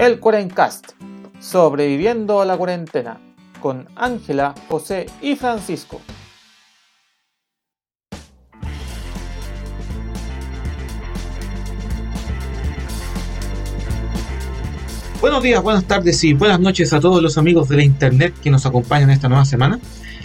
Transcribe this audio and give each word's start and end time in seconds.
El 0.00 0.18
Cuarencast, 0.18 0.92
sobreviviendo 1.40 2.40
a 2.40 2.46
la 2.46 2.56
cuarentena, 2.56 3.20
con 3.60 3.86
Ángela, 3.96 4.54
José 4.66 5.04
y 5.20 5.36
Francisco. 5.36 6.00
Buenos 15.20 15.42
días, 15.42 15.62
buenas 15.62 15.84
tardes 15.84 16.24
y 16.24 16.32
buenas 16.32 16.60
noches 16.60 16.94
a 16.94 17.00
todos 17.00 17.22
los 17.22 17.36
amigos 17.36 17.68
de 17.68 17.76
la 17.76 17.84
internet 17.84 18.32
que 18.42 18.50
nos 18.50 18.64
acompañan 18.64 19.10
esta 19.10 19.28
nueva 19.28 19.44
semana. 19.44 19.78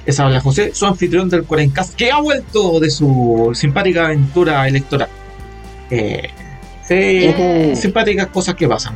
Les 0.05 0.17
habla 0.21 0.39
José, 0.39 0.73
su 0.73 0.85
anfitrión 0.85 1.27
del 1.29 1.43
Cuarencast, 1.43 1.95
que 1.95 2.13
ha 2.13 2.21
vuelto 2.21 2.79
de 2.79 2.89
su 2.89 3.51
simpática 3.53 4.05
aventura 4.05 4.69
electoral. 4.69 5.09
Eh, 5.89 6.29
sí, 6.87 7.75
simpáticas 7.75 8.27
cosas 8.27 8.55
que 8.55 8.69
pasan. 8.69 8.95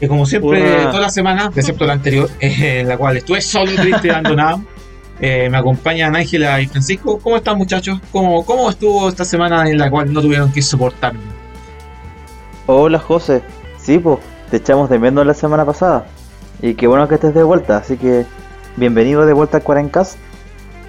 Que 0.00 0.08
como 0.08 0.24
siempre, 0.24 0.86
toda 0.86 1.00
la 1.00 1.10
semana, 1.10 1.52
excepto 1.54 1.84
la 1.84 1.92
anterior, 1.92 2.28
en 2.40 2.88
la 2.88 2.96
cual 2.96 3.18
estuve 3.18 3.42
solo, 3.42 3.70
triste 3.76 4.08
y 4.08 4.10
abandonado, 4.10 4.62
eh, 5.20 5.48
me 5.50 5.58
acompañan 5.58 6.16
Ángela 6.16 6.58
y 6.60 6.66
Francisco. 6.66 7.18
¿Cómo 7.18 7.36
están 7.36 7.58
muchachos? 7.58 8.00
¿Cómo, 8.10 8.44
¿Cómo 8.46 8.70
estuvo 8.70 9.10
esta 9.10 9.26
semana 9.26 9.68
en 9.68 9.76
la 9.76 9.90
cual 9.90 10.10
no 10.10 10.22
tuvieron 10.22 10.50
que 10.50 10.62
soportarme? 10.62 11.20
Hola 12.66 12.98
José, 12.98 13.42
sí, 13.78 13.98
pues 13.98 14.20
te 14.50 14.56
echamos 14.56 14.88
de 14.88 14.98
menos 14.98 15.26
la 15.26 15.34
semana 15.34 15.66
pasada. 15.66 16.06
Y 16.62 16.74
qué 16.74 16.86
bueno 16.86 17.06
que 17.06 17.16
estés 17.16 17.34
de 17.34 17.42
vuelta, 17.42 17.76
así 17.78 17.98
que 17.98 18.24
bienvenido 18.76 19.26
de 19.26 19.34
vuelta 19.34 19.58
a 19.58 19.60
Cuarencast. 19.60 20.16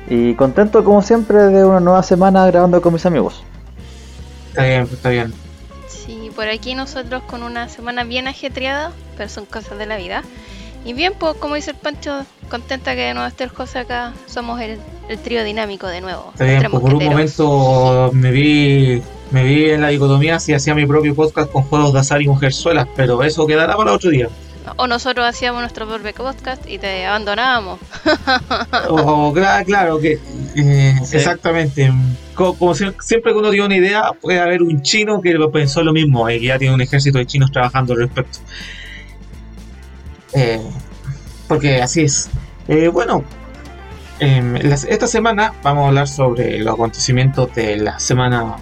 Y 0.10 0.36
contento 0.36 0.84
como 0.84 1.02
siempre 1.02 1.38
de 1.38 1.66
una 1.66 1.80
nueva 1.80 2.04
semana 2.04 2.46
grabando 2.48 2.82
con 2.82 2.94
mis 2.94 3.06
amigos. 3.06 3.44
Está 4.50 4.64
bien, 4.64 4.82
está 4.84 5.10
bien. 5.10 5.41
Sí, 6.32 6.36
por 6.36 6.48
aquí 6.48 6.76
nosotros 6.76 7.24
con 7.24 7.44
una 7.44 7.68
semana 7.68 8.04
bien 8.04 8.28
ajetreada, 8.28 8.92
pero 9.18 9.28
son 9.28 9.46
cosas 9.46 9.78
de 9.78 9.86
la 9.86 9.98
vida. 9.98 10.24
Y 10.86 10.94
bien, 10.94 11.14
pues 11.18 11.36
como 11.36 11.56
dice 11.56 11.72
el 11.72 11.78
Pancho, 11.78 12.26
contenta 12.50 12.96
que 12.96 13.02
de 13.02 13.14
nuevo 13.14 13.28
esté 13.28 13.44
el 13.44 13.50
José 13.50 13.80
acá. 13.80 14.14
Somos 14.28 14.62
el, 14.62 14.80
trío 15.24 15.44
dinámico 15.44 15.88
de 15.88 16.00
nuevo. 16.00 16.30
Está 16.34 16.46
bien, 16.46 16.68
pues 16.70 16.82
por 16.82 16.94
un 16.94 17.04
momento 17.04 18.12
me 18.14 18.32
vi 18.32 19.02
me 19.32 19.44
vi 19.44 19.72
en 19.72 19.82
la 19.82 19.90
dicotomía 19.90 20.40
si 20.40 20.54
hacía 20.54 20.74
mi 20.74 20.86
propio 20.86 21.14
podcast 21.16 21.52
con 21.52 21.64
juegos 21.64 21.92
de 21.92 22.00
azar 22.00 22.22
y 22.22 22.28
mujerzuelas, 22.28 22.88
pero 22.96 23.24
eso 23.24 23.46
quedará 23.46 23.76
para 23.76 23.92
otro 23.92 24.10
día. 24.10 24.30
O 24.78 24.88
nosotros 24.88 25.26
hacíamos 25.26 25.62
nuestro 25.62 25.88
propio 25.88 26.14
podcast 26.14 26.66
y 26.70 26.78
te 26.78 27.06
abandonábamos. 27.06 27.80
o, 28.90 29.34
claro, 29.34 29.66
claro, 29.66 30.00
que 30.00 30.20
eh, 30.56 30.96
exactamente. 31.12 31.92
Como, 32.58 32.74
siempre 32.74 33.32
que 33.32 33.38
uno 33.38 33.50
tiene 33.50 33.66
una 33.66 33.76
idea, 33.76 34.12
puede 34.20 34.40
haber 34.40 34.62
un 34.62 34.82
chino 34.82 35.22
que 35.22 35.38
pensó 35.52 35.84
lo 35.84 35.94
mismo 35.94 36.30
y 36.30 36.40
que 36.40 36.48
ya 36.48 36.58
tiene 36.58 36.74
un 36.74 36.82
ejército 36.82 37.18
de 37.18 37.26
chinos 37.26 37.52
trabajando 37.52 37.94
al 37.94 38.00
respecto. 38.00 38.40
Eh, 40.34 40.62
porque 41.48 41.82
así 41.82 42.02
es. 42.02 42.30
Eh, 42.68 42.88
bueno, 42.88 43.24
em, 44.20 44.56
esta 44.56 45.08
semana 45.08 45.54
vamos 45.64 45.86
a 45.86 45.88
hablar 45.90 46.08
sobre 46.08 46.60
los 46.60 46.74
acontecimientos 46.74 47.54
de 47.54 47.78
la 47.78 48.00
semana 48.00 48.56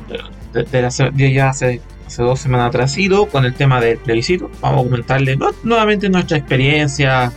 de, 0.54 0.82
la, 0.82 0.90
ya 0.90 1.50
hace, 1.50 1.82
hace, 2.08 2.24
dos 2.24 2.40
semanas 2.40 2.70
atrás 2.70 2.98
con 3.32 3.46
el 3.46 3.54
tema 3.54 3.80
del 3.80 3.98
plebiscito. 3.98 4.50
Vamos 4.62 4.82
a 4.82 4.84
comentarle 4.90 5.38
nuevamente 5.64 6.10
nuestra 6.10 6.38
experiencia 6.38 7.32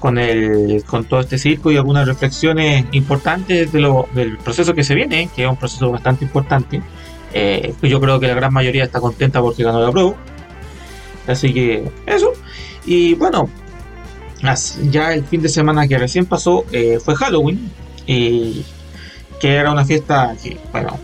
con, 0.00 0.18
el, 0.18 0.82
con 0.84 1.04
todo 1.04 1.20
este 1.20 1.38
circo 1.38 1.70
y 1.70 1.76
algunas 1.76 2.08
reflexiones 2.08 2.86
importantes 2.92 3.70
de 3.70 3.80
lo, 3.80 4.08
del 4.14 4.38
proceso 4.38 4.74
que 4.74 4.82
se 4.82 4.96
viene, 4.96 5.28
que 5.34 5.44
es 5.44 5.48
un 5.48 5.56
proceso 5.56 5.92
bastante 5.92 6.24
importante. 6.24 6.82
Eh, 7.32 7.74
yo 7.82 8.00
creo 8.00 8.18
que 8.18 8.26
la 8.26 8.34
gran 8.34 8.52
mayoría 8.52 8.82
está 8.82 9.00
contenta 9.00 9.40
porque 9.40 9.62
ganó 9.62 9.80
la 9.80 9.92
prueba. 9.92 10.14
Así 11.28 11.52
que 11.52 11.88
eso. 12.06 12.32
Y 12.84 13.14
bueno, 13.14 13.48
ya 14.90 15.14
el 15.14 15.24
fin 15.24 15.42
de 15.42 15.48
semana 15.48 15.86
que 15.86 15.98
recién 15.98 16.26
pasó 16.26 16.64
eh, 16.72 16.98
fue 17.04 17.14
Halloween. 17.14 17.70
Y 18.06 18.64
que 19.40 19.54
era 19.54 19.70
una 19.70 19.84
fiesta 19.84 20.34
que, 20.42 20.58
bueno, 20.72 20.98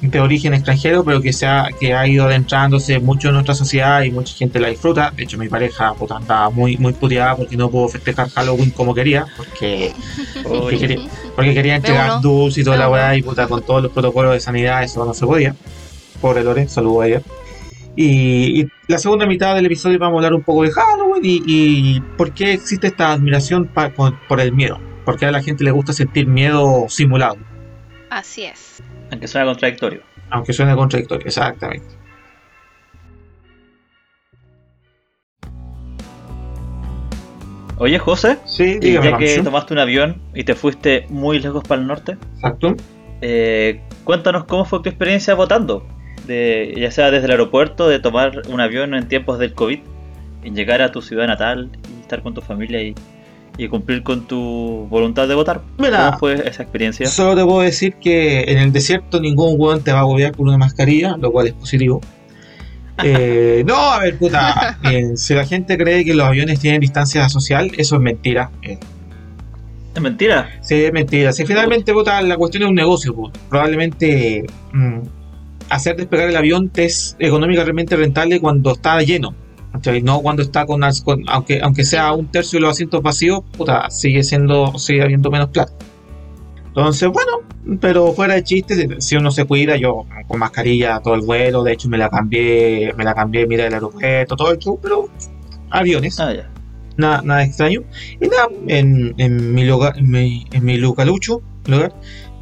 de 0.00 0.20
origen 0.20 0.54
extranjero, 0.54 1.04
pero 1.04 1.20
que 1.20 1.32
se 1.32 1.46
ha, 1.46 1.68
que 1.78 1.92
ha 1.92 2.06
ido 2.06 2.26
adentrándose 2.26 3.00
mucho 3.00 3.28
en 3.28 3.34
nuestra 3.34 3.54
sociedad 3.54 4.02
y 4.02 4.10
mucha 4.10 4.34
gente 4.34 4.60
la 4.60 4.68
disfruta. 4.68 5.12
De 5.14 5.24
hecho, 5.24 5.38
mi 5.38 5.48
pareja 5.48 5.94
puta, 5.94 6.16
andaba 6.16 6.50
muy, 6.50 6.76
muy 6.76 6.92
puteada 6.92 7.36
porque 7.36 7.56
no 7.56 7.70
pudo 7.70 7.88
festejar 7.88 8.28
Halloween 8.30 8.70
como 8.70 8.94
quería, 8.94 9.26
porque, 9.36 9.92
porque, 10.42 10.78
quería, 10.78 11.00
porque 11.34 11.54
quería 11.54 11.76
entregar 11.76 12.20
dulces 12.20 12.58
y 12.58 12.64
toda 12.64 12.76
la 12.76 12.88
weá, 12.88 13.16
y 13.16 13.22
puta, 13.22 13.46
con 13.48 13.62
todos 13.62 13.82
los 13.82 13.92
protocolos 13.92 14.32
de 14.32 14.40
sanidad, 14.40 14.82
eso 14.82 15.04
no 15.04 15.14
se 15.14 15.26
podía. 15.26 15.54
Pobre 16.20 16.44
Lore, 16.44 16.68
saludo 16.68 17.00
a 17.02 17.06
ella. 17.06 17.22
Y, 17.96 18.66
la 18.86 18.98
segunda 18.98 19.26
mitad 19.26 19.54
del 19.56 19.66
episodio 19.66 19.98
vamos 19.98 20.14
a 20.14 20.18
hablar 20.18 20.34
un 20.34 20.42
poco 20.42 20.62
de 20.62 20.70
Halloween 20.70 21.24
y, 21.24 21.42
y 21.46 22.00
por 22.16 22.32
qué 22.32 22.52
existe 22.52 22.86
esta 22.86 23.12
admiración 23.12 23.68
por 24.28 24.40
el 24.40 24.52
miedo. 24.52 24.78
Porque 25.04 25.26
a 25.26 25.32
la 25.32 25.42
gente 25.42 25.64
le 25.64 25.72
gusta 25.72 25.92
sentir 25.92 26.26
miedo 26.26 26.86
simulado. 26.88 27.38
Así 28.10 28.44
es. 28.44 28.82
Aunque 29.10 29.28
suene 29.28 29.46
contradictorio. 29.46 30.02
Aunque 30.30 30.52
suene 30.52 30.74
contradictorio, 30.74 31.26
exactamente. 31.26 31.86
Oye, 37.80 37.98
José, 37.98 38.38
sí, 38.44 38.78
dígame, 38.80 39.10
ya 39.10 39.18
que 39.18 39.42
tomaste 39.42 39.72
un 39.72 39.78
avión 39.78 40.20
y 40.34 40.42
te 40.42 40.54
fuiste 40.54 41.06
muy 41.10 41.38
lejos 41.38 41.62
para 41.62 41.80
el 41.80 41.86
norte, 41.86 42.16
Exacto. 42.34 42.74
Eh, 43.20 43.80
cuéntanos 44.04 44.44
cómo 44.44 44.64
fue 44.64 44.82
tu 44.82 44.88
experiencia 44.88 45.34
votando, 45.34 45.86
de, 46.26 46.74
ya 46.76 46.90
sea 46.90 47.12
desde 47.12 47.26
el 47.26 47.32
aeropuerto, 47.32 47.88
de 47.88 48.00
tomar 48.00 48.42
un 48.48 48.60
avión 48.60 48.94
en 48.94 49.06
tiempos 49.06 49.38
del 49.38 49.54
COVID, 49.54 49.78
y 50.42 50.50
llegar 50.50 50.82
a 50.82 50.90
tu 50.90 51.02
ciudad 51.02 51.26
natal 51.26 51.70
y 51.96 52.00
estar 52.00 52.22
con 52.22 52.34
tu 52.34 52.40
familia 52.40 52.82
y 52.82 52.94
y 53.58 53.66
cumplir 53.68 54.04
con 54.04 54.26
tu 54.26 54.86
voluntad 54.88 55.26
de 55.26 55.34
votar. 55.34 55.60
Mira, 55.76 56.06
¿Cómo 56.06 56.18
fue 56.18 56.48
esa 56.48 56.62
experiencia? 56.62 57.08
Solo 57.08 57.34
te 57.36 57.44
puedo 57.44 57.60
decir 57.60 57.94
que 57.94 58.42
en 58.42 58.58
el 58.58 58.72
desierto 58.72 59.20
ningún 59.20 59.56
hueón 59.58 59.82
te 59.82 59.92
va 59.92 59.98
a 59.98 60.02
agobiar 60.02 60.34
con 60.34 60.48
una 60.48 60.56
mascarilla, 60.56 61.16
lo 61.18 61.32
cual 61.32 61.48
es 61.48 61.52
positivo. 61.52 62.00
Eh, 63.04 63.62
no, 63.64 63.76
a 63.76 64.00
ver, 64.00 64.18
puta, 64.18 64.76
eh, 64.90 65.12
si 65.14 65.32
la 65.32 65.46
gente 65.46 65.78
cree 65.78 66.04
que 66.04 66.14
los 66.14 66.26
aviones 66.26 66.58
tienen 66.58 66.80
distancia 66.80 67.28
social, 67.28 67.70
eso 67.78 67.94
es 67.94 68.02
mentira. 68.02 68.50
Eh. 68.60 68.76
¿Es 69.94 70.02
mentira? 70.02 70.50
Sí, 70.62 70.82
es 70.82 70.92
mentira. 70.92 71.30
Si 71.30 71.46
finalmente, 71.46 71.92
puta, 71.92 72.20
la 72.22 72.36
cuestión 72.36 72.64
es 72.64 72.68
un 72.70 72.74
negocio, 72.74 73.14
probablemente 73.48 74.44
mm, 74.72 74.98
hacer 75.68 75.94
despegar 75.94 76.28
el 76.28 76.36
avión 76.36 76.70
te 76.70 76.86
es 76.86 77.14
económicamente 77.20 77.94
rentable 77.94 78.40
cuando 78.40 78.72
está 78.72 79.00
lleno 79.02 79.32
no 80.02 80.20
cuando 80.20 80.42
está 80.42 80.66
con, 80.66 80.82
aunque, 81.28 81.60
aunque 81.62 81.84
sea 81.84 82.12
un 82.12 82.26
tercio 82.26 82.58
de 82.58 82.62
los 82.62 82.72
asientos 82.72 83.02
vacíos, 83.02 83.42
puta, 83.56 83.90
sigue 83.90 84.22
siendo, 84.22 84.78
sigue 84.78 85.02
habiendo 85.02 85.30
menos 85.30 85.48
plata. 85.50 85.72
Entonces, 86.66 87.08
bueno, 87.08 87.78
pero 87.80 88.12
fuera 88.12 88.34
de 88.34 88.44
chistes, 88.44 89.04
si 89.04 89.16
uno 89.16 89.30
se 89.30 89.44
cuida, 89.44 89.76
yo 89.76 90.06
con 90.26 90.38
mascarilla 90.38 91.00
todo 91.00 91.14
el 91.14 91.22
vuelo, 91.22 91.62
de 91.64 91.72
hecho 91.72 91.88
me 91.88 91.98
la 91.98 92.08
cambié, 92.08 92.92
me 92.96 93.04
la 93.04 93.14
cambié, 93.14 93.46
mira 93.46 93.66
el 93.66 93.74
aeropuerto, 93.74 94.36
todo 94.36 94.52
el 94.52 94.58
show, 94.58 94.78
pero 94.80 95.08
aviones. 95.70 96.18
Ah, 96.20 96.32
nada, 96.96 97.22
nada 97.22 97.44
extraño. 97.44 97.82
Y 98.20 98.28
nada, 98.28 98.48
en, 98.68 99.14
en 99.18 99.54
mi 99.54 99.64
lugar, 99.64 99.98
en 99.98 100.10
mi, 100.10 100.46
en 100.52 100.64
mi 100.64 100.76
lugar, 100.76 101.08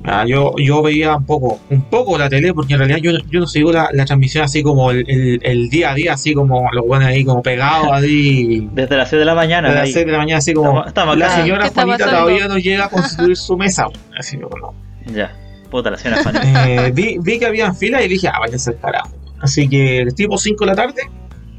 Ah, 0.09 0.25
yo, 0.25 0.55
yo 0.56 0.83
veía 0.83 1.17
un 1.17 1.27
poco, 1.27 1.59
un 1.69 1.83
poco 1.83 2.17
la 2.17 2.28
tele, 2.28 2.55
porque 2.55 2.75
en 2.75 2.78
realidad 2.78 2.99
yo, 3.03 3.11
yo 3.28 3.41
no 3.41 3.47
sigo 3.49 3.72
la, 3.72 3.89
la 3.93 4.05
transmisión 4.05 4.44
así 4.44 4.62
como 4.62 4.93
el, 4.93 5.41
el, 5.43 5.69
día 5.69 5.91
a 5.91 5.94
día, 5.94 6.12
así 6.12 6.33
como 6.33 6.71
los 6.72 6.84
ponen 6.84 7.09
ahí 7.09 7.25
como 7.25 7.43
pegados, 7.43 7.89
así. 7.91 8.69
Desde 8.72 8.97
las 8.97 9.11
6 9.11 9.19
de 9.19 9.25
la 9.25 9.34
mañana. 9.34 9.69
Desde 9.69 9.81
las 9.81 9.93
6 9.93 10.06
de 10.06 10.12
la 10.12 10.19
mañana, 10.19 10.39
así 10.39 10.55
como. 10.55 10.84
la 11.17 11.31
señora 11.31 11.69
Juanita 11.71 12.05
todavía 12.05 12.47
no 12.47 12.56
llega 12.56 12.84
a 12.84 12.89
constituir 12.89 13.37
su 13.37 13.56
mesa. 13.56 13.87
Así 14.17 14.39
como. 14.39 14.75
Ya, 15.06 15.37
puta 15.71 15.91
la 15.91 15.99
señora 15.99 16.23
Juanita. 16.23 16.71
Eh, 16.71 16.93
vi, 16.93 17.19
vi 17.21 17.38
que 17.38 17.47
había 17.47 17.75
fila 17.75 18.00
y 18.03 18.09
dije, 18.09 18.28
ah, 18.28 18.38
váyanse 18.38 18.71
al 18.71 18.78
carajo. 18.78 19.11
Así 19.41 19.69
que, 19.69 20.06
tipo 20.15 20.38
5 20.38 20.65
de 20.65 20.71
la 20.71 20.77
tarde, 20.77 21.03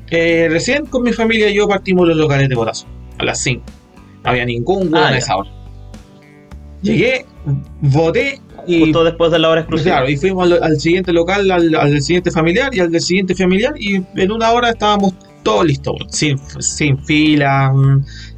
eh, 0.10 0.48
recién 0.50 0.86
con 0.86 1.04
mi 1.04 1.12
familia 1.12 1.50
y 1.50 1.56
yo 1.56 1.68
partimos 1.68 2.08
los 2.08 2.16
locales 2.16 2.48
de 2.48 2.56
votación. 2.56 2.90
A 3.18 3.26
las 3.26 3.40
5. 3.40 3.62
No 4.24 4.30
había 4.30 4.46
ningún 4.46 4.94
huevo 4.94 5.06
ah, 5.06 5.12
en 5.12 5.18
esa 5.18 5.36
hora. 5.36 5.50
Llegué, 6.82 7.26
voté 7.82 8.42
y. 8.66 8.82
Justo 8.82 9.04
después 9.04 9.32
de 9.32 9.40
la 9.40 9.50
hora 9.50 9.62
exclusiva. 9.62 9.98
Claro, 9.98 10.10
y 10.10 10.18
fuimos 10.18 10.52
al, 10.52 10.80
siguiente 10.80 11.14
local, 11.14 11.50
al, 11.52 11.72
del 11.72 12.02
siguiente 12.02 12.32
familiar 12.32 12.74
y 12.76 12.80
al 12.80 12.92
del 12.92 13.02
siguiente 13.02 13.36
familiar, 13.36 13.74
y 13.80 14.04
en 14.16 14.32
una 14.32 14.52
hora 14.52 14.70
estábamos 14.70 15.14
todos 15.44 15.66
listos, 15.66 15.96
sin, 16.10 16.38
sin 16.60 16.98
fila, 17.06 17.74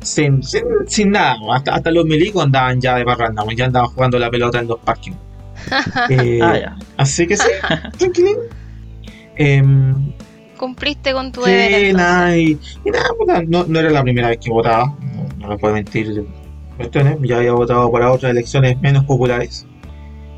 sin, 0.01 0.41
sin, 0.44 1.11
nada. 1.11 1.38
Hasta, 1.53 1.75
hasta 1.75 1.91
los 1.91 2.06
milicos 2.06 2.44
andaban 2.44 2.79
ya 2.79 2.95
de 2.95 3.06
parranda, 3.06 3.44
ya 3.56 3.65
andaban 3.65 3.89
jugando 3.89 4.19
la 4.19 4.29
pelota 4.29 4.59
en 4.59 4.67
los 4.67 4.79
parkings. 4.79 5.17
Eh, 6.09 6.39
ah, 6.41 6.57
ya. 6.57 6.77
Así 6.97 7.27
que 7.27 7.35
sí, 7.35 7.50
tranquilín. 7.97 8.38
Em, 9.35 10.13
Cumpliste 10.57 11.13
con 11.13 11.31
tu 11.31 11.44
sí, 11.45 11.94
Nada, 11.94 12.38
y, 12.38 12.57
nada, 12.85 13.44
no, 13.47 13.65
no, 13.65 13.79
era 13.79 13.89
la 13.89 14.03
primera 14.03 14.29
vez 14.29 14.39
que 14.39 14.50
votaba, 14.50 14.94
no, 15.01 15.27
no 15.38 15.47
lo 15.47 15.57
puedo 15.57 15.73
mentir 15.73 16.25
cuestiones, 16.79 17.17
ya 17.21 17.37
había 17.37 17.51
votado 17.51 17.91
para 17.91 18.11
otras 18.11 18.31
elecciones 18.31 18.79
menos 18.81 19.03
populares. 19.05 19.65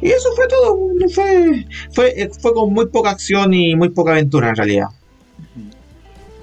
Y 0.01 0.09
eso 0.09 0.29
fue 0.35 0.47
todo, 0.47 0.79
fue, 1.13 1.65
fue, 1.93 2.29
fue 2.41 2.53
con 2.53 2.73
muy 2.73 2.87
poca 2.87 3.11
acción 3.11 3.53
y 3.53 3.75
muy 3.75 3.89
poca 3.89 4.11
aventura 4.13 4.49
en 4.49 4.55
realidad. 4.55 4.87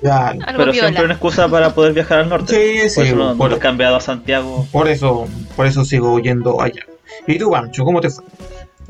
Algo 0.05 0.41
Pero 0.59 0.73
siempre 0.73 1.05
una 1.05 1.15
excusa 1.15 1.49
para 1.49 1.75
poder 1.75 1.93
viajar 1.93 2.21
al 2.21 2.29
norte. 2.29 2.55
Sí, 2.55 2.81
Por 2.95 3.05
sí, 3.05 3.11
eso 3.11 3.17
no, 3.17 3.37
por, 3.37 3.53
he 3.53 3.59
cambiado 3.59 3.97
a 3.97 4.01
Santiago. 4.01 4.65
por 4.71 4.87
eso, 4.89 5.27
por 5.57 5.67
eso 5.67 5.85
sigo 5.85 6.19
yendo 6.21 6.61
allá. 6.63 6.83
¿Y 7.27 7.37
tú, 7.37 7.51
Pancho, 7.51 7.85
cómo 7.85 8.01
te 8.01 8.09
fue? 8.11 8.25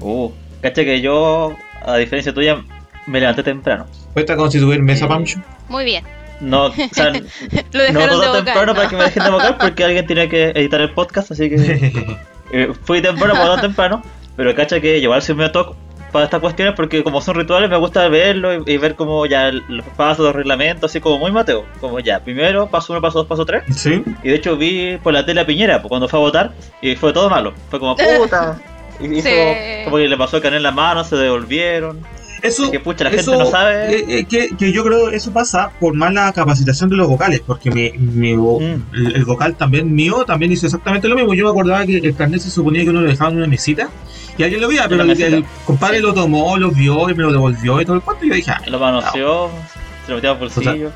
Uh, 0.01 0.31
caché 0.61 0.85
que 0.85 1.01
yo, 1.01 1.55
a 1.83 1.97
diferencia 1.97 2.35
tuya, 2.35 2.63
me 3.07 3.21
levanté 3.21 3.43
temprano. 3.43 3.87
¿Cuesta 4.13 4.37
constituir 4.37 4.83
mesa, 4.83 5.07
Eh, 5.07 5.09
Pancho? 5.09 5.41
Muy 5.71 5.85
bien. 5.87 6.05
No, 6.41 6.67
o 6.67 6.73
sea, 6.93 7.11
Lo 7.73 7.93
no 7.93 8.07
todo 8.07 8.19
vocal, 8.29 8.45
temprano 8.45 8.67
¿no? 8.67 8.75
para 8.75 8.89
que 8.89 8.97
me 8.97 9.05
dejen 9.05 9.25
de 9.25 9.31
vocal 9.31 9.57
porque 9.59 9.85
alguien 9.85 10.07
tiene 10.07 10.29
que 10.29 10.51
editar 10.51 10.81
el 10.81 10.93
podcast, 10.93 11.33
así 11.33 11.51
que 11.51 11.57
eh, 12.53 12.73
fui 12.85 13.01
temprano, 13.03 13.35
por 13.35 13.47
no 13.47 13.61
temprano. 13.61 14.03
Pero 14.37 14.55
cacha 14.55 14.81
que 14.81 15.01
llevarse 15.01 15.35
me 15.35 15.49
toque 15.49 15.75
para 16.13 16.25
estas 16.27 16.41
cuestiones 16.41 16.75
porque 16.75 17.03
como 17.03 17.21
son 17.21 17.35
rituales 17.35 17.69
me 17.69 17.77
gusta 17.77 18.09
verlo 18.09 18.55
y, 18.55 18.73
y 18.73 18.79
ver 18.79 18.95
como 18.95 19.27
ya 19.27 19.51
los 19.51 19.85
pasos, 19.97 20.25
los 20.25 20.35
reglamentos, 20.35 20.91
así 20.91 21.01
como 21.01 21.19
muy 21.19 21.33
Mateo. 21.33 21.67
Como 21.81 21.99
ya, 22.01 22.21
primero, 22.21 22.69
paso 22.69 22.93
uno, 22.93 23.03
paso 23.03 23.19
dos, 23.19 23.27
paso 23.27 23.45
tres. 23.45 23.65
¿Sí? 23.77 24.03
Y 24.23 24.29
de 24.29 24.35
hecho 24.37 24.57
vi 24.57 24.97
por 25.03 25.13
la 25.13 25.27
tele 25.27 25.41
a 25.41 25.47
Piñera 25.47 25.83
pues, 25.83 25.89
cuando 25.89 26.09
fue 26.09 26.21
a 26.21 26.23
votar 26.23 26.53
y 26.81 26.95
fue 26.95 27.13
todo 27.13 27.29
malo. 27.29 27.53
Fue 27.69 27.81
como 27.81 27.97
puta. 28.19 28.57
Y 29.01 29.19
hizo 29.19 29.29
Sí. 29.29 29.85
como 29.85 29.97
que 29.97 30.09
le 30.09 30.17
pasó 30.17 30.37
el 30.37 30.43
canal 30.43 30.59
en 30.59 30.63
la 30.63 30.71
mano, 30.73 31.03
se 31.05 31.17
devolvieron. 31.17 32.01
Eso, 32.43 32.71
Que 32.71 32.81
pucha, 32.81 33.05
la 33.05 33.11
gente 33.11 33.23
eso, 33.23 33.37
no 33.39 33.47
sabe. 33.47 33.95
eh, 33.95 34.05
eh, 34.09 34.25
que, 34.25 34.49
que 34.57 34.73
yo 34.73 34.85
creo 34.85 35.11
eso 35.11 35.33
pasa 35.33 35.71
por 35.81 35.95
mala 35.95 36.33
capacitación 36.33 36.89
de 36.91 36.97
los 36.97 37.09
vocales, 37.09 37.41
porque 37.47 37.71
mi, 37.71 37.91
mi 37.99 38.33
vo- 38.35 38.61
Mm. 38.61 38.95
el, 38.95 39.17
el 39.17 39.25
vocal 39.25 39.55
también 39.57 39.93
mío 39.95 40.25
también 40.27 40.53
hizo 40.53 40.67
exactamente 40.67 41.09
lo 41.09 41.15
mismo. 41.17 41.35
Yo 41.35 41.45
me 41.45 41.51
acordaba 41.51 41.85
que 41.87 41.97
el 41.99 42.15
carnet 42.15 42.41
se 42.41 42.51
suponía 42.51 42.83
que 42.85 42.91
uno 42.91 43.01
lo 43.01 43.09
dejaba 43.09 43.31
en 43.31 43.39
una 43.39 43.47
mesita 43.47 43.89
y 44.37 44.43
alguien 44.43 44.61
lo 44.61 44.69
veía, 44.69 44.89
pero 44.89 45.03
el, 45.03 45.45
compadre 45.65 46.01
lo 46.01 46.15
tomó, 46.15 46.57
lo 46.59 46.71
vio 46.71 47.11
y 47.11 47.15
me 47.15 47.23
lo 47.25 47.33
devolvió 47.33 47.81
y 47.81 47.85
todo 47.85 47.97
el 47.97 48.03
cuento. 48.03 48.25
Y 48.25 48.29
yo 48.29 48.35
dije, 48.37 48.51
ah, 48.53 48.61
Lo 48.67 48.79
manoseó, 48.79 49.51
se 50.05 50.11
lo 50.11 50.17
metió 50.17 50.31
al 50.33 50.39
bolsillo. 50.39 50.93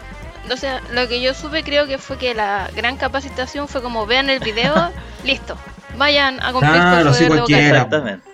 O 0.53 0.57
sea, 0.57 0.81
lo 0.93 1.07
que 1.09 1.21
yo 1.23 1.35
supe 1.35 1.63
creo 1.63 1.87
que 1.87 1.99
fue 1.99 2.19
que 2.19 2.35
la 2.35 2.69
gran 2.77 2.97
capacitación 2.97 3.69
fue 3.69 3.81
como 3.83 4.07
vean 4.07 4.29
el 4.31 4.41
video, 4.41 4.75
listo. 5.25 5.57
Vayan 5.99 6.41
a 6.43 6.53
cumplir 6.53 6.73
Claro, 6.73 7.05
con 7.07 7.15
sí, 7.15 7.19
su 7.19 7.25
deber 7.25 7.33
de 7.33 7.39
cualquiera. 7.39 7.63
vocal. 7.63 7.77
Exactamente. 7.77 8.32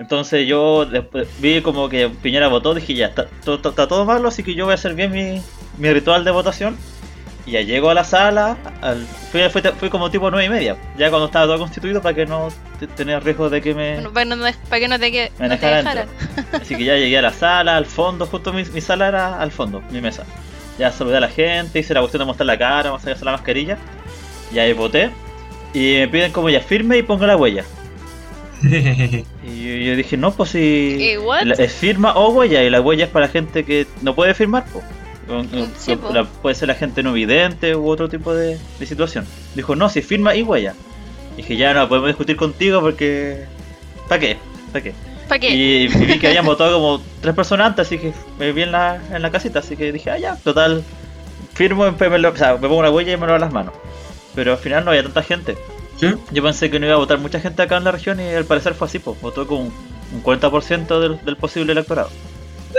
Entonces 0.00 0.48
yo 0.48 0.86
después 0.86 1.28
vi 1.40 1.60
como 1.60 1.88
que 1.90 2.08
Piñera 2.08 2.48
votó, 2.48 2.72
dije 2.74 2.94
ya, 2.94 3.06
está, 3.08 3.26
to- 3.44 3.56
está 3.68 3.86
todo 3.86 4.04
malo, 4.06 4.28
así 4.28 4.42
que 4.42 4.54
yo 4.54 4.64
voy 4.64 4.72
a 4.72 4.74
hacer 4.76 4.94
bien 4.94 5.12
mi, 5.12 5.42
mi 5.78 5.92
ritual 5.92 6.24
de 6.24 6.30
votación. 6.30 6.76
Y 7.46 7.52
ya 7.52 7.60
llego 7.62 7.90
a 7.90 7.94
la 7.94 8.04
sala, 8.04 8.56
al, 8.82 9.04
fui, 9.32 9.40
fui, 9.50 9.62
fui 9.78 9.88
como 9.90 10.10
tipo 10.10 10.30
nueve 10.30 10.46
y 10.46 10.48
media, 10.48 10.76
ya 10.98 11.08
cuando 11.10 11.26
estaba 11.26 11.46
todo 11.46 11.58
constituido 11.58 12.00
para 12.02 12.14
que 12.14 12.24
no 12.26 12.48
te- 12.78 12.86
tener 12.86 13.22
riesgo 13.22 13.48
de 13.50 13.60
que 13.62 13.74
me, 13.74 13.94
Bueno, 13.94 14.12
para, 14.12 14.24
no, 14.24 14.36
para 14.68 14.80
que 14.80 14.88
no 14.88 14.98
te, 14.98 15.10
que, 15.12 15.32
me 15.38 15.48
no 15.48 15.58
te. 15.58 16.06
Así 16.62 16.76
que 16.76 16.84
ya 16.84 16.96
llegué 16.96 17.18
a 17.18 17.22
la 17.22 17.32
sala, 17.32 17.76
al 17.76 17.86
fondo, 17.86 18.26
justo 18.26 18.52
mi, 18.52 18.64
mi 18.64 18.80
sala 18.80 19.08
era 19.08 19.40
al 19.40 19.50
fondo, 19.52 19.82
mi 19.90 20.00
mesa. 20.00 20.24
Ya 20.78 20.90
saludé 20.92 21.18
a 21.18 21.20
la 21.20 21.28
gente, 21.28 21.78
hice 21.78 21.92
la 21.92 22.00
cuestión 22.00 22.20
de 22.20 22.24
mostrar 22.26 22.46
la 22.46 22.58
cara, 22.58 22.90
de 22.96 23.14
la 23.24 23.32
mascarilla. 23.32 23.76
Y 24.52 24.58
ahí 24.58 24.72
voté. 24.72 25.10
Y 25.74 25.96
me 25.98 26.08
piden 26.08 26.32
como 26.32 26.48
ya 26.50 26.60
firme 26.60 26.96
y 26.98 27.02
ponga 27.02 27.26
la 27.26 27.36
huella. 27.36 27.64
Y 29.44 29.84
yo, 29.86 29.96
dije, 29.96 30.16
no, 30.16 30.32
pues 30.32 30.50
si 30.50 30.96
la- 31.48 31.54
es 31.64 31.72
firma 31.72 32.12
o 32.14 32.30
huella, 32.30 32.62
y 32.62 32.70
la 32.70 32.80
huella 32.80 33.04
es 33.06 33.10
para 33.10 33.28
gente 33.28 33.64
que 33.64 33.86
no 34.02 34.14
puede 34.14 34.34
firmar, 34.34 34.64
pues. 34.72 34.84
Sí. 35.78 35.92
La- 36.12 36.24
puede 36.24 36.54
ser 36.54 36.68
la 36.68 36.74
gente 36.74 37.02
no 37.02 37.12
vidente 37.12 37.74
u 37.76 37.88
otro 37.88 38.08
tipo 38.08 38.34
de, 38.34 38.58
de 38.78 38.86
situación. 38.86 39.24
Dijo, 39.54 39.76
no, 39.76 39.88
si 39.88 40.02
firma 40.02 40.34
y 40.34 40.42
huella. 40.42 40.74
Dije, 41.36 41.56
ya 41.56 41.72
no 41.72 41.88
podemos 41.88 42.08
discutir 42.08 42.36
contigo 42.36 42.80
porque. 42.80 43.44
¿Para 44.08 44.20
qué? 44.20 44.36
¿Para 44.72 44.82
qué? 44.82 44.92
¿Para 45.28 45.38
qué? 45.40 45.48
Y, 45.54 45.82
y 45.84 45.88
vi 45.88 46.18
que 46.18 46.26
habían 46.26 46.44
votado 46.44 46.74
como 46.80 47.00
tres 47.20 47.34
personas 47.36 47.68
antes, 47.68 47.86
así 47.86 47.98
que 47.98 48.12
me 48.38 48.50
vi 48.52 48.62
en 48.62 48.72
la, 48.72 49.00
en 49.14 49.22
la 49.22 49.30
casita, 49.30 49.60
así 49.60 49.76
que 49.76 49.92
dije, 49.92 50.10
ah, 50.10 50.18
ya, 50.18 50.34
total, 50.36 50.82
firmo, 51.54 51.84
después 51.84 52.10
me, 52.10 52.18
lo- 52.18 52.30
o 52.30 52.36
sea, 52.36 52.54
me 52.54 52.60
pongo 52.66 52.78
una 52.78 52.90
huella 52.90 53.12
y 53.12 53.16
me 53.16 53.26
lo 53.28 53.34
a 53.34 53.38
las 53.38 53.52
manos. 53.52 53.72
Pero 54.34 54.52
al 54.52 54.58
final 54.58 54.84
no 54.84 54.90
había 54.90 55.04
tanta 55.04 55.22
gente. 55.22 55.56
Yo 56.32 56.42
pensé 56.42 56.70
que 56.70 56.78
no 56.80 56.86
iba 56.86 56.94
a 56.94 56.98
votar 56.98 57.18
mucha 57.18 57.40
gente 57.40 57.62
acá 57.62 57.76
en 57.76 57.84
la 57.84 57.92
región 57.92 58.20
y 58.20 58.28
al 58.28 58.44
parecer 58.44 58.74
fue 58.74 58.86
así, 58.86 58.98
pues, 58.98 59.20
votó 59.20 59.46
con 59.46 59.58
un 60.12 60.22
40% 60.22 61.00
del, 61.00 61.24
del 61.24 61.36
posible 61.36 61.72
electorado. 61.72 62.10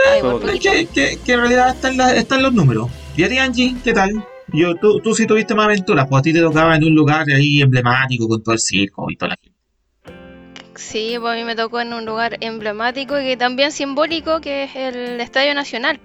Ah, 0.08 0.16
que, 0.62 0.88
que, 0.88 1.20
que 1.24 1.34
en 1.34 1.40
realidad 1.40 1.70
están, 1.70 1.98
la- 1.98 2.16
están 2.16 2.42
los 2.42 2.54
números. 2.54 2.90
¿Y 3.16 3.24
a 3.24 3.30
ti, 3.30 3.38
Angie? 3.38 3.76
¿Qué 3.84 3.94
tal? 3.94 4.12
Yo, 4.54 4.76
tú, 4.76 5.00
tú 5.00 5.14
sí 5.14 5.28
tuviste 5.28 5.54
más 5.54 5.66
aventuras, 5.66 6.08
pues 6.10 6.20
a 6.20 6.24
ti 6.24 6.34
te 6.34 6.40
tocaba 6.42 6.76
en 6.76 6.84
un 6.84 6.96
lugar 6.96 7.26
ahí 7.30 7.62
emblemático 7.62 8.28
con 8.28 8.42
todo 8.44 8.54
el 8.54 8.60
circo 8.60 9.10
y 9.10 9.16
toda 9.16 9.30
la 9.30 9.38
gente. 9.42 9.58
Sí, 10.76 11.16
pues 11.20 11.34
a 11.34 11.36
mí 11.36 11.44
me 11.44 11.56
tocó 11.56 11.80
en 11.82 11.94
un 11.94 12.06
lugar 12.06 12.38
emblemático 12.42 13.20
y 13.20 13.24
que 13.24 13.38
también 13.38 13.72
simbólico, 13.72 14.42
que 14.42 14.64
es 14.64 14.76
el 14.76 15.22
Estadio 15.22 15.54
Nacional. 15.54 16.00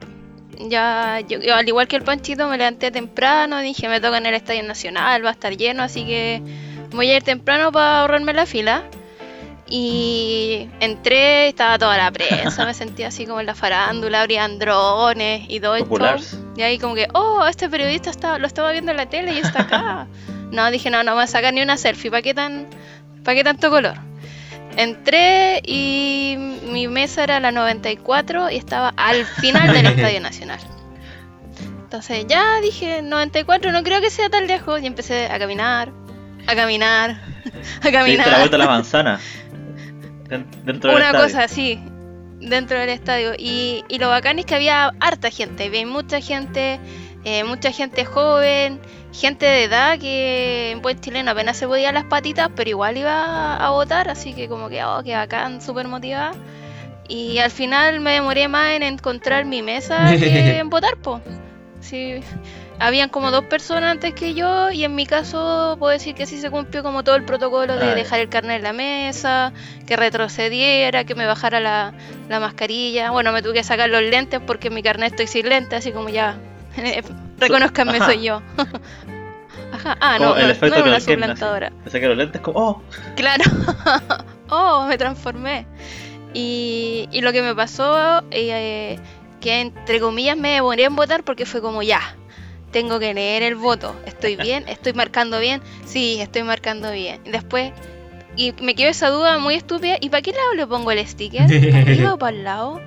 Ya, 0.69 1.21
yo, 1.29 1.41
yo, 1.41 1.55
al 1.55 1.67
igual 1.69 1.87
que 1.89 1.97
el 1.97 2.03
Panchito, 2.03 2.49
me 2.49 2.57
levanté 2.59 2.91
temprano, 2.91 3.61
dije, 3.61 3.89
me 3.89 4.01
toca 4.01 4.19
en 4.19 4.27
el 4.27 4.35
Estadio 4.35 4.63
Nacional, 4.63 5.25
va 5.25 5.31
a 5.31 5.33
estar 5.33 5.57
lleno, 5.57 5.83
así 5.83 6.05
que 6.05 6.43
voy 6.97 7.11
a 7.11 7.17
ir 7.17 7.23
temprano 7.23 7.71
para 7.73 8.01
ahorrarme 8.01 8.33
la 8.33 8.47
fila. 8.47 8.85
Y 9.69 10.69
entré, 10.79 11.49
estaba 11.49 11.77
toda 11.77 11.97
la 11.97 12.13
prensa, 12.13 12.65
me 12.65 12.75
sentía 12.75 13.09
así 13.09 13.27
como 13.27 13.41
en 13.41 13.47
la 13.47 13.55
farándula, 13.55 14.23
abrían 14.23 14.59
drones 14.59 15.45
y 15.49 15.59
todo 15.59 15.77
Popular. 15.79 16.21
show. 16.21 16.53
Y 16.57 16.63
ahí 16.63 16.79
como 16.79 16.95
que, 16.95 17.09
oh, 17.15 17.45
este 17.47 17.69
periodista 17.69 18.11
está, 18.11 18.39
lo 18.39 18.47
estaba 18.47 18.71
viendo 18.71 18.93
en 18.93 18.97
la 18.97 19.07
tele 19.07 19.33
y 19.33 19.39
está 19.39 19.63
acá. 19.63 20.07
no, 20.53 20.71
dije, 20.71 20.91
no, 20.91 21.03
no 21.03 21.13
me 21.13 21.15
voy 21.17 21.25
a 21.25 21.27
sacar 21.27 21.53
ni 21.53 21.63
una 21.63 21.77
selfie, 21.77 22.11
¿para 22.11 22.23
qué, 22.23 22.33
tan, 22.33 22.69
¿para 23.25 23.35
qué 23.35 23.45
tanto 23.45 23.71
color? 23.71 23.97
Entré 24.77 25.63
y 25.65 26.37
mi 26.71 26.87
mesa 26.87 27.25
era 27.25 27.41
la 27.41 27.51
94 27.51 28.51
y 28.51 28.57
estaba 28.57 28.93
al 28.97 29.25
final 29.25 29.73
del 29.73 29.87
Estadio 29.87 30.21
Nacional. 30.21 30.61
Entonces 31.83 32.27
ya 32.29 32.61
dije, 32.61 33.03
94 33.03 33.73
no 33.73 33.83
creo 33.83 34.01
que 34.01 34.11
sea 34.11 34.29
tan 34.29 34.47
lejos 34.47 34.83
y 34.83 34.87
empecé 34.87 35.27
a 35.27 35.39
caminar, 35.39 35.93
a 36.47 36.55
caminar, 36.55 37.11
a 37.11 37.51
Te 37.51 37.51
diste 37.61 37.91
la 37.91 37.93
caminar. 37.93 38.39
vuelta 38.39 38.57
a 38.57 38.59
la 38.59 38.67
manzana. 38.67 39.21
Den- 40.29 40.47
Dentro 40.65 40.91
del 40.91 40.99
Una 41.01 41.07
estadio. 41.11 41.25
cosa 41.25 41.45
así, 41.45 41.81
dentro 42.41 42.79
del 42.79 42.89
estadio. 42.91 43.33
Y, 43.39 43.85
y 43.89 43.99
lo 43.99 44.09
bacán 44.09 44.39
es 44.39 44.47
que 44.47 44.55
había 44.55 44.93
harta 45.01 45.31
gente, 45.31 45.65
había 45.67 45.87
mucha 45.87 46.21
gente, 46.21 46.81
eh, 47.25 47.45
mucha 47.45 47.71
gente 47.73 48.05
joven, 48.05 48.81
gente 49.13 49.47
de 49.47 49.65
edad 49.65 49.99
que 49.99 50.73
en 50.73 50.83
buen 50.83 51.01
chileno 51.01 51.31
apenas 51.31 51.57
se 51.57 51.67
podía 51.67 51.93
las 51.93 52.05
patitas, 52.05 52.51
pero 52.57 52.69
igual 52.71 52.97
iba 52.97 53.57
a 53.57 53.71
votar, 53.71 54.09
así 54.09 54.33
que 54.35 54.49
como 54.49 54.69
que, 54.69 54.85
oh, 54.85 55.03
que 55.05 55.15
bacán, 55.15 55.63
súper 55.63 55.87
motivada. 55.89 56.33
Y 57.09 57.39
al 57.39 57.53
final 57.53 58.01
me 58.01 58.13
demoré 58.15 58.49
más 58.49 58.73
en 58.73 58.83
encontrar 58.83 59.45
mi 59.45 59.63
mesa 59.63 60.17
que 60.19 60.59
en 60.59 60.69
votar, 60.71 60.97
po. 60.97 61.21
Sí, 61.81 62.15
habían 62.79 63.09
como 63.09 63.31
dos 63.31 63.45
personas 63.45 63.93
antes 63.93 64.15
que 64.15 64.35
yo 64.35 64.71
y 64.71 64.85
en 64.85 64.95
mi 64.95 65.07
caso 65.07 65.77
puedo 65.79 65.93
decir 65.93 66.15
que 66.15 66.27
sí 66.27 66.39
se 66.39 66.51
cumplió 66.51 66.83
como 66.83 67.05
todo 67.05 67.17
el 67.17 67.25
protocolo 67.25 67.77
de 67.77 67.95
dejar 67.95 68.21
el 68.21 68.29
carnet 68.29 68.59
en 68.59 68.63
la 68.65 68.73
mesa, 68.73 69.53
que 69.87 69.97
retrocediera, 69.97 71.05
que 71.05 71.15
me 71.15 71.27
bajara 71.27 71.61
la, 71.61 71.93
la 72.29 72.41
mascarilla. 72.41 73.11
Bueno, 73.11 73.33
me 73.33 73.43
tuve 73.43 73.55
que 73.55 73.65
sacar 73.65 73.89
los 73.89 74.03
lentes 74.03 74.41
porque 74.47 74.69
en 74.69 74.75
mi 74.75 74.83
carnet 74.83 75.13
estoy 75.13 75.27
sin 75.27 75.49
lentes, 75.49 75.79
así 75.79 75.93
como 75.93 76.09
ya, 76.09 76.37
reconozcanme, 77.39 77.97
Ajá. 77.97 78.07
soy 78.07 78.23
yo. 78.23 78.43
Ajá, 79.73 79.97
ah, 80.01 80.17
Como 80.19 80.31
no, 80.31 80.37
el 80.37 80.47
no, 80.47 80.53
efecto 80.53 80.69
no 80.69 80.83
era 80.83 80.91
una 80.91 81.01
suplantadora. 81.01 81.73
Me 81.85 81.91
saqué 81.91 82.07
los 82.07 82.17
lentes 82.17 82.41
como, 82.41 82.59
oh, 82.59 82.83
Claro. 83.17 83.45
oh, 84.49 84.87
me 84.87 84.97
transformé. 84.97 85.67
Y, 86.35 87.09
y 87.11 87.21
lo 87.23 87.33
que 87.33 87.43
me 87.43 87.55
pasó, 87.55 88.23
eh, 88.31 88.99
que 89.41 89.61
entre 89.61 90.01
comillas 90.01 90.37
me 90.37 90.51
demoré 90.51 90.85
en 90.85 90.95
votar 90.95 91.25
porque 91.25 91.47
fue 91.47 91.61
como 91.61 91.83
ya, 91.83 92.01
tengo 92.71 92.99
que 92.99 93.15
leer 93.15 93.43
el 93.43 93.55
voto. 93.55 93.95
¿Estoy 94.07 94.37
bien? 94.37 94.65
¿Estoy 94.69 94.93
marcando 94.93 95.39
bien? 95.41 95.63
Sí, 95.85 96.19
estoy 96.21 96.43
marcando 96.43 96.91
bien. 96.93 97.21
Y 97.25 97.31
después, 97.31 97.73
y 98.37 98.53
me 98.61 98.75
quedó 98.75 98.91
esa 98.91 99.09
duda 99.09 99.39
muy 99.39 99.55
estúpida. 99.55 99.97
¿Y 100.01 100.11
para 100.11 100.23
qué 100.23 100.33
lado 100.33 100.55
le 100.55 100.67
pongo 100.67 100.91
el 100.91 101.07
sticker? 101.07 101.47
¿Para 101.47 101.79
arriba 101.83 102.15
o 102.15 102.19
para 102.19 102.37
el 102.37 102.45
lado? 102.45 102.81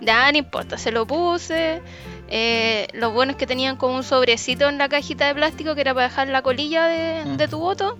Ya, 0.00 0.30
no 0.32 0.38
importa, 0.38 0.78
se 0.78 0.90
lo 0.92 1.06
puse. 1.06 1.82
Eh, 2.28 2.86
lo 2.92 3.10
bueno 3.10 3.32
es 3.32 3.36
que 3.36 3.46
tenían 3.46 3.76
como 3.76 3.96
un 3.96 4.02
sobrecito 4.04 4.68
en 4.68 4.78
la 4.78 4.88
cajita 4.88 5.26
de 5.26 5.34
plástico 5.34 5.74
que 5.74 5.80
era 5.82 5.94
para 5.94 6.08
dejar 6.08 6.28
la 6.28 6.42
colilla 6.42 6.86
de, 6.86 7.24
Mm. 7.26 7.36
de 7.36 7.48
tu 7.48 7.58
voto. 7.58 7.98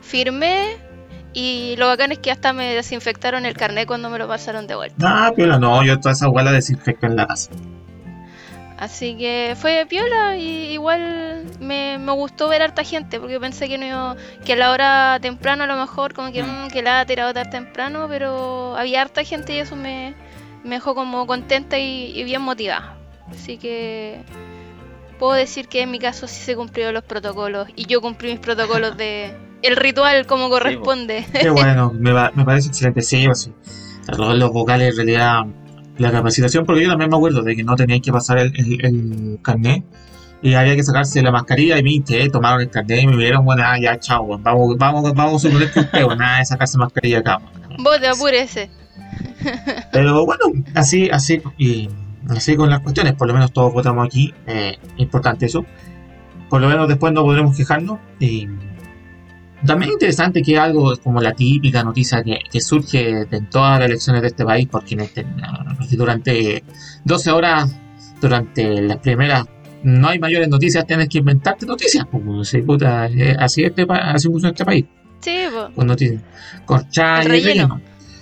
Firmé 0.00 0.76
y 1.32 1.74
lo 1.76 1.86
bacán 1.86 2.12
es 2.12 2.18
que 2.18 2.30
hasta 2.30 2.52
me 2.52 2.74
desinfectaron 2.74 3.44
el 3.46 3.54
carnet 3.54 3.86
cuando 3.86 4.10
me 4.10 4.18
lo 4.18 4.26
pasaron 4.28 4.66
de 4.66 4.74
vuelta. 4.74 4.96
Ah, 5.26 5.32
piola, 5.34 5.58
no, 5.58 5.82
yo 5.84 5.98
toda 6.00 6.12
esa 6.12 6.28
hueá 6.28 6.44
la 6.44 6.52
desinfecto 6.52 7.06
en 7.06 7.16
la 7.16 7.26
casa. 7.26 7.50
Así 8.78 9.16
que 9.16 9.54
fue 9.56 9.86
piola 9.88 10.36
y 10.36 10.72
igual 10.72 11.44
me, 11.60 11.96
me 11.98 12.12
gustó 12.12 12.46
ver 12.48 12.60
harta 12.60 12.84
gente 12.84 13.18
porque 13.18 13.40
pensé 13.40 13.68
que 13.68 13.78
no 13.78 13.86
iba- 13.86 14.16
que 14.44 14.52
a 14.52 14.56
la 14.56 14.70
hora 14.70 15.18
temprano 15.22 15.64
a 15.64 15.66
lo 15.66 15.76
mejor 15.76 16.12
como 16.12 16.30
que, 16.30 16.42
Mm. 16.42 16.66
mm, 16.66 16.68
que 16.68 16.82
la 16.82 17.02
era 17.08 17.26
votar 17.26 17.48
temprano, 17.48 18.06
pero 18.08 18.76
había 18.76 19.00
harta 19.00 19.24
gente 19.24 19.54
y 19.56 19.60
eso 19.60 19.76
me, 19.76 20.14
me 20.62 20.74
dejó 20.76 20.94
como 20.94 21.26
contenta 21.26 21.78
y, 21.78 22.12
y 22.14 22.24
bien 22.24 22.42
motivada. 22.42 22.98
Así 23.30 23.56
que 23.56 24.20
puedo 25.18 25.32
decir 25.32 25.68
que 25.68 25.80
en 25.80 25.90
mi 25.90 25.98
caso 25.98 26.26
sí 26.28 26.42
se 26.42 26.54
cumplieron 26.54 26.92
los 26.92 27.02
protocolos 27.04 27.68
y 27.76 27.86
yo 27.86 28.02
cumplí 28.02 28.30
mis 28.32 28.40
protocolos 28.40 28.96
de 28.98 29.32
el 29.62 29.74
ritual 29.76 30.26
como 30.26 30.50
corresponde. 30.50 31.24
Qué 31.32 31.48
bueno, 31.48 31.92
me, 31.98 32.12
va- 32.12 32.30
me 32.34 32.44
parece 32.44 32.68
excelente. 32.68 33.00
Sí, 33.00 33.24
pues 33.24 33.40
sí. 33.44 33.52
Los, 34.16 34.36
los 34.36 34.52
vocales 34.52 34.90
en 34.90 34.96
realidad 34.96 35.46
la 35.98 36.12
capacitación, 36.12 36.64
porque 36.66 36.82
yo 36.82 36.90
también 36.90 37.10
me 37.10 37.16
acuerdo 37.16 37.42
de 37.42 37.56
que 37.56 37.64
no 37.64 37.74
tenían 37.76 38.00
que 38.00 38.12
pasar 38.12 38.38
el, 38.38 38.52
el, 38.56 38.84
el 38.84 39.38
carnet 39.42 39.84
y 40.42 40.54
había 40.54 40.76
que 40.76 40.82
sacarse 40.82 41.22
la 41.22 41.30
mascarilla 41.30 41.78
y 41.78 41.82
me 41.82 41.92
hinché, 41.92 42.28
tomaron 42.28 42.60
el 42.60 42.70
carnet 42.70 43.02
y 43.02 43.06
me 43.06 43.16
vieron, 43.16 43.44
bueno, 43.44 43.62
ah, 43.64 43.78
ya, 43.78 43.98
chao, 43.98 44.22
weón, 44.22 44.42
vamos, 44.42 44.76
vamos, 44.76 45.14
vamos 45.14 45.44
a 45.44 45.48
suponer 45.48 45.72
que 45.72 45.80
usted, 45.80 46.06
nada 46.16 46.38
de 46.38 46.44
sacarse 46.44 46.78
mascarilla 46.78 47.18
acá. 47.18 47.38
weón. 47.38 47.82
Vote, 47.82 48.06
apúrese. 48.06 48.70
Pero 49.92 50.24
bueno, 50.26 50.44
así, 50.74 51.08
así, 51.10 51.42
y 51.58 51.88
así 52.28 52.56
con 52.56 52.70
las 52.70 52.80
cuestiones, 52.80 53.14
por 53.14 53.28
lo 53.28 53.34
menos 53.34 53.52
todos 53.52 53.72
votamos 53.72 54.06
aquí, 54.06 54.34
eh, 54.46 54.76
importante 54.96 55.46
eso. 55.46 55.64
Por 56.48 56.60
lo 56.60 56.68
menos 56.68 56.88
después 56.88 57.12
no 57.12 57.22
podremos 57.22 57.56
quejarnos. 57.56 57.98
Y 58.20 58.46
también 59.64 59.92
interesante 59.92 60.42
que 60.42 60.58
algo 60.58 60.96
como 61.02 61.20
la 61.20 61.32
típica 61.32 61.82
noticia 61.82 62.22
que, 62.22 62.38
que 62.50 62.60
surge 62.60 63.26
en 63.30 63.48
todas 63.50 63.78
las 63.80 63.88
elecciones 63.88 64.22
de 64.22 64.28
este 64.28 64.44
país, 64.44 64.68
porque, 64.70 64.94
este- 64.96 65.26
porque 65.78 65.96
durante 65.96 66.62
12 67.04 67.30
horas, 67.30 67.74
durante 68.20 68.82
las 68.82 68.98
primeras, 68.98 69.46
no 69.82 70.08
hay 70.08 70.18
mayores 70.18 70.48
noticias, 70.48 70.86
tienes 70.86 71.08
que 71.08 71.18
inventarte 71.18 71.64
noticias. 71.66 72.04
Como 72.06 72.44
se 72.44 72.62
puta, 72.62 73.06
eh, 73.06 73.36
así, 73.38 73.62
este, 73.64 73.86
así 73.88 74.28
funciona 74.28 74.50
este 74.50 74.64
país 74.64 74.84
Sí, 75.20 75.36
po. 75.52 75.72
con 75.74 75.86
noticias. 75.86 76.22
Corchada 76.64 77.22
El 77.22 77.36
y. 77.36 77.62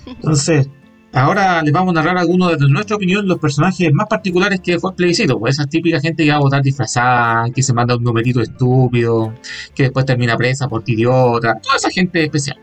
Entonces, 0.07 0.69
ahora 1.15 1.61
les 1.61 1.73
vamos 1.73 1.91
a 1.91 1.95
narrar 1.95 2.17
algunos 2.17 2.51
desde 2.51 2.69
nuestra 2.71 2.95
opinión 2.95 3.27
los 3.27 3.39
personajes 3.39 3.91
más 3.93 4.07
particulares 4.07 4.59
que 4.61 4.79
fue 4.79 4.91
el 4.91 4.95
plebiscito. 4.95 5.39
Pues 5.39 5.55
esa 5.55 5.65
típica 5.65 5.99
gente 5.99 6.23
que 6.23 6.29
va 6.29 6.37
a 6.37 6.39
votar 6.39 6.61
disfrazada, 6.61 7.49
que 7.53 7.63
se 7.63 7.73
manda 7.73 7.95
un 7.95 8.03
numerito 8.03 8.41
estúpido, 8.41 9.33
que 9.73 9.83
después 9.83 10.05
termina 10.05 10.37
presa 10.37 10.67
por 10.67 10.83
idiota. 10.85 11.59
Toda 11.61 11.77
esa 11.77 11.89
gente 11.89 12.23
especial. 12.23 12.57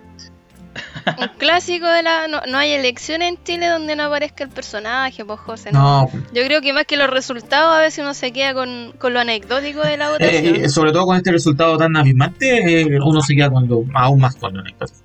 Un 1.19 1.29
clásico 1.39 1.87
de 1.87 2.03
la. 2.03 2.29
No, 2.29 2.41
no 2.49 2.59
hay 2.59 2.71
elección 2.73 3.23
en 3.23 3.43
Chile 3.45 3.67
donde 3.67 3.97
no 3.97 4.05
aparezca 4.05 4.45
el 4.45 4.51
personaje, 4.51 5.25
pues 5.25 5.41
José. 5.41 5.73
¿no? 5.73 6.05
No, 6.05 6.11
Yo 6.33 6.45
creo 6.45 6.61
que 6.61 6.73
más 6.73 6.85
que 6.87 6.97
los 6.97 7.11
resultados, 7.11 7.75
a 7.77 7.81
veces 7.81 8.03
uno 8.03 8.15
se 8.15 8.33
queda 8.33 8.55
con, 8.55 8.93
con 8.99 9.13
lo 9.13 9.21
anecdótico 9.21 9.83
de 9.83 9.97
la 9.97 10.11
votación. 10.11 10.57
eh, 10.57 10.69
sobre 10.69 10.93
todo 10.93 11.07
con 11.07 11.17
este 11.17 11.33
resultado 11.33 11.77
tan 11.77 11.97
abismante, 11.97 12.83
eh, 12.83 12.99
uno 13.05 13.21
se 13.21 13.35
queda 13.35 13.51
con 13.51 13.69
lo, 13.69 13.85
aún 13.95 14.21
más 14.21 14.37
con 14.37 14.55
lo 14.55 14.61
anecdótico. 14.61 15.02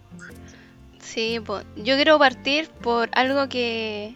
Sí, 1.18 1.42
pues 1.44 1.66
yo 1.76 1.96
quiero 1.96 2.20
partir 2.20 2.70
por 2.70 3.10
algo 3.14 3.50
que. 3.50 4.14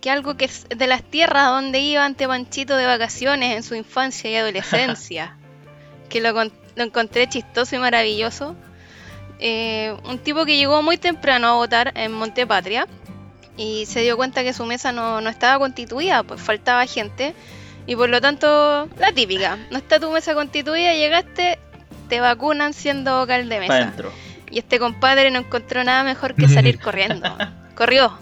que 0.00 0.10
algo 0.10 0.36
que 0.36 0.44
es 0.44 0.64
de 0.68 0.86
las 0.86 1.02
tierras 1.02 1.48
donde 1.48 1.80
iba 1.80 2.04
ante 2.04 2.28
Panchito 2.28 2.76
de 2.76 2.86
vacaciones 2.86 3.56
en 3.56 3.64
su 3.64 3.74
infancia 3.74 4.30
y 4.30 4.36
adolescencia. 4.36 5.36
que 6.08 6.20
lo, 6.20 6.32
lo 6.32 6.84
encontré 6.84 7.28
chistoso 7.28 7.74
y 7.74 7.80
maravilloso. 7.80 8.54
Eh, 9.40 9.96
un 10.04 10.20
tipo 10.20 10.44
que 10.44 10.56
llegó 10.56 10.82
muy 10.82 10.98
temprano 10.98 11.48
a 11.48 11.54
votar 11.54 11.90
en 11.96 12.12
Montepatria 12.12 12.86
y 13.56 13.84
se 13.86 14.02
dio 14.02 14.16
cuenta 14.16 14.44
que 14.44 14.52
su 14.52 14.66
mesa 14.66 14.92
no, 14.92 15.20
no 15.20 15.28
estaba 15.28 15.58
constituida, 15.58 16.22
pues 16.22 16.40
faltaba 16.40 16.86
gente. 16.86 17.34
Y 17.88 17.96
por 17.96 18.08
lo 18.08 18.20
tanto, 18.20 18.88
la 19.00 19.10
típica, 19.12 19.58
no 19.72 19.78
está 19.78 19.98
tu 19.98 20.12
mesa 20.12 20.32
constituida, 20.34 20.94
llegaste, 20.94 21.58
te 22.08 22.20
vacunan 22.20 22.72
siendo 22.72 23.18
vocal 23.18 23.48
de 23.48 23.58
mesa. 23.58 23.74
adentro. 23.78 24.12
Y 24.54 24.60
este 24.60 24.78
compadre 24.78 25.32
no 25.32 25.40
encontró 25.40 25.82
nada 25.82 26.04
mejor 26.04 26.34
que 26.36 26.46
salir 26.48 26.78
corriendo. 26.82 27.36
Corrió. 27.74 28.16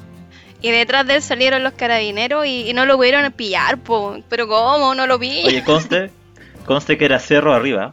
Y 0.62 0.71
detrás 0.71 1.07
de 1.07 1.17
él 1.17 1.23
salieron 1.23 1.62
los 1.62 1.75
carabineros 1.75 2.47
y, 2.47 2.71
y 2.71 2.73
no 2.73 2.87
lo 2.87 2.97
pudieron 2.97 3.31
pillar, 3.33 3.77
po. 3.79 4.17
Pero 4.31 4.49
¿cómo? 4.49 4.95
No 4.95 5.07
lo 5.07 5.19
vi. 5.19 5.43
Oye, 5.45 5.62
conste, 5.62 6.11
conste 6.65 6.97
que 6.97 7.05
era 7.05 7.19
cerro 7.19 7.53
arriba. 7.53 7.93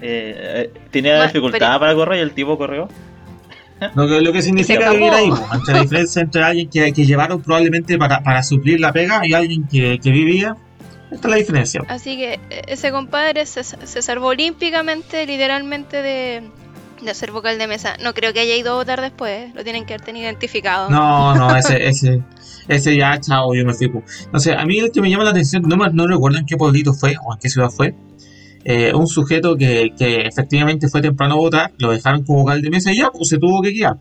Eh, 0.00 0.70
eh, 0.72 0.80
tenía 0.90 1.22
dificultad 1.24 1.58
pero- 1.58 1.80
para 1.80 1.94
correr 1.94 2.18
y 2.18 2.22
el 2.22 2.32
tipo 2.32 2.56
corrió. 2.56 2.88
Lo 3.94 4.08
que, 4.08 4.20
lo 4.22 4.32
que 4.32 4.40
significa 4.40 4.90
vivir 4.90 5.12
ahí, 5.12 5.28
entre 5.52 5.74
la 5.74 5.80
diferencia 5.82 6.22
entre 6.22 6.42
alguien 6.42 6.70
que, 6.70 6.92
que 6.94 7.04
llevaron 7.04 7.42
probablemente 7.42 7.98
para, 7.98 8.22
para 8.22 8.42
suplir 8.42 8.80
la 8.80 8.90
pega 8.92 9.26
y 9.26 9.34
alguien 9.34 9.66
que, 9.68 9.98
que 10.02 10.10
vivía. 10.10 10.56
Esta 11.10 11.28
es 11.28 11.30
la 11.30 11.36
diferencia. 11.36 11.82
Así 11.88 12.16
que 12.16 12.40
eh, 12.48 12.62
ese 12.68 12.90
compadre 12.90 13.44
se, 13.44 13.62
se 13.64 14.00
salvó 14.02 14.28
olímpicamente, 14.28 15.26
literalmente, 15.26 16.00
de, 16.02 16.42
de 17.02 17.14
ser 17.14 17.32
vocal 17.32 17.58
de 17.58 17.66
mesa. 17.66 17.96
No 18.02 18.14
creo 18.14 18.32
que 18.32 18.40
haya 18.40 18.56
ido 18.56 18.72
a 18.72 18.76
votar 18.76 19.00
después, 19.00 19.54
lo 19.54 19.62
tienen 19.64 19.84
que 19.86 19.94
haber 19.94 20.04
tenido 20.04 20.24
identificado. 20.26 20.90
No, 20.90 21.34
no, 21.34 21.54
ese, 21.56 21.86
ese, 21.88 22.22
ese 22.68 22.96
ya, 22.96 23.18
chao, 23.20 23.54
yo 23.54 23.64
me 23.64 23.74
fui. 23.74 23.90
sé, 24.38 24.54
a 24.54 24.64
mí 24.64 24.78
el 24.78 24.90
que 24.90 25.00
me 25.00 25.10
llama 25.10 25.24
la 25.24 25.30
atención, 25.30 25.62
no, 25.66 25.76
no 25.76 26.06
recuerdo 26.06 26.38
en 26.38 26.46
qué 26.46 26.56
pueblito 26.56 26.92
fue 26.94 27.16
o 27.24 27.32
en 27.34 27.38
qué 27.40 27.48
ciudad 27.48 27.70
fue. 27.70 27.94
eh, 28.64 28.92
un 28.94 29.06
sujeto 29.06 29.56
que, 29.56 29.92
que 29.96 30.22
efectivamente 30.22 30.88
fue 30.88 31.00
temprano 31.02 31.34
a 31.34 31.38
votar, 31.38 31.72
lo 31.78 31.90
dejaron 31.92 32.24
como 32.24 32.40
vocal 32.40 32.62
de 32.62 32.70
mesa 32.70 32.92
y 32.92 32.98
ya, 32.98 33.10
pues 33.10 33.28
se 33.28 33.38
tuvo 33.38 33.62
que 33.62 33.70
guiar. 33.70 33.98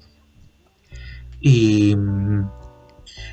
Y. 1.42 1.96
mm, 1.96 2.50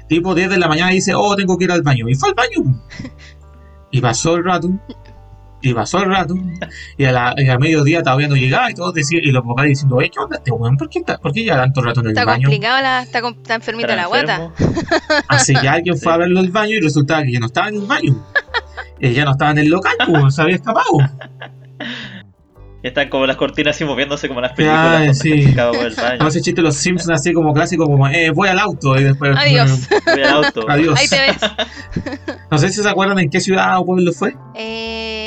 Tipo 0.09 0.35
10 0.35 0.51
de 0.51 0.59
la 0.59 0.69
mañana 0.69 0.91
dice, 0.91 1.15
oh, 1.15 1.35
tengo 1.37 1.57
que 1.57 1.65
ir 1.65 1.73
al 1.73 1.83
baño. 1.83 2.07
Y 2.09 2.15
fue 2.15 2.29
al 2.31 2.35
baño. 2.35 2.83
Y 3.95 4.01
pasó 4.01 4.37
el 4.37 4.45
rato. 4.45 4.71
Y 5.63 5.73
pasó 5.75 6.03
el 6.03 6.11
rato. 6.11 6.35
Y 6.97 7.05
a, 7.05 7.13
la, 7.13 7.35
y 7.37 7.49
a 7.49 7.57
mediodía 7.59 8.03
todavía 8.03 8.27
no 8.29 8.35
llegaba. 8.37 8.71
Y 8.71 8.75
todos 8.75 8.93
decían, 8.95 9.23
y 9.25 9.31
los 9.31 9.45
vocales 9.45 9.71
diciendo, 9.71 9.97
"Oye, 9.97 10.11
¿qué 10.11 10.19
onda 10.19 10.37
este 10.37 10.51
weón? 10.51 10.77
¿Por 10.77 10.89
qué, 10.89 10.99
está- 10.99 11.19
¿Por 11.19 11.33
qué 11.33 11.45
ya 11.45 11.57
tanto 11.57 11.81
rato 11.83 12.01
en 12.01 12.07
el 12.07 12.13
Está 12.13 12.25
baño? 12.25 12.43
complicado, 12.49 12.83
la, 12.83 13.03
está, 13.03 13.21
com- 13.23 13.37
está 13.41 13.95
la 13.97 14.07
guata. 14.07 14.51
Así 15.29 15.55
que 15.61 15.69
alguien 15.69 15.97
fue 15.97 16.13
a 16.13 16.17
verlo 16.17 16.41
al 16.41 16.49
baño 16.51 16.75
y 16.75 16.81
resultaba 16.81 17.23
que 17.23 17.33
ya 17.33 17.41
no 17.41 17.47
estaba 17.47 17.69
en 17.69 17.77
el 17.77 17.87
baño. 17.87 18.27
Eh, 19.01 19.13
ya 19.13 19.25
no 19.25 19.33
estaba 19.33 19.53
en 19.53 19.59
el 19.59 19.69
local, 19.69 19.95
pues, 20.07 20.35
se 20.35 20.43
había 20.43 20.57
escapado. 20.57 20.99
Y 22.85 22.89
están 22.89 23.09
como 23.11 23.27
las 23.27 23.37
cortinas 23.37 23.77
así 23.77 23.85
moviéndose 23.85 24.27
como 24.27 24.41
las 24.41 24.55
películas. 24.55 24.85
Ay, 25.23 25.45
cuando 25.55 25.79
sí. 25.91 26.17
Como 26.19 26.29
ese 26.29 26.41
chiste 26.41 26.63
los 26.63 26.75
Simpsons, 26.75 27.11
así 27.21 27.33
como 27.33 27.53
clásico, 27.53 27.85
como, 27.85 28.09
eh, 28.09 28.31
voy 28.31 28.49
al 28.49 28.59
auto 28.59 28.99
y 28.99 29.05
después. 29.05 29.37
Adiós. 29.37 29.89
Voy 30.05 30.23
al 30.25 30.45
auto. 30.45 30.65
Adiós. 30.69 30.99
Ahí 30.99 31.07
te 31.09 31.21
ves. 31.21 31.37
No 32.51 32.59
sé 32.59 32.69
si 32.69 32.83
se 32.83 32.89
acuerdan 32.89 33.19
en 33.19 33.31
qué 33.31 33.41
ciudad 33.41 33.79
o 33.79 33.87
pueblo 33.87 34.13
fue. 34.13 34.35
Eh, 34.55 35.01
no, 35.09 35.22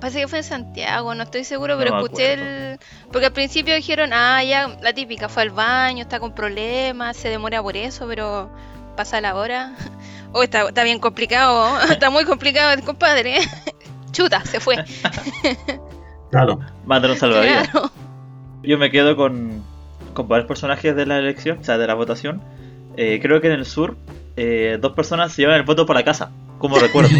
parece 0.00 0.20
que 0.20 0.28
fue 0.28 0.38
en 0.38 0.44
Santiago, 0.44 1.14
no 1.14 1.22
estoy 1.22 1.44
seguro, 1.44 1.76
pero 1.78 1.90
No 1.90 2.00
escuché 2.00 2.32
acuerdo. 2.34 2.50
el... 2.50 2.78
Porque 3.12 3.26
al 3.26 3.32
principio 3.32 3.74
dijeron, 3.74 4.10
ah, 4.12 4.42
ya, 4.42 4.76
la 4.80 4.92
típica, 4.92 5.28
fue 5.28 5.42
al 5.42 5.50
baño, 5.50 6.02
está 6.02 6.18
con 6.18 6.34
problemas, 6.34 7.16
se 7.16 7.28
demora 7.28 7.62
por 7.62 7.76
eso, 7.76 8.06
pero 8.08 8.50
pasa 8.96 9.20
la 9.20 9.34
hora. 9.34 9.74
Oh, 10.32 10.44
está, 10.44 10.68
está 10.68 10.84
bien 10.84 11.00
complicado, 11.00 11.80
está 11.90 12.08
muy 12.08 12.24
complicado 12.24 12.72
el 12.72 12.84
compadre. 12.84 13.38
Chuta, 14.12 14.44
se 14.44 14.60
fue. 14.60 14.76
Claro. 16.30 16.60
Mándale 16.86 17.14
un 17.14 17.18
salvavidas. 17.18 17.68
Claro. 17.68 17.90
Yo 18.62 18.78
me 18.78 18.92
quedo 18.92 19.16
con, 19.16 19.60
con 20.14 20.28
varios 20.28 20.46
personajes 20.46 20.94
de 20.94 21.04
la 21.04 21.18
elección, 21.18 21.58
o 21.58 21.64
sea, 21.64 21.78
de 21.78 21.86
la 21.88 21.94
votación. 21.94 22.40
Eh, 22.96 23.18
creo 23.20 23.40
que 23.40 23.48
en 23.48 23.54
el 23.54 23.66
sur, 23.66 23.96
eh, 24.36 24.78
dos 24.80 24.92
personas 24.92 25.32
se 25.32 25.42
llevan 25.42 25.56
el 25.56 25.64
voto 25.64 25.84
para 25.84 25.98
la 25.98 26.04
casa, 26.04 26.30
como 26.58 26.78
recuerdo. 26.78 27.10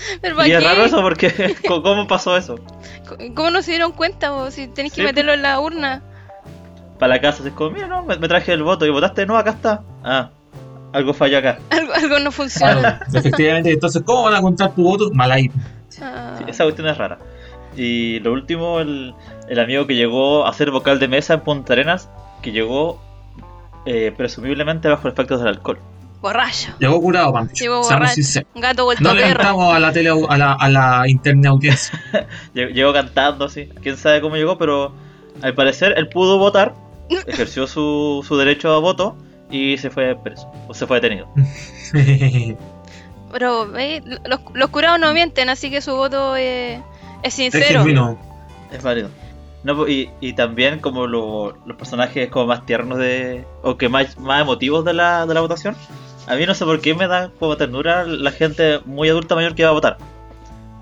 Pero 0.20 0.36
¿para 0.36 0.48
y 0.48 0.52
es 0.52 0.58
qué? 0.58 0.64
raro 0.64 0.84
eso 0.84 1.00
porque, 1.02 1.56
¿cómo- 1.68 1.82
¿cómo 1.82 2.06
pasó 2.06 2.36
eso? 2.36 2.56
¿Cómo 3.34 3.50
no 3.50 3.62
se 3.62 3.72
dieron 3.72 3.92
cuenta 3.92 4.30
vos? 4.30 4.54
Si 4.54 4.68
tenéis 4.68 4.92
que 4.94 5.00
Sí, 5.02 5.06
meterlo 5.06 5.32
en 5.32 5.42
la 5.42 5.58
urna. 5.60 6.02
Para 6.98 7.14
la 7.14 7.20
casa, 7.20 7.46
es 7.46 7.52
como, 7.54 7.70
mira, 7.70 7.86
no, 7.86 8.02
me, 8.04 8.16
me 8.18 8.28
traje 8.28 8.52
el 8.52 8.62
voto 8.62 8.84
y 8.86 8.90
votaste, 8.90 9.24
no, 9.26 9.36
acá 9.36 9.50
está. 9.50 9.82
Ah, 10.04 10.30
algo 10.92 11.12
falló 11.14 11.38
acá. 11.38 11.58
Algo, 11.70 11.92
algo 11.94 12.18
no 12.18 12.30
funciona. 12.32 12.74
Claro. 12.80 13.18
Efectivamente, 13.18 13.72
entonces, 13.72 14.02
¿cómo 14.04 14.24
van 14.24 14.34
a 14.34 14.40
contar 14.42 14.74
tu 14.74 14.82
voto? 14.82 15.10
Mal 15.12 15.32
ahí. 15.32 15.50
Ah, 16.02 16.34
Sí, 16.38 16.44
esa 16.48 16.64
cuestión 16.64 16.88
es 16.88 16.98
rara. 16.98 17.18
Y 17.76 18.18
lo 18.20 18.32
último, 18.32 18.80
el, 18.80 19.14
el 19.48 19.58
amigo 19.60 19.86
que 19.86 19.94
llegó 19.94 20.46
a 20.46 20.52
ser 20.52 20.70
vocal 20.72 20.98
de 20.98 21.08
mesa 21.08 21.34
en 21.34 21.40
Punta 21.40 21.72
Arenas, 21.72 22.08
que 22.42 22.50
llegó 22.52 23.00
eh, 23.86 24.12
presumiblemente 24.16 24.88
bajo 24.88 25.08
efectos 25.08 25.38
del 25.38 25.48
alcohol. 25.48 25.78
Borracho. 26.20 26.72
Llegó 26.78 27.00
curado, 27.00 27.32
Pampicho. 27.32 27.64
Llegó 27.64 27.82
borracho. 27.82 28.20
Un 28.54 28.60
gato 28.60 28.84
vuelto 28.84 29.02
No 29.04 29.14
le 29.14 29.22
perro. 29.22 29.32
entramos 29.32 29.74
a 29.74 29.78
la 29.80 29.92
tele, 29.92 30.10
a 30.28 30.36
la, 30.38 30.52
a 30.52 30.68
la 30.68 31.02
interna 31.08 31.50
audiencia. 31.50 31.98
Lle- 32.54 32.72
Llegó 32.72 32.92
cantando 32.92 33.46
así, 33.46 33.68
quién 33.82 33.96
sabe 33.96 34.20
cómo 34.20 34.36
llegó, 34.36 34.58
pero 34.58 34.92
al 35.42 35.54
parecer 35.54 35.94
él 35.96 36.08
pudo 36.08 36.38
votar, 36.38 36.74
ejerció 37.26 37.66
su, 37.66 38.24
su 38.26 38.36
derecho 38.36 38.72
a 38.74 38.78
voto 38.80 39.16
y 39.50 39.78
se 39.78 39.90
fue 39.90 40.16
preso, 40.22 40.50
o 40.68 40.74
se 40.74 40.86
fue 40.86 41.00
detenido. 41.00 41.28
Pero 43.32 43.76
eh, 43.78 44.02
los, 44.26 44.40
los 44.54 44.70
curados 44.70 44.98
no 44.98 45.12
mienten, 45.14 45.48
así 45.50 45.70
que 45.70 45.80
su 45.80 45.94
voto 45.94 46.36
eh, 46.36 46.74
es 47.22 47.28
es 47.28 47.34
sincero. 47.34 47.84
Es 48.72 48.82
válido. 48.82 49.08
No, 49.62 49.76
po- 49.76 49.88
y, 49.88 50.10
y 50.20 50.32
también 50.32 50.80
como 50.80 51.06
lo- 51.06 51.56
los 51.66 51.76
personajes 51.76 52.28
como 52.30 52.46
más 52.46 52.66
tiernos 52.66 52.98
de 52.98 53.44
o 53.62 53.76
que 53.76 53.88
más, 53.88 54.18
más 54.18 54.42
emotivos 54.42 54.84
de 54.84 54.94
la, 54.94 55.26
de 55.26 55.34
la 55.34 55.40
votación. 55.42 55.76
A 56.30 56.36
mí 56.36 56.46
no 56.46 56.54
sé 56.54 56.64
por 56.64 56.80
qué 56.80 56.94
me 56.94 57.06
da 57.08 57.30
como 57.38 57.56
ternura 57.56 58.04
la 58.06 58.30
gente 58.30 58.80
muy 58.84 59.08
adulta 59.08 59.34
mayor 59.34 59.54
que 59.54 59.64
va 59.64 59.70
a 59.70 59.72
votar. 59.72 59.98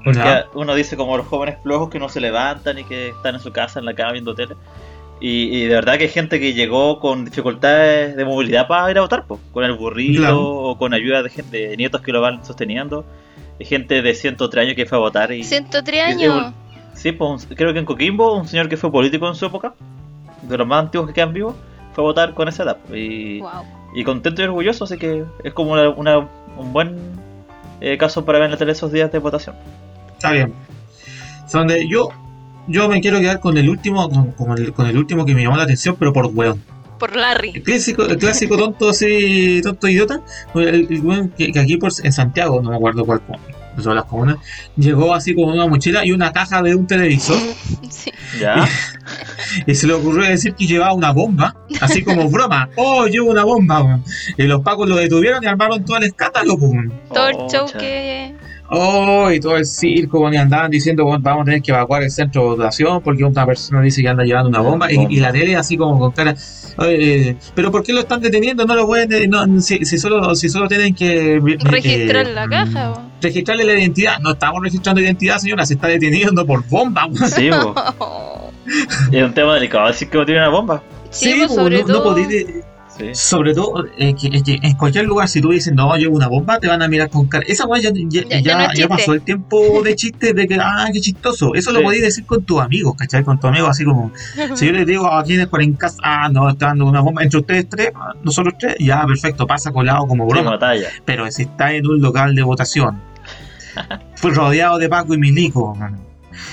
Porque 0.04 0.44
uno 0.54 0.74
dice 0.74 0.96
como 0.96 1.16
los 1.16 1.26
jóvenes 1.26 1.56
flojos 1.62 1.90
que 1.90 1.98
no 1.98 2.08
se 2.08 2.20
levantan 2.20 2.78
y 2.78 2.84
que 2.84 3.08
están 3.08 3.34
en 3.34 3.40
su 3.40 3.52
casa, 3.52 3.78
en 3.78 3.84
la 3.84 3.94
cama 3.94 4.12
viendo 4.12 4.34
tele. 4.34 4.54
Y, 5.20 5.56
y 5.56 5.64
de 5.66 5.74
verdad 5.74 5.96
que 5.98 6.04
hay 6.04 6.10
gente 6.10 6.38
que 6.38 6.54
llegó 6.54 7.00
con 7.00 7.24
dificultades 7.24 8.14
de 8.14 8.24
movilidad 8.24 8.68
para 8.68 8.90
ir 8.90 8.98
a 8.98 9.00
votar, 9.00 9.24
po, 9.26 9.40
con 9.52 9.64
el 9.64 9.72
burrito 9.74 10.20
Claro. 10.20 10.40
o 10.40 10.78
con 10.78 10.94
ayuda 10.94 11.22
de, 11.24 11.30
gente, 11.30 11.68
de 11.70 11.76
nietos 11.76 12.00
que 12.02 12.12
lo 12.12 12.20
van 12.20 12.44
sosteniendo. 12.44 13.04
Hay 13.58 13.66
gente 13.66 14.00
de 14.00 14.14
103 14.14 14.64
años 14.66 14.76
que 14.76 14.86
fue 14.86 14.96
a 14.98 15.00
votar 15.00 15.32
y... 15.32 15.42
103 15.42 15.96
y- 16.20 16.24
años. 16.24 16.52
Sí, 16.94 17.10
pues 17.12 17.46
un- 17.48 17.54
creo 17.56 17.72
que 17.72 17.80
en 17.80 17.84
Coquimbo, 17.84 18.36
un 18.36 18.46
señor 18.46 18.68
que 18.68 18.76
fue 18.76 18.92
político 18.92 19.26
en 19.28 19.34
su 19.34 19.46
época, 19.46 19.74
de 20.42 20.56
los 20.56 20.66
más 20.66 20.84
antiguos 20.84 21.08
que 21.08 21.14
quedan 21.14 21.32
vivos, 21.32 21.54
fue 21.94 22.04
a 22.04 22.06
votar 22.06 22.34
con 22.34 22.46
esa 22.48 22.62
edad. 22.62 22.76
Y, 22.94 23.40
Wow. 23.40 23.50
Y 23.94 24.04
contento 24.04 24.42
y 24.42 24.44
orgulloso, 24.46 24.84
así 24.84 24.96
que 24.98 25.24
es 25.44 25.52
como 25.52 25.72
una, 25.72 25.88
una- 25.90 26.28
un 26.56 26.72
buen 26.72 26.96
eh, 27.80 27.96
caso 27.98 28.24
para 28.24 28.38
ver 28.38 28.46
en 28.46 28.50
la 28.52 28.56
tele 28.56 28.72
esos 28.72 28.90
días 28.92 29.10
de 29.12 29.18
votación. 29.18 29.54
Está 30.12 30.32
bien. 30.32 30.52
Son 31.48 31.66
de, 31.68 31.88
yo, 31.88 32.08
yo 32.66 32.88
me 32.88 33.00
quiero 33.00 33.20
quedar 33.20 33.40
con 33.40 33.56
el 33.56 33.68
último, 33.68 34.08
con, 34.10 34.32
con 34.32 34.58
el, 34.58 34.72
con 34.72 34.86
el 34.86 34.98
último 34.98 35.24
que 35.24 35.34
me 35.34 35.42
llamó 35.42 35.56
la 35.56 35.62
atención, 35.62 35.96
pero 35.98 36.12
por 36.12 36.26
weón. 36.26 36.62
Por 36.98 37.14
Larry. 37.14 37.52
El 37.54 37.62
clásico, 37.62 38.02
el 38.04 38.18
clásico 38.18 38.56
tonto 38.58 38.88
así, 38.88 39.60
tonto 39.62 39.86
idiota, 39.86 40.20
el, 40.56 40.88
el 40.90 41.00
weón 41.00 41.28
que, 41.30 41.52
que 41.52 41.60
aquí 41.60 41.76
por, 41.76 41.92
en 42.02 42.12
Santiago, 42.12 42.60
no 42.60 42.70
me 42.70 42.76
acuerdo 42.76 43.04
cuál, 43.06 43.22
no 43.28 43.36
son 43.82 43.96
las 43.96 44.04
comunas, 44.04 44.36
llegó 44.76 45.14
así 45.14 45.34
con 45.34 45.44
una 45.50 45.66
mochila 45.66 46.04
y 46.04 46.12
una 46.12 46.32
caja 46.32 46.62
de 46.62 46.74
un 46.74 46.86
televisor 46.86 47.36
Sí. 47.90 48.12
Ya, 48.40 48.68
y 49.66 49.74
se 49.74 49.86
le 49.86 49.94
ocurrió 49.94 50.28
decir 50.28 50.54
que 50.54 50.66
llevaba 50.66 50.92
una 50.92 51.12
bomba, 51.12 51.56
así 51.80 52.02
como 52.02 52.28
broma, 52.30 52.68
oh, 52.76 53.06
llevo 53.06 53.30
una 53.30 53.44
bomba. 53.44 54.00
Y 54.36 54.42
los 54.44 54.60
pacos 54.62 54.88
lo 54.88 54.96
detuvieron 54.96 55.42
y 55.42 55.46
armaron 55.46 55.84
todo 55.84 55.96
el 55.96 56.04
escándalo, 56.04 56.56
pues. 56.58 56.72
Todo 57.12 57.28
el 57.28 57.36
Oh, 57.38 57.48
show 57.50 57.66
que. 57.78 58.34
Oh, 58.70 59.30
y 59.30 59.40
todo 59.40 59.56
el 59.56 59.64
circo, 59.64 60.20
weón, 60.20 60.34
y 60.34 60.36
andaban 60.36 60.70
diciendo, 60.70 61.04
vamos 61.06 61.42
a 61.42 61.44
tener 61.44 61.62
que 61.62 61.70
evacuar 61.70 62.02
el 62.02 62.10
centro 62.10 62.42
de 62.42 62.48
votación 62.50 63.00
porque 63.02 63.24
una 63.24 63.46
persona 63.46 63.80
dice 63.80 64.02
que 64.02 64.08
anda 64.08 64.24
llevando 64.24 64.50
una 64.50 64.60
bomba, 64.60 64.92
y, 64.92 64.96
Bomba. 64.96 65.10
y 65.12 65.16
la 65.20 65.32
tele 65.32 65.56
así 65.56 65.78
como 65.78 65.98
con 65.98 66.12
cara, 66.12 66.34
"Oye, 66.76 67.34
pero 67.54 67.70
¿por 67.72 67.82
qué 67.82 67.94
lo 67.94 68.00
están 68.00 68.20
deteniendo? 68.20 68.66
No 68.66 68.74
lo 68.74 68.86
pueden, 68.86 69.08
de- 69.08 69.26
no, 69.26 69.60
si, 69.62 69.84
si 69.86 69.96
solo, 69.96 70.34
si 70.34 70.50
solo 70.50 70.68
tienen 70.68 70.94
que 70.94 71.36
eh, 71.36 71.40
Registrar 71.60 72.26
la 72.26 72.46
mm, 72.46 72.50
caja. 72.50 72.92
Registrarle 73.22 73.64
la 73.64 73.72
identidad. 73.72 74.18
No 74.20 74.32
estamos 74.32 74.62
registrando 74.62 75.00
identidad, 75.00 75.38
señora, 75.38 75.64
se 75.64 75.72
está 75.74 75.86
deteniendo 75.88 76.44
por 76.46 76.62
bomba, 76.68 77.08
sí, 77.26 77.48
es 79.12 79.22
un 79.24 79.32
tema 79.32 79.54
delicado 79.54 79.86
decir 79.88 80.08
que 80.10 80.18
no 80.18 80.26
tiene 80.26 80.40
una 80.42 80.50
bomba. 80.50 80.82
Sí, 81.10 81.34
pues, 81.38 81.54
sobre 81.54 81.80
no, 81.80 81.86
no 81.88 81.94
todo. 81.94 82.04
podéis 82.04 82.28
de- 82.28 82.64
Sí. 82.98 83.10
sobre 83.14 83.54
todo, 83.54 83.86
eh, 83.96 84.14
que, 84.14 84.28
es 84.36 84.42
que 84.42 84.58
en 84.60 84.76
cualquier 84.76 85.04
lugar, 85.06 85.28
si 85.28 85.40
tú 85.40 85.50
dices, 85.50 85.72
no, 85.72 85.94
llevo 85.96 86.16
una 86.16 86.26
bomba, 86.26 86.58
te 86.58 86.66
van 86.66 86.82
a 86.82 86.88
mirar 86.88 87.08
con 87.10 87.28
cara. 87.28 87.44
Esa 87.46 87.64
weá 87.66 87.80
ya, 87.80 87.90
ya, 87.94 88.40
Ya- 88.40 88.68
no 88.82 88.88
pasó 88.88 89.12
el 89.14 89.22
tiempo 89.22 89.82
de 89.84 89.94
chiste 89.94 90.32
de 90.34 90.48
que, 90.48 90.56
ah, 90.60 90.88
qué 90.92 91.00
chistoso. 91.00 91.54
Eso 91.54 91.70
lo 91.70 91.78
Sí. 91.78 91.84
podéis 91.84 92.02
decir 92.02 92.26
con 92.26 92.42
tus 92.42 92.60
amigos, 92.60 92.94
¿cachai? 92.98 93.22
Con 93.22 93.38
tus 93.38 93.48
amigos, 93.50 93.70
así 93.70 93.84
como, 93.84 94.10
si 94.54 94.66
yo 94.66 94.72
les 94.72 94.86
digo 94.86 95.06
aquí 95.12 95.34
en 95.34 95.40
el 95.42 95.48
Cuarencas, 95.48 95.96
ah, 96.02 96.28
no, 96.28 96.48
está 96.50 96.66
dando 96.66 96.86
una 96.86 97.00
bomba 97.00 97.22
entre 97.22 97.38
ustedes 97.38 97.68
tres, 97.68 97.92
ah, 97.94 98.14
nosotros 98.24 98.54
tres, 98.58 98.74
ya, 98.80 99.04
perfecto, 99.06 99.46
pasa 99.46 99.70
colado 99.70 100.06
como 100.06 100.24
Sí, 100.26 100.30
broma. 100.34 100.50
batalla. 100.52 100.88
Pero 101.04 101.30
si 101.30 101.42
estás 101.42 101.72
en 101.72 101.86
un 101.86 102.00
local 102.00 102.34
de 102.34 102.42
votación, 102.42 103.00
fue 104.16 104.32
rodeado 104.32 104.78
de 104.78 104.88
Paco 104.88 105.14
y 105.14 105.18
Milico, 105.18 105.74
mano, 105.74 105.98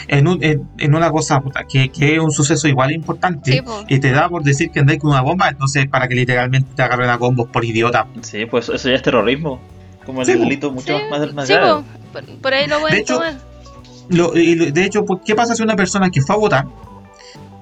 en, 0.07 0.27
un, 0.27 0.43
en, 0.43 0.67
en 0.77 0.95
una 0.95 1.09
cosa 1.11 1.39
puta, 1.41 1.63
que, 1.67 1.89
que 1.89 2.13
es 2.15 2.19
un 2.19 2.31
suceso 2.31 2.67
igual 2.67 2.91
importante, 2.91 3.51
Sí, 3.51 3.61
y 3.87 3.99
te 3.99 4.11
da 4.11 4.29
por 4.29 4.43
decir 4.43 4.71
que 4.71 4.79
andáis 4.79 4.99
con 4.99 5.11
una 5.11 5.21
bomba, 5.21 5.49
entonces 5.49 5.87
para 5.89 6.07
que 6.07 6.15
literalmente 6.15 6.69
te 6.75 6.81
agarren 6.83 7.09
a 7.09 7.17
combos 7.17 7.49
por 7.49 7.63
idiota. 7.65 8.07
Sí, 8.21 8.45
pues 8.45 8.69
eso 8.69 8.89
ya 8.89 8.95
es 8.95 9.01
terrorismo. 9.01 9.59
Como 10.05 10.21
el 10.21 10.27
Sí, 10.27 10.33
delito 10.33 10.71
mucho 10.71 10.97
Sí, 10.97 11.03
más, 11.09 11.33
más 11.33 11.47
sí, 11.47 11.53
grave. 11.53 11.81
po. 11.81 11.83
por, 12.13 12.23
por 12.41 12.53
ahí 12.53 12.67
lo 12.67 12.79
pueden 12.79 12.95
De 12.95 13.01
hecho, 13.01 13.13
tomar. 13.15 13.33
Lo- 14.09 14.37
y 14.37 14.53
lo- 14.55 14.71
de 14.71 14.85
hecho, 14.85 15.03
¿qué 15.25 15.33
pasa 15.33 15.55
si 15.55 15.63
una 15.63 15.75
persona 15.75 16.09
que 16.11 16.21
fue 16.21 16.35
a 16.35 16.37
votar 16.39 16.65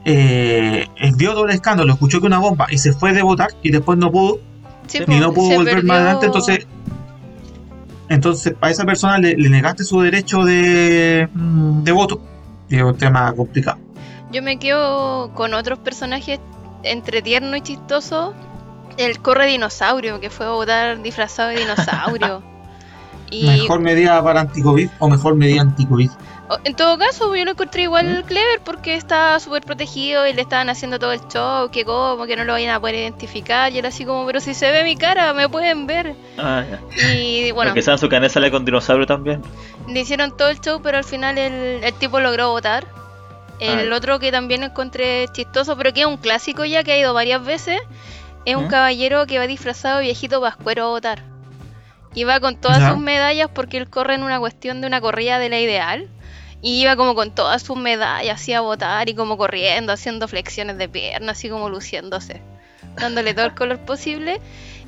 eh, 0.06 0.86
vio 1.16 1.32
todo 1.34 1.46
el 1.46 1.52
escándalo, 1.52 1.94
escuchó 1.94 2.20
que 2.20 2.28
una 2.28 2.40
bomba 2.40 2.68
y 2.70 2.78
se 2.78 2.92
fue 2.94 3.14
de 3.14 3.22
votar 3.22 3.50
y 3.62 3.72
después 3.72 3.98
no 3.98 4.12
pudo, 4.12 4.40
Sí, 4.88 5.00
y 5.08 5.16
no 5.20 5.34
pudo 5.34 5.56
volver 5.56 5.84
más 5.86 5.98
adelante, 6.00 6.26
entonces 6.26 6.68
entonces 8.14 8.56
a 8.62 8.70
esa 8.70 8.86
persona 8.86 9.18
le, 9.18 9.36
le 9.36 9.50
negaste 9.50 9.84
su 9.84 10.00
derecho 10.02 10.44
de, 10.44 11.28
mm, 11.34 11.84
de 11.84 11.92
voto. 11.92 12.22
Y 12.70 12.78
es 12.78 12.84
un 12.84 12.98
tema 12.98 13.34
complicado. 13.34 13.78
Yo 14.32 14.42
me 14.42 14.58
quedo 14.58 15.32
con 15.34 15.54
otros 15.54 15.80
personajes 15.80 16.40
entre 16.84 17.22
tierno 17.22 17.56
y 17.56 17.62
chistoso. 17.62 18.34
El 18.98 19.20
corre 19.20 19.48
dinosaurio, 19.48 20.20
que 20.20 20.30
fue 20.30 20.46
a 20.46 20.50
votar 20.50 21.02
disfrazado 21.02 21.50
de 21.50 21.58
dinosaurio. 21.58 22.44
y 23.32 23.46
Mejor 23.48 23.80
medida 23.80 24.24
para 24.24 24.42
anti-COVID 24.42 24.90
o 25.00 25.10
mejor 25.10 25.36
medida 25.36 25.62
anti-COVID. 25.62 26.10
En 26.64 26.76
todo 26.76 26.98
caso, 26.98 27.36
yo 27.36 27.46
lo 27.46 27.52
encontré 27.52 27.84
igual 27.84 28.24
clever 28.28 28.60
porque 28.64 28.96
estaba 28.96 29.40
súper 29.40 29.64
protegido 29.64 30.26
y 30.28 30.34
le 30.34 30.42
estaban 30.42 30.70
haciendo 30.70 31.00
todo 31.00 31.12
el 31.12 31.22
show, 31.28 31.70
que 31.72 31.86
como, 31.86 32.26
que 32.26 32.36
no 32.36 32.44
lo 32.44 32.54
vayan 32.54 32.74
a 32.76 32.80
poder 32.80 32.96
identificar. 32.96 33.72
Y 33.72 33.80
él 33.80 33.86
así 33.86 34.06
como, 34.06 34.26
pero 34.26 34.40
si 34.40 34.54
se 34.54 34.72
ve 34.72 34.84
mi 34.84 34.96
cara, 34.96 35.34
me 35.34 35.48
pueden 35.50 35.86
ver. 35.88 36.16
Ah, 36.38 36.64
ya. 36.70 36.80
Y 37.14 37.52
bueno, 37.54 37.74
Porque 37.74 37.90
en 37.90 37.98
su 37.98 38.10
canal 38.10 38.30
sale 38.30 38.52
con 38.52 38.66
dinosaurio 38.66 39.06
también. 39.06 39.42
le 39.88 40.00
hicieron 40.00 40.36
todo 40.36 40.50
el 40.50 40.60
show, 40.60 40.82
pero 40.82 40.98
al 40.98 41.04
final 41.04 41.38
el, 41.38 41.84
el 41.84 41.94
tipo 41.94 42.20
logró 42.20 42.50
votar. 42.52 42.86
El 43.60 43.94
Ah. 43.94 43.96
otro 43.98 44.20
que 44.20 44.32
también 44.32 44.64
encontré 44.64 45.28
chistoso, 45.32 45.78
pero 45.78 45.94
que 45.94 46.02
es 46.02 46.06
un 46.08 46.18
clásico 46.18 46.66
ya 46.66 46.84
que 46.84 46.92
ha 46.92 46.98
ido 46.98 47.14
varias 47.14 47.46
veces, 47.46 47.80
es 48.46 48.56
un 48.56 48.66
¿Mm? 48.66 48.70
caballero 48.70 49.26
que 49.28 49.38
va 49.40 49.48
disfrazado 49.48 49.98
de 50.00 50.04
viejito 50.06 50.42
pascuero 50.42 50.86
a 50.86 50.90
votar. 50.90 51.24
Y 52.16 52.26
va 52.26 52.40
con 52.40 52.58
todas 52.58 52.80
Ya. 52.80 52.90
sus 52.92 53.00
medallas 53.00 53.50
porque 53.54 53.78
él 53.78 53.90
corre 53.90 54.16
en 54.16 54.24
una 54.24 54.38
cuestión 54.40 54.82
de 54.82 54.88
una 54.88 55.02
corrida 55.02 55.40
de 55.40 55.50
la 55.50 55.60
ideal. 55.60 56.10
Y 56.64 56.82
iba 56.82 56.96
como 56.96 57.14
con 57.14 57.30
todas 57.30 57.62
sus 57.62 57.78
medallas 57.78 58.42
así 58.42 58.54
a 58.54 58.62
votar 58.62 59.10
y 59.10 59.14
como 59.14 59.38
corriendo, 59.38 59.94
haciendo 59.94 60.28
flexiones 60.28 60.78
de 60.78 60.90
pierna, 60.90 61.34
así 61.34 61.50
como 61.50 61.70
luciéndose, 61.70 62.42
dándole 62.96 63.34
todo 63.36 63.46
el 63.46 63.54
color 63.54 63.80
posible. 63.80 64.40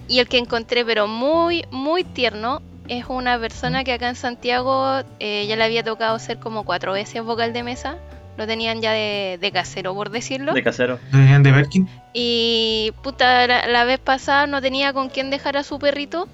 Y 0.08 0.20
el 0.20 0.28
que 0.28 0.38
encontré, 0.38 0.86
pero 0.86 1.08
muy, 1.08 1.66
muy 1.72 2.06
tierno, 2.06 2.62
es 2.88 3.06
una 3.10 3.38
persona 3.38 3.84
que 3.84 3.92
acá 3.92 4.08
en 4.08 4.16
Santiago 4.16 5.02
eh, 5.20 5.46
ya 5.48 5.56
le 5.56 5.64
había 5.66 5.84
tocado 5.84 6.18
ser 6.18 6.40
como 6.40 6.64
cuatro 6.64 6.94
veces 6.94 7.24
vocal 7.24 7.52
de 7.52 7.64
mesa. 7.64 7.98
Lo 8.38 8.48
tenían 8.48 8.82
ya 8.82 8.92
de, 8.92 9.38
de 9.40 9.52
casero, 9.52 9.94
por 9.94 10.12
decirlo. 10.12 10.54
De 10.54 10.64
casero. 10.64 11.00
¿De 11.12 11.40
de 11.40 11.52
Berkin? 11.52 11.90
Y 12.14 12.94
puta, 13.02 13.48
la, 13.48 13.68
la 13.68 13.84
vez 13.86 14.00
pasada 14.00 14.48
no 14.48 14.62
tenía 14.62 14.94
con 14.94 15.10
quién 15.10 15.30
dejar 15.30 15.58
a 15.58 15.64
su 15.64 15.80
perrito, 15.80 16.28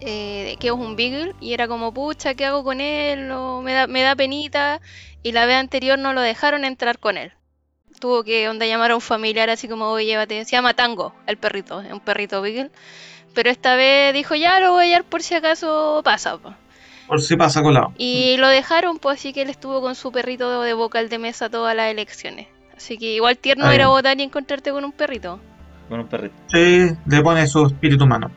eh, 0.00 0.56
que 0.60 0.68
es 0.68 0.72
un 0.72 0.96
beagle, 0.96 1.34
y 1.40 1.52
era 1.52 1.68
como, 1.68 1.92
pucha, 1.92 2.34
¿qué 2.34 2.44
hago 2.46 2.64
con 2.64 2.80
él? 2.80 3.28
No, 3.28 3.62
me, 3.62 3.72
da, 3.72 3.86
me 3.86 4.02
da 4.02 4.14
penita. 4.14 4.80
Y 5.22 5.32
la 5.32 5.46
vez 5.46 5.56
anterior 5.56 5.98
no 5.98 6.12
lo 6.12 6.20
dejaron 6.20 6.64
entrar 6.64 6.98
con 6.98 7.16
él. 7.16 7.32
Tuvo 8.00 8.24
que 8.24 8.48
onda 8.48 8.66
llamar 8.66 8.90
a 8.90 8.94
un 8.96 9.00
familiar 9.00 9.48
así 9.50 9.68
como, 9.68 9.88
oye, 9.90 10.06
llévate. 10.06 10.44
Se 10.44 10.52
llama 10.52 10.74
Tango, 10.74 11.14
el 11.26 11.36
perrito, 11.36 11.80
es 11.80 11.92
un 11.92 12.00
perrito 12.00 12.42
beagle. 12.42 12.70
Pero 13.34 13.50
esta 13.50 13.76
vez 13.76 14.12
dijo, 14.14 14.34
ya 14.34 14.60
lo 14.60 14.72
voy 14.72 14.84
a 14.84 14.88
llevar 14.88 15.04
por 15.04 15.22
si 15.22 15.34
acaso 15.34 16.02
pasa. 16.04 16.36
po". 16.38 16.54
Por 17.06 17.20
si 17.20 17.36
pasa 17.36 17.62
colado. 17.62 17.92
Y 17.98 18.36
lo 18.38 18.48
dejaron, 18.48 18.98
pues 18.98 19.18
así 19.18 19.32
que 19.32 19.42
él 19.42 19.50
estuvo 19.50 19.80
con 19.80 19.94
su 19.94 20.12
perrito 20.12 20.62
de 20.62 20.72
vocal 20.74 21.08
de 21.08 21.18
mesa 21.18 21.48
todas 21.50 21.74
las 21.74 21.90
elecciones. 21.90 22.48
Así 22.76 22.98
que 22.98 23.06
igual 23.14 23.38
tierno 23.38 23.66
Ahí. 23.66 23.76
era 23.76 23.88
votar 23.88 24.18
y 24.18 24.22
encontrarte 24.22 24.70
con 24.72 24.84
un 24.84 24.92
perrito. 24.92 25.40
Con 25.88 26.00
un 26.00 26.06
perrito. 26.06 26.34
Sí, 26.52 26.88
le 27.06 27.22
pone 27.22 27.46
su 27.46 27.66
espíritu 27.66 28.04
humano. 28.04 28.30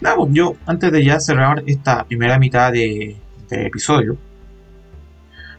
Nada, 0.00 0.16
pues, 0.16 0.30
yo, 0.32 0.54
antes 0.66 0.90
de 0.92 1.04
ya 1.04 1.20
cerrar 1.20 1.62
esta 1.66 2.04
primera 2.04 2.38
mitad 2.38 2.72
de, 2.72 3.16
de 3.48 3.66
episodio, 3.66 4.16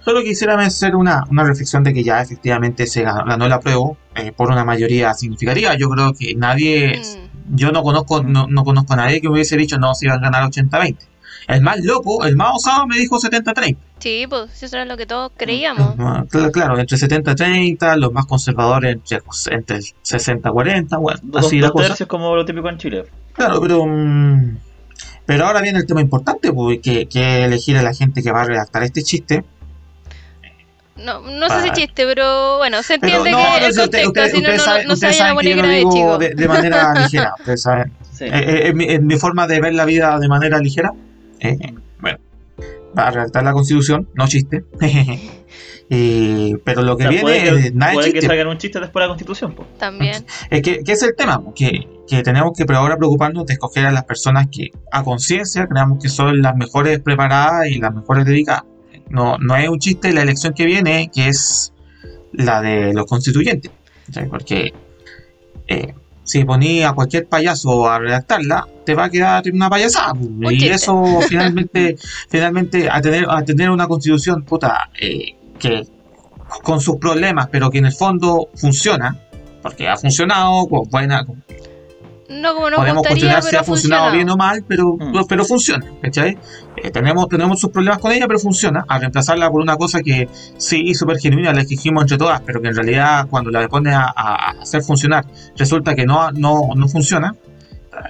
solo 0.04 0.22
quisiera 0.22 0.56
hacer 0.60 0.96
una, 0.96 1.24
una 1.30 1.44
reflexión 1.44 1.84
de 1.84 1.94
que 1.94 2.04
ya 2.04 2.22
efectivamente 2.22 2.88
se 2.88 3.04
ganó, 3.04 3.26
ganó 3.26 3.46
el 3.46 3.54
apruebo 3.54 3.98
eh, 4.16 4.32
por 4.32 4.50
una 4.52 4.64
mayoría 4.66 5.14
significativa. 5.14 5.76
Yo 5.76 5.90
creo 5.90 6.14
que 6.14 6.36
nadie, 6.36 7.00
Mm. 7.50 7.56
yo 7.56 7.72
no 7.72 7.84
conozco, 7.84 8.22
no, 8.24 8.48
no 8.48 8.64
conozco 8.64 8.94
a 8.94 8.98
nadie 8.98 9.22
que 9.22 9.28
me 9.28 9.36
hubiese 9.36 9.58
dicho 9.58 9.78
no, 9.80 9.94
se 9.96 10.06
iban 10.08 10.20
a 10.20 10.30
ganar 10.30 10.44
80-20. 10.50 10.98
El 11.48 11.62
más 11.62 11.80
loco, 11.84 12.26
el 12.26 12.36
más 12.36 12.50
osado 12.56 12.86
me 12.88 12.98
dijo 12.98 13.18
70-30. 13.20 13.78
Sí, 14.00 14.26
pues 14.30 14.62
eso 14.64 14.76
era 14.78 14.86
lo 14.86 14.96
que 14.98 15.06
todos 15.06 15.32
creíamos. 15.36 15.96
Ah, 16.00 16.24
cl- 16.30 16.52
Claro, 16.52 16.78
entre 16.80 16.98
70-30, 16.98 17.98
los 17.98 18.14
más 18.14 18.26
conservadores 18.28 18.96
entre, 18.96 19.20
entre 19.52 19.78
60-40, 19.80 21.00
bueno, 21.00 21.20
Dos, 21.24 21.46
así 21.48 21.60
la 21.60 21.68
dos 21.68 21.74
cosa. 21.74 21.88
tercios 21.90 22.08
como 22.08 22.36
lo 22.36 22.46
típico 22.46 22.70
en 22.70 22.78
Chile. 22.78 23.06
Claro, 23.34 23.60
pero. 23.62 23.86
mm, 23.86 24.58
pero 25.26 25.46
ahora 25.46 25.62
viene 25.62 25.80
el 25.80 25.86
tema 25.86 26.02
importante, 26.02 26.52
pues, 26.54 26.80
que, 26.82 27.08
que 27.08 27.44
elegir 27.46 27.78
a 27.78 27.82
la 27.84 27.94
gente 27.94 28.24
que 28.24 28.32
va 28.32 28.42
a 28.42 28.46
redactar 28.46 28.84
este 28.84 29.04
chiste. 29.04 29.44
No, 30.98 31.22
no 31.22 31.48
sé 31.50 31.62
si 31.62 31.70
Ah. 31.70 31.74
chiste, 31.74 32.06
pero 32.06 32.58
bueno, 32.58 32.84
se 32.84 33.00
Pero 33.00 33.18
entiende 33.26 33.32
no, 33.32 33.38
que 33.38 33.44
no, 33.44 33.56
el 33.68 33.74
si 33.74 33.80
usted- 33.80 33.84
contexto, 33.84 34.10
usted- 34.10 34.32
si 34.36 34.42
no, 34.42 34.50
no, 34.50 34.58
saben- 34.64 34.88
no 34.88 34.90
se 34.90 34.94
ustedes 35.06 35.20
vayan 35.20 35.26
a 35.26 35.30
saben 35.30 35.32
que 35.32 35.36
poner 35.36 35.50
yo 35.52 35.56
lo 35.56 35.62
grave, 35.62 35.78
digo 35.78 35.92
chico. 35.92 36.18
de, 36.18 36.30
de 36.36 36.48
manera 36.48 36.94
ligera. 37.04 37.34
Ustedes 37.40 37.62
saben. 37.62 37.94
Sí. 38.14 38.26
Eh, 38.26 38.32
eh, 38.34 38.68
es, 38.68 38.76
mi, 38.76 38.86
es 38.86 39.02
mi 39.02 39.16
forma 39.18 39.48
de 39.48 39.62
ver 39.62 39.74
la 39.76 39.86
vida 39.86 40.20
de 40.20 40.28
manera 40.28 40.60
ligera. 40.60 40.92
Eh, 41.40 41.58
bueno, 42.00 42.20
va 42.98 43.08
a 43.08 43.12
redactar 43.12 43.44
la 43.44 43.54
constitución, 43.54 44.08
no 44.14 44.28
chiste. 44.28 44.64
Eh, 45.92 46.54
pero 46.64 46.84
lo 46.84 46.96
que 46.96 47.08
O 47.08 47.10
sea, 47.10 47.10
viene 47.10 47.22
puede 47.24 47.44
que, 47.44 47.50
es 47.50 47.74
nada 47.74 47.92
de 47.92 47.96
puede 47.96 48.08
que 48.10 48.20
chiste. 48.20 48.28
salgan 48.28 48.48
un 48.48 48.58
chiste 48.60 48.80
después 48.80 49.02
de 49.02 49.06
la 49.06 49.08
constitución, 49.08 49.56
pues. 49.56 49.68
También. 49.80 50.24
Es 50.52 50.62
que, 50.62 50.84
que 50.84 50.92
es 50.92 51.02
el 51.02 51.16
tema, 51.16 51.42
que, 51.56 51.88
que 52.08 52.22
tenemos 52.22 52.52
que 52.56 52.64
ahora 52.72 52.96
preocuparnos 52.96 53.48
de 53.48 53.54
escoger 53.54 53.88
a 53.88 53.92
las 53.92 54.04
personas 54.04 54.50
que 54.52 54.70
a 54.92 55.04
conciencia 55.04 55.66
creamos 55.66 55.98
que 56.00 56.10
son 56.10 56.44
las 56.44 56.56
mejores 56.56 57.00
preparadas 57.00 57.70
y 57.70 57.80
las 57.80 57.92
mejores 57.92 58.24
dedicadas. 58.26 58.66
No, 59.10 59.40
no 59.40 59.58
es 59.58 59.68
un 59.68 59.80
chiste 59.80 60.14
la 60.14 60.22
elección 60.22 60.54
que 60.54 60.66
viene, 60.66 61.10
que 61.12 61.30
es 61.30 61.74
la 62.34 62.62
de 62.62 62.94
los 62.94 63.08
constituyentes. 63.08 63.72
¿cachai? 64.06 64.30
Porque 64.30 64.74
eh, 65.68 65.96
si 66.30 66.44
ponía 66.46 66.90
a 66.90 66.94
cualquier 66.94 67.26
payaso 67.26 67.90
a 67.90 67.98
redactarla, 67.98 68.68
te 68.86 68.94
va 68.94 69.06
a 69.06 69.10
quedar 69.10 69.44
una 69.52 69.68
payasada. 69.68 70.14
pues, 70.14 70.62
y 70.62 70.68
eso 70.68 71.04
finalmente, 71.28 71.96
finalmente 72.30 72.88
a 72.88 73.02
tener, 73.02 73.26
a 73.28 73.44
tener 73.44 73.72
una 73.72 73.88
constitución 73.88 74.44
puta, 74.44 74.92
eh, 75.02 75.36
que 75.58 75.88
con 76.62 76.80
sus 76.80 76.98
problemas, 76.98 77.48
pero 77.52 77.72
que 77.72 77.80
en 77.80 77.88
el 77.88 77.94
fondo 77.94 78.50
funciona, 78.54 79.18
porque 79.64 79.88
ha 79.88 79.98
funcionado, 79.98 80.68
con 80.68 80.88
buena, 80.92 81.26
con- 81.26 81.44
No 82.30 82.54
como 82.54 82.70
nos 82.70 82.78
Podemos 82.80 82.98
gustaría, 83.00 83.34
cuestionar 83.34 83.44
si 83.44 83.56
ha 83.56 83.64
funcionado 83.64 84.04
funciona. 84.04 84.16
bien 84.24 84.30
o 84.30 84.38
mal, 84.38 84.64
pero, 84.68 84.96
Mm. 85.00 85.26
pero 85.28 85.44
funciona, 85.46 85.86
¿cachai? 86.02 86.38
Eh, 86.78 86.92
tenemos, 86.92 87.28
tenemos 87.28 87.60
sus 87.60 87.72
problemas 87.72 87.98
con 88.00 88.12
ella, 88.12 88.28
pero 88.28 88.38
funciona. 88.40 88.86
A 88.88 89.00
reemplazarla 89.00 89.50
por 89.50 89.62
una 89.62 89.76
cosa 89.78 90.02
que 90.02 90.30
sí, 90.58 90.94
súper 90.94 91.18
genuina, 91.18 91.52
la 91.54 91.62
exigimos 91.62 92.04
entre 92.04 92.18
todas, 92.20 92.42
pero 92.42 92.62
que 92.62 92.68
en 92.68 92.76
realidad 92.76 93.28
cuando 93.30 93.50
la 93.50 93.68
pones 93.68 93.94
a, 93.96 94.04
a- 94.16 94.52
a 94.52 94.62
hacer 94.62 94.84
funcionar, 94.84 95.26
resulta 95.58 95.96
que 95.96 96.06
no, 96.06 96.32
no, 96.32 96.70
no 96.76 96.88
funciona, 96.88 97.34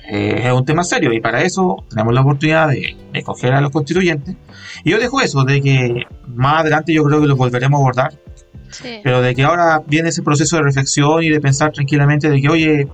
eh, 0.10 0.42
es 0.46 0.52
un 0.52 0.66
tema 0.66 0.84
serio. 0.84 1.14
Y 1.14 1.22
para 1.22 1.42
eso 1.42 1.78
tenemos 1.90 2.14
la 2.14 2.22
oportunidad 2.22 2.68
de, 2.68 2.98
de 3.14 3.24
coger 3.24 3.54
a 3.54 3.62
los 3.62 3.72
constituyentes. 3.72 4.36
Y 4.84 4.92
yo 4.92 5.00
dejo 5.00 5.22
eso, 5.22 5.44
de 5.46 5.62
que 5.62 6.04
más 6.28 6.60
adelante 6.62 6.94
yo 6.94 7.04
creo 7.06 7.22
que 7.22 7.28
lo 7.28 7.36
volveremos 7.38 7.78
a 7.78 7.82
abordar, 7.82 8.14
Sí. 8.70 9.00
pero 9.04 9.22
de 9.22 9.34
que 9.34 9.44
ahora 9.44 9.82
viene 9.88 10.10
ese 10.10 10.22
proceso 10.22 10.58
de 10.58 10.64
reflexión 10.64 11.24
y 11.24 11.30
de 11.30 11.40
pensar 11.42 11.72
tranquilamente 11.72 12.30
de 12.30 12.40
que, 12.42 12.50
oye, 12.50 12.88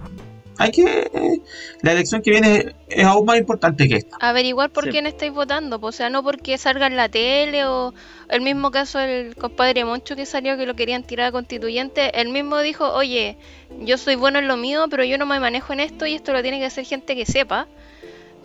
hay 0.58 0.72
que. 0.72 1.42
La 1.82 1.92
elección 1.92 2.22
que 2.22 2.32
viene 2.32 2.76
es 2.88 3.06
aún 3.06 3.26
más 3.26 3.38
importante 3.38 3.88
que 3.88 3.96
esta. 3.98 4.18
Averiguar 4.20 4.70
por 4.72 4.86
Sí. 4.86 4.90
quién 4.92 5.08
estáis 5.08 5.32
votando, 5.32 5.80
o 5.82 5.92
sea, 5.92 6.10
no 6.10 6.24
porque 6.24 6.58
salga 6.58 6.88
en 6.88 6.96
la 6.96 7.10
tele 7.10 7.66
o 7.66 7.94
el 8.30 8.42
mismo 8.42 8.72
caso 8.72 9.00
del 9.00 9.36
compadre 9.36 9.86
Moncho 9.86 10.16
que 10.16 10.26
salió 10.26 10.58
que 10.58 10.66
lo 10.66 10.76
querían 10.76 11.04
tirar 11.04 11.28
a 11.28 11.32
constituyente, 11.32 12.20
él 12.20 12.30
mismo 12.30 12.60
dijo, 12.60 12.92
oye, 12.94 13.38
yo 13.82 13.98
soy 13.98 14.16
bueno 14.16 14.40
en 14.40 14.48
lo 14.48 14.58
mío, 14.58 14.86
pero 14.90 15.04
yo 15.04 15.18
no 15.18 15.26
me 15.26 15.40
manejo 15.40 15.74
en 15.74 15.80
esto 15.80 16.06
y 16.06 16.16
esto 16.16 16.34
lo 16.34 16.42
tiene 16.42 16.60
que 16.60 16.66
hacer 16.66 16.86
gente 16.86 17.16
que 17.16 17.26
sepa. 17.26 17.68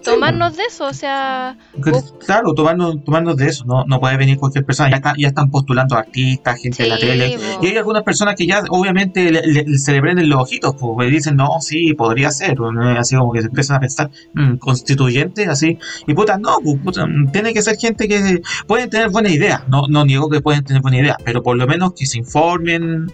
Tomarnos 0.02 0.56
de 0.56 0.62
eso, 0.64 0.86
o 0.86 0.92
sea, 0.92 1.56
Que-. 1.84 1.92
Claro, 2.26 2.54
tomarnos, 2.54 3.02
tomarnos 3.04 3.36
de 3.36 3.46
eso, 3.48 3.64
no, 3.64 3.84
no 3.86 4.00
puede 4.00 4.16
venir 4.16 4.36
cualquier 4.38 4.64
persona, 4.64 4.90
ya, 4.90 4.96
está- 4.96 5.14
ya 5.18 5.28
están 5.28 5.50
postulando 5.50 5.96
artistas, 5.96 6.58
gente 6.60 6.82
de 6.84 6.88
la 6.88 6.96
Sí, 6.96 7.06
tele, 7.06 7.36
y 7.62 7.66
hay 7.66 7.76
algunas 7.76 8.02
personas 8.02 8.34
que 8.36 8.46
ya 8.46 8.62
obviamente 8.70 9.30
le, 9.30 9.42
le- 9.46 9.78
se 9.78 9.92
le 9.92 10.00
prenden 10.00 10.28
los 10.28 10.40
ojitos, 10.42 10.74
pues 10.78 11.08
y 11.08 11.12
dicen, 11.12 11.36
no, 11.36 11.48
sí, 11.60 11.94
podría 11.94 12.30
ser, 12.30 12.56
así 12.98 13.16
como 13.16 13.32
que 13.32 13.40
se 13.42 13.48
empiezan 13.48 13.76
a 13.76 13.80
pensar, 13.80 14.10
"Mm, 14.34 14.56
constituyente, 14.56 15.46
así, 15.46 15.78
y 16.06 16.14
puta, 16.14 16.38
no, 16.38 16.58
puta, 16.82 17.06
tiene 17.32 17.52
que 17.52 17.62
ser 17.62 17.76
gente 17.76 18.08
que 18.08 18.40
pueden 18.66 18.88
tener 18.90 19.10
buena 19.10 19.28
idea, 19.30 19.64
no, 19.68 19.82
no 19.88 20.04
niego 20.04 20.28
que 20.28 20.40
pueden 20.40 20.64
tener 20.64 20.82
buena 20.82 20.98
idea, 20.98 21.16
pero 21.24 21.42
por 21.42 21.56
lo 21.56 21.66
menos 21.66 21.92
que 21.94 22.06
se 22.06 22.18
informen, 22.18 23.12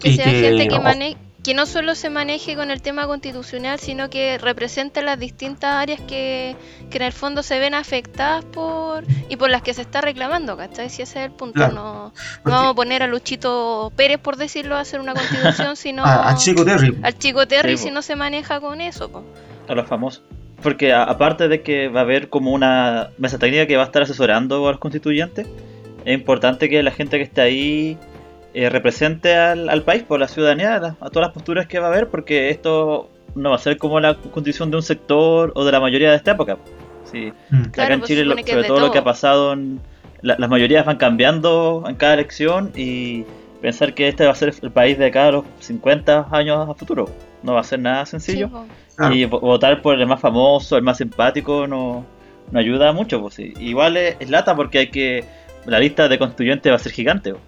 que 0.00 0.10
y 0.10 0.16
sea 0.16 0.26
gente 0.30 0.68
que 0.68 0.78
mane 0.78 1.16
que 1.44 1.52
no 1.54 1.66
solo 1.66 1.94
se 1.94 2.08
maneje 2.08 2.56
con 2.56 2.70
el 2.70 2.80
tema 2.80 3.06
constitucional, 3.06 3.78
sino 3.78 4.08
que 4.08 4.38
represente 4.38 5.02
las 5.02 5.18
distintas 5.18 5.74
áreas 5.74 6.00
que, 6.00 6.56
que 6.90 6.96
en 6.96 7.02
el 7.04 7.12
fondo 7.12 7.42
se 7.42 7.58
ven 7.58 7.74
afectadas 7.74 8.44
por 8.46 9.04
y 9.28 9.36
por 9.36 9.50
las 9.50 9.60
que 9.62 9.74
se 9.74 9.82
está 9.82 10.00
reclamando, 10.00 10.56
¿cachai? 10.56 10.88
Si 10.88 11.02
ese 11.02 11.20
es 11.20 11.26
el 11.26 11.32
punto, 11.32 11.54
Claro. 11.58 11.74
no, 11.74 12.12
no 12.44 12.50
vamos 12.50 12.72
a 12.72 12.74
poner 12.74 13.02
a 13.02 13.06
Luchito 13.06 13.92
Pérez, 13.94 14.18
por 14.18 14.36
decirlo, 14.36 14.74
a 14.76 14.80
hacer 14.80 15.00
una 15.00 15.12
constitución, 15.12 15.76
sino 15.84 16.02
a, 16.04 16.30
a 16.30 16.36
Chico 16.36 16.64
Terry, 16.64 16.96
al 17.02 17.18
Chico 17.18 17.46
Terry 17.46 17.76
Sí, 17.76 17.82
si 17.84 17.88
po. 17.90 17.94
no 17.96 18.02
se 18.02 18.16
maneja 18.16 18.58
con 18.60 18.80
eso. 18.80 19.10
po. 19.10 19.22
a 19.68 19.74
los 19.74 19.86
famosos. 19.86 20.22
Porque 20.62 20.94
a- 20.94 21.02
aparte 21.04 21.48
de 21.48 21.60
que 21.62 21.88
va 21.88 22.00
a 22.00 22.02
haber 22.04 22.30
como 22.30 22.52
una 22.52 23.10
mesa 23.18 23.38
técnica 23.38 23.66
que 23.66 23.76
va 23.76 23.82
a 23.82 23.86
estar 23.86 24.00
asesorando 24.02 24.66
a 24.66 24.70
los 24.70 24.80
constituyentes, 24.80 25.46
es 26.06 26.14
importante 26.14 26.70
que 26.70 26.82
la 26.82 26.90
gente 26.90 27.18
que 27.18 27.24
esté 27.24 27.42
ahí 27.42 27.98
eh, 28.54 28.70
represente 28.70 29.34
al, 29.36 29.68
al 29.68 29.82
país, 29.82 30.02
por 30.04 30.20
la 30.20 30.28
ciudadanía, 30.28 30.76
a, 31.00 31.10
todas 31.10 31.28
las 31.28 31.32
posturas 31.32 31.66
que 31.66 31.78
va 31.78 31.86
a 31.86 31.90
haber, 31.90 32.08
porque 32.08 32.50
esto 32.50 33.10
no 33.34 33.50
va 33.50 33.56
a 33.56 33.58
ser 33.58 33.76
como 33.78 33.98
la 34.00 34.14
constitución 34.14 34.70
de 34.70 34.76
un 34.76 34.82
sector 34.82 35.52
o 35.54 35.64
de 35.64 35.72
la 35.72 35.80
mayoría 35.80 36.10
de 36.10 36.16
esta 36.16 36.32
época. 36.32 36.56
Sí, 37.10 37.32
Mm. 37.50 37.62
Claro, 37.64 37.86
acá 37.86 37.94
en 37.94 38.00
pues, 38.00 38.08
Chile, 38.08 38.24
lo- 38.24 38.36
sobre 38.36 38.64
todo, 38.64 38.80
lo 38.80 38.90
que 38.92 38.98
ha 38.98 39.04
pasado, 39.04 39.52
en, 39.52 39.80
la- 40.22 40.36
las 40.38 40.48
mayorías 40.48 40.86
van 40.86 40.96
cambiando 40.96 41.84
en 41.88 41.96
cada 41.96 42.14
elección 42.14 42.70
y 42.76 43.24
pensar 43.60 43.94
que 43.94 44.08
este 44.08 44.24
va 44.26 44.32
a 44.32 44.34
ser 44.34 44.54
el 44.62 44.70
país 44.70 44.98
de 44.98 45.06
acá 45.06 45.28
a 45.28 45.32
los 45.32 45.44
50 45.60 46.28
años 46.30 46.68
a 46.68 46.74
futuro 46.74 47.08
no 47.42 47.54
va 47.54 47.60
a 47.60 47.64
ser 47.64 47.78
nada 47.80 48.06
sencillo. 48.06 48.48
Claro. 48.96 49.14
Y 49.14 49.24
vo- 49.26 49.40
votar 49.40 49.82
por 49.82 49.98
el 50.00 50.06
más 50.06 50.20
famoso, 50.20 50.76
el 50.76 50.82
más 50.82 50.96
simpático, 50.98 51.66
no, 51.66 52.04
no 52.50 52.58
ayuda 52.58 52.92
mucho. 52.92 53.20
Pues, 53.20 53.34
sí. 53.34 53.52
Igual 53.58 53.96
es, 53.96 54.16
es 54.20 54.30
lata 54.30 54.54
porque 54.56 54.78
hay 54.78 54.86
que. 54.88 55.24
La 55.66 55.78
lista 55.80 56.08
de 56.08 56.18
constituyentes 56.18 56.70
va 56.72 56.76
a 56.76 56.78
ser 56.78 56.92
gigante. 56.92 57.32
pues. 57.32 57.42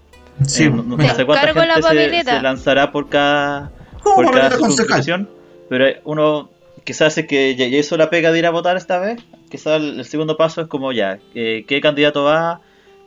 Sí, 0.47 0.65
Eh, 0.65 0.71
no, 0.71 0.83
sé 1.15 1.25
cuánta 1.25 1.51
encargo 1.51 1.61
la 1.67 1.75
gente 1.83 2.25
se, 2.25 2.25
se 2.25 2.43
lanzará 2.43 2.93
por 2.93 3.09
cada, 3.09 3.71
¿cómo 4.03 4.17
por 4.17 4.35
cada 4.35 4.51
circunscripción, 4.51 5.29
pero 5.69 5.87
uno 6.05 6.51
quizás 6.85 7.17
es 7.19 7.27
que 7.27 7.57
ya, 7.57 7.67
hizo 7.67 7.97
la 7.97 8.11
pega 8.11 8.31
de 8.31 8.39
ir 8.39 8.47
a 8.47 8.51
votar 8.51 8.77
esta 8.77 8.99
vez. 8.99 9.21
Quizás 9.51 9.81
el, 9.81 9.99
el 10.01 10.05
segundo 10.05 10.37
paso 10.37 10.61
es 10.61 10.69
como 10.69 10.93
ya, 10.93 11.19
eh, 11.35 11.65
qué 11.67 11.81
candidato 11.81 12.25
va, 12.25 12.61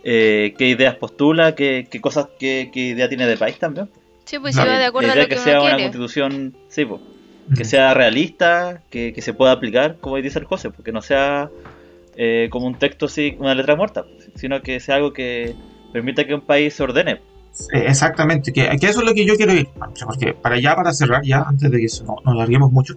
eh, 0.04 0.54
qué 0.58 0.70
ideas 0.70 0.96
postula, 0.96 1.56
qué, 1.56 1.88
qué 1.89 2.02
cosas, 2.02 2.28
qué, 2.39 2.70
qué 2.74 2.80
idea 2.80 3.08
tiene 3.10 3.28
de 3.28 3.38
país 3.38 3.58
también. 3.60 3.89
Sí, 4.26 4.38
pues 4.39 4.56
si 4.56 4.62
va 4.62 4.78
de 4.78 4.86
acuerdo 4.86 5.08
la 5.08 5.13
a 5.13 5.15
lo 5.18 5.24
que, 5.24 5.30
que 5.30 5.38
sea 5.38 5.54
uno 5.56 5.63
una 5.63 5.76
quiere. 5.76 5.84
constitución, 5.92 6.56
sí, 6.68 6.86
pues, 6.86 7.02
que 7.56 7.63
Mm. 7.63 7.68
sea 7.68 7.94
realista, 7.96 8.84
que, 8.92 9.12
que 9.13 9.22
se 9.22 9.34
pueda 9.34 9.52
aplicar, 9.54 9.98
como 10.00 10.18
dice 10.18 10.39
el 10.39 10.46
José, 10.46 10.70
porque 10.70 10.92
no 10.92 11.02
sea 11.02 11.50
eh, 12.15 12.48
como 12.52 12.68
un 12.68 12.78
texto 12.78 13.08
así, 13.08 13.36
una 13.39 13.56
letra 13.56 13.76
muerta, 13.76 14.06
sino 14.36 14.62
que 14.62 14.80
sea 14.80 14.96
algo 14.96 15.13
que 15.13 15.56
permita 15.91 16.25
que 16.25 16.34
un 16.36 16.41
país 16.41 16.73
se 16.73 16.84
ordene. 16.84 17.21
Eh, 17.73 17.86
Exactamente, 17.88 18.54
que, 18.54 18.69
que 18.80 18.88
eso 18.88 18.99
es 19.02 19.06
lo 19.06 19.13
que 19.13 19.25
yo 19.25 19.36
quiero 19.36 19.54
ir, 19.54 19.67
porque 20.06 20.34
para 20.34 20.60
ya, 20.60 20.75
para 20.75 20.93
cerrar 20.93 21.23
ya, 21.25 21.41
antes 21.41 21.69
de 21.69 21.80
que 21.80 21.89
se- 21.89 22.04
no, 22.04 22.15
nos 22.23 22.36
larguemos 22.36 22.71
mucho, 22.71 22.95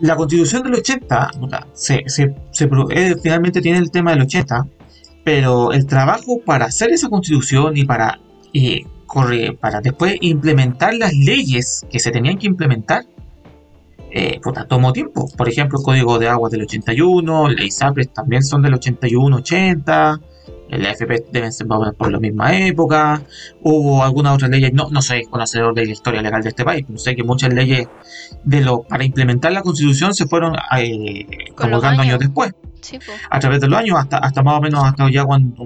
la 0.00 0.16
constitución 0.16 0.62
del 0.64 0.74
80, 0.74 1.30
puta, 1.40 1.66
se, 1.72 2.02
se, 2.06 2.34
se 2.50 2.68
eh, 2.90 3.14
finalmente 3.22 3.62
tiene 3.62 3.78
el 3.78 3.90
tema 3.90 4.10
del 4.10 4.22
80, 4.22 4.66
pero 5.24 5.72
el 5.72 5.86
trabajo 5.86 6.40
para 6.44 6.66
hacer 6.66 6.90
esa 6.90 7.08
constitución 7.08 7.76
y 7.76 7.84
para, 7.84 8.20
y 8.52 8.84
corre, 9.06 9.52
para 9.58 9.80
después 9.80 10.16
implementar 10.20 10.94
las 10.94 11.14
leyes 11.14 11.86
que 11.90 11.98
se 11.98 12.10
tenían 12.10 12.36
que 12.38 12.46
implementar, 12.46 13.04
eh, 14.10 14.38
puta, 14.42 14.66
tomó 14.66 14.92
tiempo. 14.92 15.28
Por 15.36 15.48
ejemplo, 15.48 15.78
el 15.78 15.84
Código 15.84 16.18
de 16.18 16.28
Aguas 16.28 16.52
del 16.52 16.62
81, 16.62 17.48
la 17.48 17.64
ISAPRES 17.64 18.12
también 18.12 18.42
son 18.42 18.62
del 18.62 18.74
81-80, 20.68 20.78
la 20.82 20.90
FP 20.90 21.24
deben 21.32 21.52
ser 21.52 21.66
por 21.66 22.10
la 22.12 22.18
misma 22.18 22.56
época, 22.56 23.22
hubo 23.62 24.02
algunas 24.04 24.34
otras 24.34 24.50
leyes, 24.50 24.72
no, 24.72 24.88
no 24.90 25.00
soy 25.02 25.24
conocedor 25.24 25.74
de 25.74 25.86
la 25.86 25.92
historia 25.92 26.22
legal 26.22 26.42
de 26.42 26.48
este 26.50 26.64
país, 26.64 26.84
pero 26.86 26.98
sé 26.98 27.14
que 27.16 27.22
muchas 27.24 27.52
leyes 27.52 27.88
de 28.44 28.60
lo, 28.60 28.82
para 28.82 29.04
implementar 29.04 29.52
la 29.52 29.62
constitución 29.62 30.14
se 30.14 30.26
fueron 30.26 30.54
eh, 30.76 31.24
Con 31.26 31.70
los 31.70 31.80
promulgando 31.80 32.02
años 32.02 32.14
años. 32.14 32.18
después, 32.20 32.52
Sí, 32.80 32.98
pues. 33.04 33.18
a 33.30 33.38
través 33.40 33.60
de 33.60 33.68
los 33.68 33.78
años, 33.78 33.98
hasta, 33.98 34.18
hasta 34.18 34.42
más 34.42 34.58
o 34.58 34.60
menos 34.60 34.84
hasta 34.84 35.10
ya 35.10 35.24
cuando, 35.24 35.64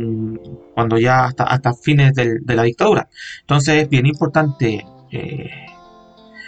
cuando 0.75 0.99
ya 0.99 1.25
hasta, 1.25 1.45
hasta 1.45 1.75
fines 1.75 2.15
del- 2.15 2.39
de 2.45 2.55
la 2.55 2.63
dictadura. 2.63 3.09
Entonces 3.43 3.83
es 3.83 3.89
bien 3.89 4.07
importante 4.07 4.85
eh, 5.13 5.51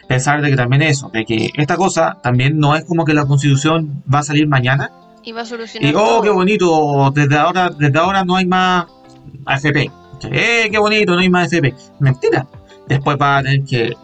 pensar 0.09 0.41
de 0.43 0.51
que 0.51 0.57
también 0.57 0.83
eso, 0.83 1.11
de 1.13 1.25
que 1.25 1.51
esta 1.57 1.77
cosa 1.77 2.19
también 2.23 2.59
no 2.59 2.75
es 2.77 2.85
como 2.85 3.05
que 3.05 3.13
la 3.15 3.27
constitución 3.27 4.03
va 4.13 4.21
a 4.21 4.23
salir 4.23 4.47
mañana 4.47 4.91
Y 5.25 5.33
va 5.33 5.43
a 5.43 5.45
solucionar 5.45 5.93
y 5.93 5.95
oh, 5.97 6.21
qué 6.23 6.31
bonito, 6.31 7.11
desde 7.15 7.37
ahora, 7.39 7.71
desde 7.71 7.99
ahora 7.99 8.25
no 8.25 8.37
hay 8.37 8.47
más 8.47 8.87
AFP. 9.47 9.91
Eh, 10.31 10.69
qué 10.71 10.79
bonito, 10.79 11.13
no 11.15 11.21
hay 11.21 11.29
más 11.29 11.53
AFP. 11.53 11.75
Mentira. 12.01 12.47
Después 12.89 13.17
va 13.21 13.39
a 13.39 13.43
tener 13.43 13.65
que 13.65 13.95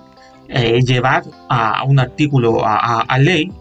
eh, 0.48 0.80
llevar 0.82 1.24
a 1.48 1.82
un 1.84 1.98
artículo, 1.98 2.64
a, 2.64 2.76
a- 2.76 3.00
a 3.02 3.18
ley, 3.18 3.52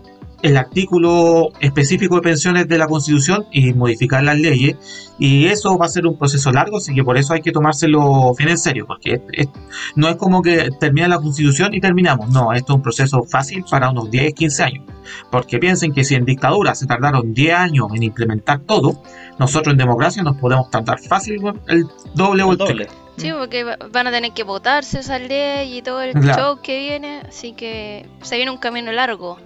el 0.43 0.55
artículo 0.57 1.49
específico 1.59 2.15
de 2.15 2.21
pensiones 2.21 2.67
de 2.67 2.77
la 2.77 2.87
Constitución 2.87 3.45
y 3.51 3.73
modificar 3.73 4.23
las 4.23 4.37
leyes. 4.37 4.75
Y 5.19 5.45
eso 5.47 5.77
va 5.77 5.87
a 5.87 5.89
ser 5.89 6.05
un 6.05 6.17
proceso 6.17 6.51
largo, 6.51 6.77
así 6.77 6.93
que 6.93 7.03
por 7.03 7.17
eso 7.17 7.33
hay 7.33 7.41
que 7.41 7.51
tomárselo 7.51 8.33
bien 8.37 8.49
en 8.49 8.57
serio, 8.57 8.85
porque 8.87 9.13
es- 9.13 9.21
es- 9.33 9.47
no 9.95 10.07
es 10.09 10.15
como 10.15 10.41
que 10.43 10.69
termina 10.79 11.07
la 11.07 11.17
Constitución 11.19 11.73
y 11.73 11.81
terminamos. 11.81 12.29
No, 12.29 12.53
esto 12.53 12.73
es 12.73 12.75
un 12.77 12.81
proceso 12.83 13.23
fácil 13.23 13.63
para 13.69 13.89
unos 13.89 14.11
10, 14.11 14.33
15 14.33 14.63
años. 14.63 14.85
Porque 15.31 15.57
piensen 15.57 15.91
que 15.93 16.03
si 16.03 16.15
en 16.15 16.25
dictadura 16.25 16.75
se 16.75 16.85
tardaron 16.85 17.33
10 17.33 17.55
años 17.55 17.87
en 17.95 18.03
implementar 18.03 18.59
todo, 18.59 19.01
nosotros 19.39 19.71
en 19.73 19.77
democracia 19.77 20.21
nos 20.21 20.37
podemos 20.37 20.69
tardar 20.69 20.99
fácil 20.99 21.41
el 21.67 21.85
doble 22.13 22.43
o 22.43 22.51
El 22.51 22.57
triple. 22.57 22.85
doble. 22.85 23.07
Sí, 23.17 23.31
porque 23.35 23.63
va- 23.63 23.77
van 23.91 24.05
a 24.05 24.11
tener 24.11 24.31
que 24.33 24.43
votarse 24.43 24.99
esa 24.99 25.17
ley 25.17 25.75
y 25.75 25.81
todo 25.81 26.01
el 26.03 26.13
Claro. 26.13 26.39
show 26.39 26.59
que 26.61 26.77
viene, 26.77 27.21
así 27.27 27.53
que 27.53 28.05
se 28.21 28.35
viene 28.35 28.51
un 28.51 28.57
camino 28.59 28.91
largo. 28.91 29.39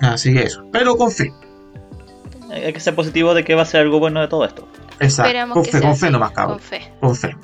Así 0.00 0.32
que 0.32 0.42
eso. 0.42 0.64
Pero 0.72 0.96
con 0.96 1.10
fe. 1.10 1.32
Hay 2.50 2.72
que 2.72 2.80
ser 2.80 2.94
positivo 2.94 3.32
de 3.34 3.44
que 3.44 3.54
va 3.54 3.62
a 3.62 3.66
ser 3.66 3.82
algo 3.82 3.98
bueno 4.00 4.20
de 4.20 4.28
todo 4.28 4.44
esto. 4.44 4.66
Exacto. 4.98 5.28
Esperamos 5.28 5.54
Con 5.54 5.64
fe, 5.64 5.80
con 5.80 5.96
fe 5.96 6.06
así, 6.06 6.12
nomás, 6.12 6.32
cabrón. 6.32 6.58
Con 6.58 6.66
fe. 6.66 6.92
Con 7.00 7.14
fe. 7.16 7.36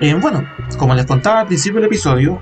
Eh, 0.00 0.14
bueno, 0.14 0.46
como 0.78 0.94
les 0.94 1.04
contaba 1.06 1.40
al 1.40 1.46
principio 1.46 1.76
del 1.80 1.86
episodio, 1.86 2.40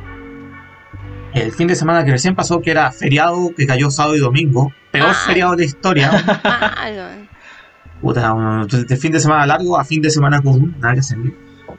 el 1.34 1.52
fin 1.52 1.66
de 1.66 1.74
semana 1.74 2.04
que 2.04 2.12
recién 2.12 2.34
pasó, 2.36 2.60
que 2.60 2.70
era 2.70 2.90
feriado 2.92 3.50
que 3.56 3.66
cayó 3.66 3.90
sábado 3.90 4.16
y 4.16 4.20
domingo, 4.20 4.72
peor 4.92 5.08
Ah. 5.10 5.22
feriado 5.26 5.52
de 5.52 5.58
la 5.58 5.64
historia, 5.64 6.10
Malo. 6.44 7.02
puta, 8.00 8.32
un- 8.32 8.66
de 8.66 8.96
fin 8.96 9.10
de 9.10 9.18
semana 9.20 9.44
largo 9.46 9.78
a 9.78 9.84
fin 9.84 10.00
de 10.00 10.10
semana 10.10 10.40
común, 10.40 10.76
nada 10.78 10.94
que 10.94 11.00
hacer. 11.00 11.18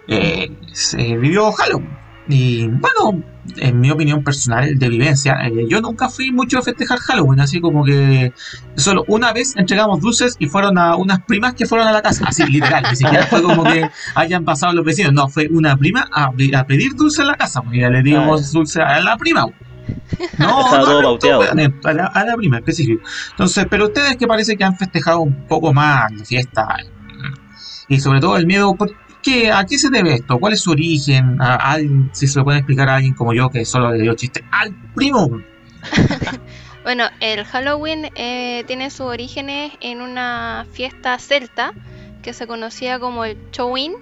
Eh, 0.10 0.52
se 0.74 1.18
vivió 1.18 1.52
Halloween. 1.52 1.98
Y 2.28 2.68
bueno, 2.68 3.24
en 3.58 3.80
mi 3.80 3.90
opinión 3.90 4.24
personal 4.24 4.78
de 4.78 4.90
vivencia, 4.90 5.36
eh, 5.46 5.66
yo 5.68 5.82
nunca 5.82 6.10
fui 6.10 6.32
mucho 6.32 6.60
a 6.60 6.62
festejar 6.62 7.00
Halloween, 7.00 7.40
así 7.40 7.60
como 7.60 7.84
que 7.84 8.34
solo 8.76 9.04
una 9.08 9.34
vez 9.34 9.56
entregamos 9.56 10.00
dulces 10.02 10.36
y 10.38 10.48
fueron 10.48 10.78
a 10.78 10.96
unas 10.96 11.22
primas 11.22 11.56
que 11.56 11.66
fueron 11.66 11.88
a 11.88 11.92
la 11.92 12.04
casa, 12.04 12.26
así 12.28 12.46
literal, 12.46 12.84
ni 12.88 12.96
siquiera 12.96 13.26
fue 13.26 13.42
como 13.42 13.64
que 13.64 13.90
hayan 14.14 14.46
pasado 14.46 14.74
los 14.74 14.86
vecinos, 14.86 15.12
no, 15.14 15.28
fue 15.28 15.48
una 15.50 15.76
prima 15.76 16.08
a, 16.12 16.26
a 16.26 16.68
pedir 16.68 16.96
dulce 16.96 17.24
en 17.24 17.30
la 17.30 17.36
casa, 17.36 17.62
porque 17.62 17.80
ya 17.80 17.90
le 17.90 18.04
dimos 18.04 18.52
dulce 18.52 18.82
a 18.82 19.00
la 19.02 19.18
prima. 19.18 19.46
No, 20.38 20.70
todo 20.70 21.42
a, 21.50 21.94
la, 21.94 22.06
a 22.06 22.24
la 22.24 22.36
prima 22.36 22.58
específico. 22.58 23.02
Entonces, 23.32 23.66
pero 23.70 23.86
ustedes 23.86 24.18
que 24.18 24.28
parece 24.28 24.56
que 24.56 24.64
han 24.64 24.78
festejado 24.78 25.22
un 25.22 25.48
poco 25.48 25.74
más 25.74 26.12
la 26.12 26.26
fiesta 26.26 26.68
y 27.88 28.00
sobre 28.00 28.20
todo 28.20 28.38
el 28.38 28.46
miedo, 28.46 28.76
¿por 28.76 28.92
qué, 29.30 29.52
¿a 29.52 29.66
qué 29.66 29.78
se 29.78 29.90
debe 29.90 30.16
esto? 30.16 30.40
¿Cuál 30.40 30.54
es 30.54 30.62
su 30.62 30.72
origen? 30.72 31.36
¿A, 31.40 31.56
alguien- 31.74 32.10
si 32.14 32.28
se 32.28 32.40
lo 32.40 32.46
puede 32.46 32.60
explicar 32.60 32.90
a 32.90 32.96
alguien 32.98 33.14
como 33.14 33.34
yo 33.34 33.50
que 33.50 33.66
solo 33.66 33.92
le 33.92 34.02
dio 34.04 34.14
chiste 34.16 34.46
al 34.52 34.76
primo? 34.94 35.30
Bueno, 36.84 37.06
el 37.20 37.44
Halloween 37.46 38.10
eh, 38.16 38.64
tiene 38.68 38.90
sus 38.90 39.02
orígenes 39.02 39.74
en 39.82 40.02
una 40.02 40.66
fiesta 40.72 41.18
celta 41.20 41.74
que 42.22 42.34
se 42.34 42.48
conocía 42.48 43.00
como 43.00 43.26
el 43.26 43.38
Chowin, 43.52 43.94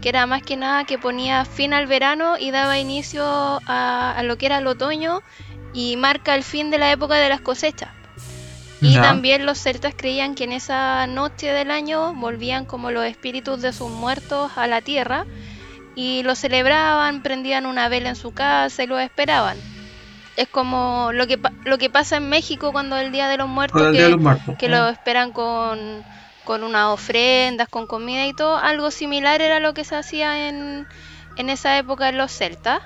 que 0.00 0.10
era 0.10 0.26
más 0.26 0.42
que 0.42 0.56
nada 0.56 0.84
que 0.84 0.98
ponía 0.98 1.44
fin 1.44 1.72
al 1.74 1.86
verano 1.86 2.36
y 2.38 2.50
daba 2.50 2.78
inicio 2.78 3.24
a, 3.24 4.14
a 4.16 4.22
lo 4.24 4.36
que 4.38 4.46
era 4.46 4.58
el 4.58 4.66
otoño 4.66 5.20
y 5.72 5.96
marca 5.96 6.34
el 6.34 6.44
fin 6.44 6.70
de 6.70 6.78
la 6.78 6.92
época 6.92 7.16
de 7.16 7.28
las 7.30 7.40
cosechas. 7.42 7.90
Y 8.82 8.94
también 8.94 9.46
los 9.46 9.58
celtas 9.58 9.94
creían 9.96 10.34
que 10.34 10.44
en 10.44 10.52
esa 10.52 11.06
noche 11.06 11.52
del 11.52 11.70
año 11.70 12.14
volvían 12.14 12.64
como 12.64 12.90
los 12.90 13.04
espíritus 13.04 13.62
de 13.62 13.72
sus 13.72 13.90
muertos 13.90 14.50
a 14.56 14.66
la 14.66 14.80
tierra 14.80 15.24
y 15.94 16.22
lo 16.24 16.34
celebraban, 16.34 17.22
prendían 17.22 17.66
una 17.66 17.88
vela 17.88 18.08
en 18.08 18.16
su 18.16 18.32
casa 18.32 18.82
y 18.82 18.86
lo 18.86 18.98
esperaban. 18.98 19.56
Es 20.36 20.48
como 20.48 21.10
lo 21.12 21.26
que, 21.26 21.38
lo 21.64 21.78
que 21.78 21.90
pasa 21.90 22.16
en 22.16 22.28
México 22.28 22.72
cuando 22.72 22.96
el 22.96 23.12
Día 23.12 23.28
de 23.28 23.36
los 23.36 23.48
Muertos, 23.48 23.92
que, 23.92 24.02
de 24.02 24.08
los 24.08 24.20
Muertos. 24.20 24.56
que 24.58 24.68
lo 24.68 24.88
esperan 24.88 25.32
con, 25.32 26.02
con 26.44 26.64
unas 26.64 26.86
ofrendas, 26.86 27.68
con 27.68 27.86
comida 27.86 28.26
y 28.26 28.34
todo. 28.34 28.56
Algo 28.56 28.90
similar 28.90 29.42
era 29.42 29.60
lo 29.60 29.74
que 29.74 29.84
se 29.84 29.94
hacía 29.94 30.48
en, 30.48 30.86
en 31.36 31.50
esa 31.50 31.78
época 31.78 32.08
en 32.08 32.16
los 32.16 32.32
celtas. 32.32 32.80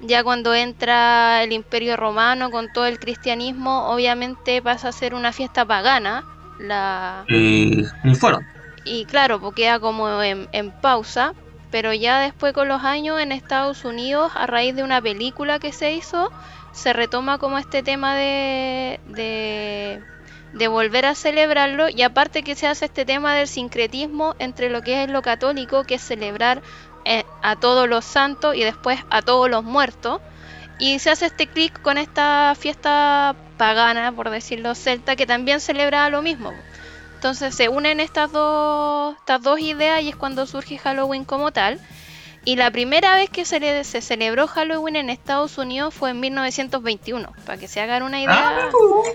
Ya 0.00 0.22
cuando 0.24 0.54
entra 0.54 1.42
el 1.42 1.52
Imperio 1.52 1.96
Romano 1.96 2.50
con 2.50 2.70
todo 2.72 2.86
el 2.86 2.98
cristianismo, 3.00 3.88
obviamente 3.90 4.62
pasa 4.62 4.88
a 4.88 4.92
ser 4.92 5.14
una 5.14 5.32
fiesta 5.32 5.64
pagana. 5.66 6.24
La, 6.58 7.28
Eh, 7.28 7.84
y 8.02 8.14
fueron. 8.14 8.46
y 8.84 9.06
claro, 9.06 9.40
pues 9.40 9.54
queda 9.54 9.80
como 9.80 10.22
en, 10.22 10.48
en 10.52 10.72
pausa, 10.72 11.34
pero 11.70 11.92
ya 11.92 12.20
después 12.20 12.52
con 12.54 12.68
los 12.68 12.82
años 12.84 13.20
en 13.20 13.32
Estados 13.32 13.84
Unidos, 13.84 14.32
a 14.34 14.46
raíz 14.46 14.74
de 14.74 14.82
una 14.82 15.02
película 15.02 15.58
que 15.58 15.72
se 15.72 15.92
hizo, 15.92 16.32
se 16.72 16.92
retoma 16.92 17.38
como 17.38 17.58
este 17.58 17.82
tema 17.82 18.14
de, 18.16 19.00
de, 19.06 20.02
de 20.52 20.68
volver 20.68 21.06
a 21.06 21.14
celebrarlo 21.14 21.88
y 21.90 22.02
aparte 22.02 22.42
que 22.42 22.54
se 22.54 22.66
hace 22.66 22.86
este 22.86 23.04
tema 23.04 23.34
del 23.34 23.48
sincretismo 23.48 24.34
entre 24.38 24.70
lo 24.70 24.82
que 24.82 25.02
es 25.04 25.10
lo 25.10 25.22
católico, 25.22 25.84
que 25.84 25.96
es 25.96 26.02
celebrar 26.02 26.62
a 27.42 27.56
todos 27.56 27.88
los 27.88 28.04
santos 28.04 28.54
y 28.54 28.62
después 28.64 29.00
a 29.10 29.22
todos 29.22 29.48
los 29.50 29.64
muertos. 29.64 30.20
Y 30.78 30.98
se 31.00 31.10
hace 31.10 31.26
este 31.26 31.46
clic 31.48 31.80
con 31.82 31.98
esta 31.98 32.54
fiesta 32.58 33.34
pagana, 33.56 34.12
por 34.12 34.30
decirlo, 34.30 34.74
celta, 34.74 35.16
que 35.16 35.26
también 35.26 35.60
celebraba 35.60 36.08
lo 36.10 36.22
mismo. 36.22 36.52
Entonces 37.14 37.52
se 37.54 37.68
unen 37.68 37.98
estas 37.98 38.30
dos, 38.30 39.16
estas 39.18 39.42
dos 39.42 39.58
ideas 39.58 40.02
y 40.02 40.10
es 40.10 40.16
cuando 40.16 40.46
surge 40.46 40.78
Halloween 40.78 41.24
como 41.24 41.50
tal. 41.50 41.80
Y 42.44 42.54
la 42.54 42.70
primera 42.70 43.16
vez 43.16 43.28
que 43.28 43.44
se, 43.44 43.58
le- 43.58 43.82
se 43.82 44.00
celebró 44.00 44.46
Halloween 44.46 44.94
en 44.96 45.10
Estados 45.10 45.58
Unidos 45.58 45.92
fue 45.92 46.10
en 46.10 46.20
1921, 46.20 47.32
para 47.44 47.58
que 47.58 47.66
se 47.66 47.80
hagan 47.80 48.04
una 48.04 48.20
idea. 48.22 48.68
Ah, 48.68 48.68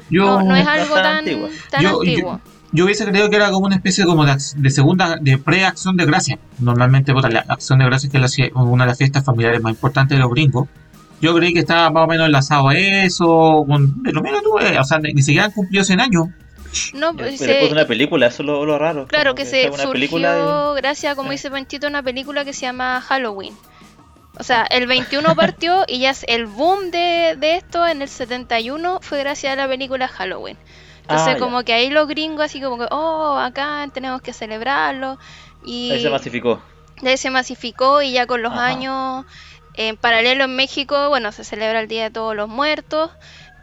yo, 0.09 0.25
no, 0.25 0.41
no 0.43 0.55
es 0.57 0.67
algo 0.67 0.95
tan 0.95 1.25
tan, 1.71 1.81
Yo- 1.81 1.99
antiguo. 2.01 2.41
yo 2.43 2.62
hubiese 2.81 3.05
creído 3.05 3.29
que 3.29 3.35
era 3.35 3.51
como 3.51 3.67
una 3.67 3.75
especie 3.75 4.03
como 4.05 4.25
de, 4.25 4.31
ac- 4.33 4.55
de 4.55 4.69
segunda, 4.71 5.17
de 5.21 5.37
pre-acción 5.37 5.95
de 5.95 6.05
gracia. 6.05 6.39
Normalmente, 6.59 7.13
puta, 7.13 7.29
la 7.29 7.45
acción 7.47 7.79
de 7.79 7.85
gracia 7.85 8.09
que 8.09 8.17
es 8.17 8.37
la- 8.37 8.61
una 8.61 8.85
de 8.85 8.89
las 8.89 8.97
fiestas 8.97 9.23
familiares 9.23 9.61
más 9.61 9.71
importantes 9.73 10.17
de 10.17 10.21
los 10.23 10.31
gringos. 10.31 10.67
Yo 11.21 11.33
creí 11.35 11.53
que 11.53 11.59
estaba 11.59 11.89
más 11.91 12.03
o 12.03 12.07
menos 12.07 12.25
enlazado 12.25 12.69
a 12.69 12.77
eso, 12.77 13.63
con, 13.67 14.01
de 14.03 14.11
lo 14.11 14.21
menos 14.21 14.41
tuve, 14.43 14.77
o 14.79 14.83
sea, 14.83 14.99
ni, 14.99 15.13
ni 15.13 15.21
siquiera 15.21 15.45
han 15.45 15.51
cumplido 15.51 15.83
100 15.83 16.01
años. 16.01 16.27
No, 16.95 17.15
Pero 17.15 17.29
pues 17.29 17.39
se- 17.39 17.59
puso 17.61 17.71
una 17.73 17.85
película, 17.85 18.27
eso 18.27 18.41
es 18.41 18.47
lo, 18.47 18.65
lo 18.65 18.79
raro. 18.79 19.05
Claro 19.07 19.31
como 19.31 19.35
que 19.35 19.45
se 19.45 19.69
una 19.69 19.91
película 19.91 20.33
surgió 20.33 20.73
gracias, 20.73 21.15
como 21.15 21.29
eh. 21.29 21.33
dice 21.33 21.51
Panchito, 21.51 21.87
una 21.87 22.01
película 22.01 22.43
que 22.43 22.53
se 22.53 22.61
llama 22.61 22.99
Halloween. 23.01 23.53
O 24.39 24.43
sea, 24.43 24.63
el 24.63 24.87
21 24.87 25.35
partió 25.35 25.83
y 25.87 25.99
ya 25.99 26.09
es 26.09 26.25
el 26.27 26.47
boom 26.47 26.89
de, 26.89 27.37
de 27.39 27.57
esto 27.57 27.85
en 27.87 28.01
el 28.01 28.09
71 28.09 28.99
fue 29.03 29.19
gracias 29.19 29.53
a 29.53 29.55
la 29.55 29.67
película 29.67 30.07
Halloween. 30.07 30.57
Entonces 31.03 31.27
Ah, 31.27 31.33
ya. 31.33 31.39
como 31.39 31.63
que 31.63 31.73
ahí 31.73 31.89
los 31.89 32.07
gringos 32.07 32.43
así 32.45 32.59
como 32.61 32.77
que, 32.79 32.87
oh, 32.91 33.37
acá 33.37 33.87
tenemos 33.93 34.21
que 34.21 34.33
celebrarlo. 34.33 35.17
Y 35.65 35.91
ahí 35.91 36.01
se 36.01 36.09
masificó. 36.09 36.61
de 37.01 37.09
ahí 37.11 37.17
se 37.17 37.29
masificó 37.29 38.01
y 38.01 38.11
ya 38.13 38.25
con 38.25 38.41
los 38.41 38.51
Ajá. 38.53 38.65
años, 38.67 39.25
en 39.75 39.97
paralelo 39.97 40.43
en 40.45 40.55
México, 40.55 41.09
bueno, 41.09 41.31
se 41.31 41.43
celebra 41.43 41.79
el 41.81 41.87
Día 41.87 42.03
de 42.03 42.11
Todos 42.11 42.35
los 42.35 42.49
Muertos. 42.49 43.11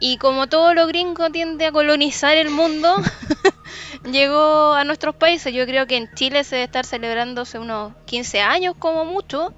Y 0.02 0.16
como 0.16 0.46
todo 0.46 0.72
lo 0.72 0.86
gringo 0.86 1.28
tiende 1.30 1.66
a 1.66 1.72
colonizar 1.72 2.34
el 2.38 2.48
mundo, 2.48 2.94
llegó 4.10 4.72
a 4.72 4.84
nuestros 4.84 5.14
países. 5.14 5.52
Yo 5.52 5.66
creo 5.66 5.86
que 5.86 5.96
en 5.96 6.12
Chile 6.14 6.44
se 6.44 6.56
debe 6.56 6.64
estar 6.64 6.84
celebrando 6.86 7.42
hace 7.42 7.58
unos 7.58 7.92
15 8.06 8.40
años 8.40 8.74
como 8.78 9.04
mucho. 9.04 9.52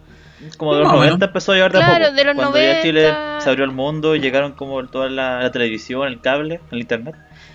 Como 0.59 0.75
de 0.75 0.81
los 0.81 0.88
Más 0.88 0.95
o 0.95 0.97
90 0.97 1.14
menos. 1.16 1.29
empezó 1.29 1.53
a 1.53 1.55
llegar 1.55 1.73
de 1.73 1.79
a 1.79 1.85
Claro, 1.87 2.05
poco. 2.07 2.16
de 2.16 2.25
los 2.25 2.35
Cuando 2.35 2.59
ya 2.59 2.83
Chile 2.83 3.03
90. 3.12 3.40
se 3.40 3.51
abrió 3.51 3.64
al 3.64 3.71
mundo 3.71 4.16
y 4.16 4.21
llegaron 4.21 4.53
como 4.53 4.85
toda 4.88 5.09
la, 5.09 5.40
la 5.42 5.53
televisión, 5.53 6.09
el 6.09 6.21
cable, 6.21 6.61
el 6.73 6.81
internet. 6.81 7.14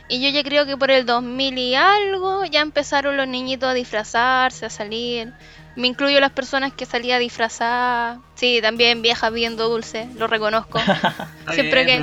Y 0.10 0.22
yo 0.22 0.30
ya 0.30 0.44
creo 0.44 0.66
que 0.66 0.78
por 0.78 0.90
el 0.92 1.06
2000 1.06 1.58
y 1.58 1.76
algo 1.76 2.46
ya 2.46 2.62
empezaron 2.62 3.18
los 3.18 3.28
niñitos 3.28 3.70
a 3.70 3.74
disfrazarse, 3.74 4.66
a 4.66 4.70
salir. 4.70 5.34
Me 5.76 5.88
incluyo 5.88 6.20
las 6.20 6.32
personas 6.32 6.74
que 6.74 6.86
salía 6.86 7.20
disfrazadas. 7.20 8.18
Sí, 8.36 8.60
también 8.62 9.02
viejas 9.02 9.32
viendo 9.34 9.70
dulce, 9.70 10.08
lo 10.16 10.28
reconozco. 10.28 10.80
Siempre 11.54 11.86
que- 11.86 11.98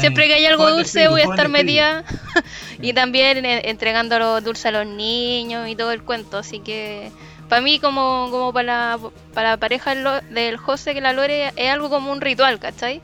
Siempre 0.00 0.26
que 0.28 0.34
hay 0.34 0.46
algo 0.46 0.64
dulce 0.76 1.08
voy 1.08 1.20
a 1.20 1.24
estar 1.24 1.48
metida. 1.48 2.04
y 2.80 2.92
también 2.92 3.44
entregando 3.44 4.18
los 4.18 4.42
dulces 4.44 4.66
a 4.66 4.70
los 4.70 4.86
niños 4.86 5.68
y 5.68 5.74
todo 5.76 5.92
el 5.92 6.02
cuento. 6.04 6.38
Así 6.38 6.60
que 6.60 7.10
para 7.48 7.60
mí, 7.60 7.78
como, 7.80 8.28
como 8.30 8.52
para, 8.52 8.66
la, 8.96 8.98
para 9.34 9.50
la 9.50 9.56
pareja 9.56 9.94
del 9.94 10.56
José 10.58 10.94
que 10.94 11.00
la 11.00 11.12
Lore, 11.12 11.52
es 11.56 11.70
algo 11.70 11.90
como 11.90 12.12
un 12.12 12.20
ritual, 12.20 12.58
¿cachai? 12.60 13.00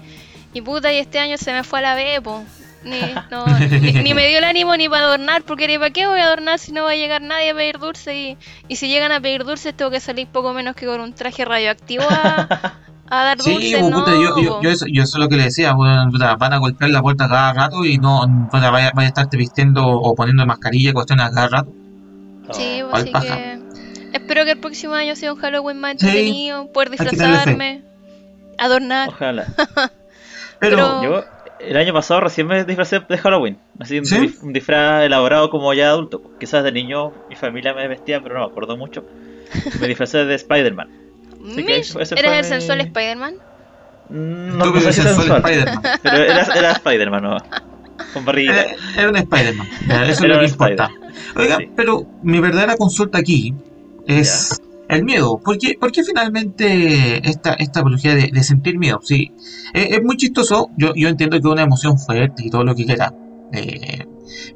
Y 0.54 0.60
puta, 0.60 0.92
y 0.92 0.98
este 0.98 1.18
año 1.18 1.36
se 1.38 1.52
me 1.52 1.64
fue 1.64 1.80
a 1.80 1.82
la 1.82 1.94
B, 1.96 2.20
po. 2.22 2.44
Ni, 2.84 3.00
no, 3.30 3.46
ni, 3.46 3.92
ni 3.92 4.14
me 4.14 4.28
dio 4.28 4.38
el 4.38 4.44
ánimo 4.44 4.76
ni 4.76 4.88
para 4.88 5.06
adornar, 5.06 5.42
porque 5.42 5.66
ni 5.66 5.78
para 5.78 5.90
qué 5.90 6.06
voy 6.06 6.20
a 6.20 6.24
adornar 6.26 6.58
si 6.58 6.72
no 6.72 6.84
va 6.84 6.90
a 6.90 6.94
llegar 6.96 7.22
nadie 7.22 7.50
a 7.50 7.54
pedir 7.54 7.78
dulce. 7.78 8.14
Y, 8.16 8.38
y 8.68 8.76
si 8.76 8.88
llegan 8.88 9.10
a 9.12 9.20
pedir 9.20 9.44
dulces, 9.44 9.74
tengo 9.74 9.90
que 9.90 10.00
salir 10.00 10.26
poco 10.28 10.52
menos 10.52 10.76
que 10.76 10.86
con 10.86 11.00
un 11.00 11.14
traje 11.14 11.44
radioactivo 11.44 12.04
a, 12.08 12.74
a 13.08 13.24
dar 13.24 13.40
Sí, 13.40 13.52
dulces. 13.54 13.80
pues, 13.80 13.90
no, 13.90 13.98
puta, 14.04 14.12
yo, 14.12 14.60
yo, 14.62 14.70
eso, 14.70 14.84
yo 14.86 15.02
eso 15.02 15.16
es 15.16 15.22
lo 15.22 15.28
que 15.28 15.36
le 15.36 15.44
decía, 15.44 15.72
van 15.74 16.52
a 16.52 16.58
golpear 16.58 16.90
la 16.90 17.00
puerta 17.00 17.26
cada 17.28 17.52
rato 17.54 17.84
y 17.86 17.96
no 17.98 18.20
puta, 18.50 18.70
vaya, 18.70 18.90
vaya 18.94 19.06
a 19.06 19.08
estarte 19.08 19.36
vistiendo 19.38 19.86
o 19.86 20.14
poniendo 20.14 20.44
mascarilla, 20.44 20.92
cuestiones 20.92 21.26
a 21.26 21.30
cada 21.30 21.48
rato. 21.48 21.72
Sí, 22.52 22.82
Oh, 22.82 22.90
pues, 22.90 23.02
así 23.04 23.12
paja. 23.12 23.26
que 23.36 23.58
espero 24.12 24.44
que 24.44 24.50
el 24.50 24.58
próximo 24.60 24.92
año 24.92 25.16
sea 25.16 25.32
un 25.32 25.40
Halloween 25.40 25.80
más 25.80 25.92
Sí, 25.98 26.06
entretenido, 26.06 26.70
poder 26.70 26.90
tenerle 26.90 27.10
fe. 27.10 27.16
disfrazarme, 27.24 27.82
adornar. 28.58 29.08
Ojalá. 29.08 29.46
Pero, 30.60 30.76
Pero- 30.76 31.02
Yo 31.02 31.24
el 31.68 31.76
año 31.76 31.92
pasado 31.92 32.20
recién 32.20 32.46
me 32.46 32.64
disfracé 32.64 33.00
de 33.00 33.18
Halloween. 33.18 33.58
Así 33.78 33.98
un, 33.98 34.04
¿Sí? 34.06 34.16
dif- 34.16 34.42
un 34.42 34.52
disfraz 34.52 35.04
elaborado 35.04 35.50
como 35.50 35.72
ya 35.74 35.88
adulto. 35.90 36.22
Quizás 36.40 36.64
de 36.64 36.72
niño 36.72 37.12
mi 37.28 37.36
familia 37.36 37.74
me 37.74 37.86
vestía, 37.88 38.20
pero 38.20 38.34
no 38.34 38.40
me 38.46 38.46
acuerdo 38.50 38.76
mucho. 38.76 39.04
Me 39.80 39.88
disfracé 39.88 40.24
de 40.24 40.34
Spider-Man. 40.34 40.88
¿Eres 41.56 41.94
el 41.94 42.24
mi- 42.24 42.44
sensual 42.44 42.80
Spider-Man? 42.80 43.34
Mm, 44.08 44.58
No, 44.58 44.66
no 44.66 44.80
sé 44.80 44.92
si 44.92 45.02
sensual, 45.02 45.38
Spider-Man. 45.44 45.82
pero 46.02 46.16
era, 46.16 46.42
era 46.54 46.72
Spider-Man, 46.72 47.22
¿no? 47.22 47.36
Con 48.12 48.24
barriguita. 48.24 48.62
Era, 48.62 48.76
era 48.98 49.08
un 49.10 49.16
Spider-Man, 49.16 49.66
eso 49.66 50.02
es 50.02 50.20
Era 50.20 50.34
lo 50.34 50.40
que 50.40 50.46
importa. 50.46 50.90
Oiga, 51.36 51.56
Sí. 51.58 51.70
pero 51.76 52.06
mi 52.22 52.40
verdadera 52.40 52.76
consulta 52.76 53.18
aquí 53.18 53.54
es 54.06 54.60
el 54.96 55.04
miedo. 55.04 55.38
¿Por 55.44 55.58
qué, 55.58 55.74
por 55.78 55.92
qué 55.92 56.02
finalmente 56.04 57.28
esta, 57.28 57.54
esta 57.54 57.80
apología 57.80 58.14
de, 58.14 58.30
de 58.32 58.42
sentir 58.42 58.78
miedo? 58.78 59.00
Sí, 59.02 59.32
es, 59.72 59.98
es 59.98 60.02
muy 60.02 60.16
chistoso. 60.16 60.70
Yo, 60.76 60.92
yo 60.94 61.08
entiendo 61.08 61.40
que 61.40 61.48
una 61.48 61.62
emoción 61.62 61.98
fuerte 61.98 62.44
y 62.44 62.50
todo 62.50 62.64
lo 62.64 62.74
que 62.74 62.84
quiera. 62.86 63.14
eh, 63.52 64.06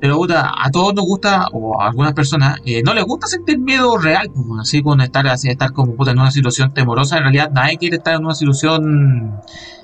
pero 0.01 0.25
a 0.31 0.71
todos 0.71 0.95
nos 0.95 1.05
gusta, 1.05 1.47
o 1.53 1.81
a 1.81 1.89
algunas 1.89 2.13
personas, 2.15 2.59
eh, 2.65 2.83
no 2.85 2.95
les 2.95 3.05
gusta 3.05 3.27
sentir 3.27 3.59
miedo 3.59 3.97
real, 3.99 4.29
como 4.33 4.61
así 4.61 4.83
con 4.83 5.01
estar 5.01 5.27
así, 5.29 5.49
estar 5.49 5.73
como 5.73 5.95
puta 5.95 6.13
en 6.13 6.19
una 6.19 6.31
situación 6.31 6.73
temorosa. 6.73 7.17
En 7.17 7.25
realidad, 7.25 7.51
nadie 7.53 7.77
quiere 7.79 7.97
estar 7.97 8.15
en 8.15 8.25
una 8.25 8.35
situación 8.35 9.41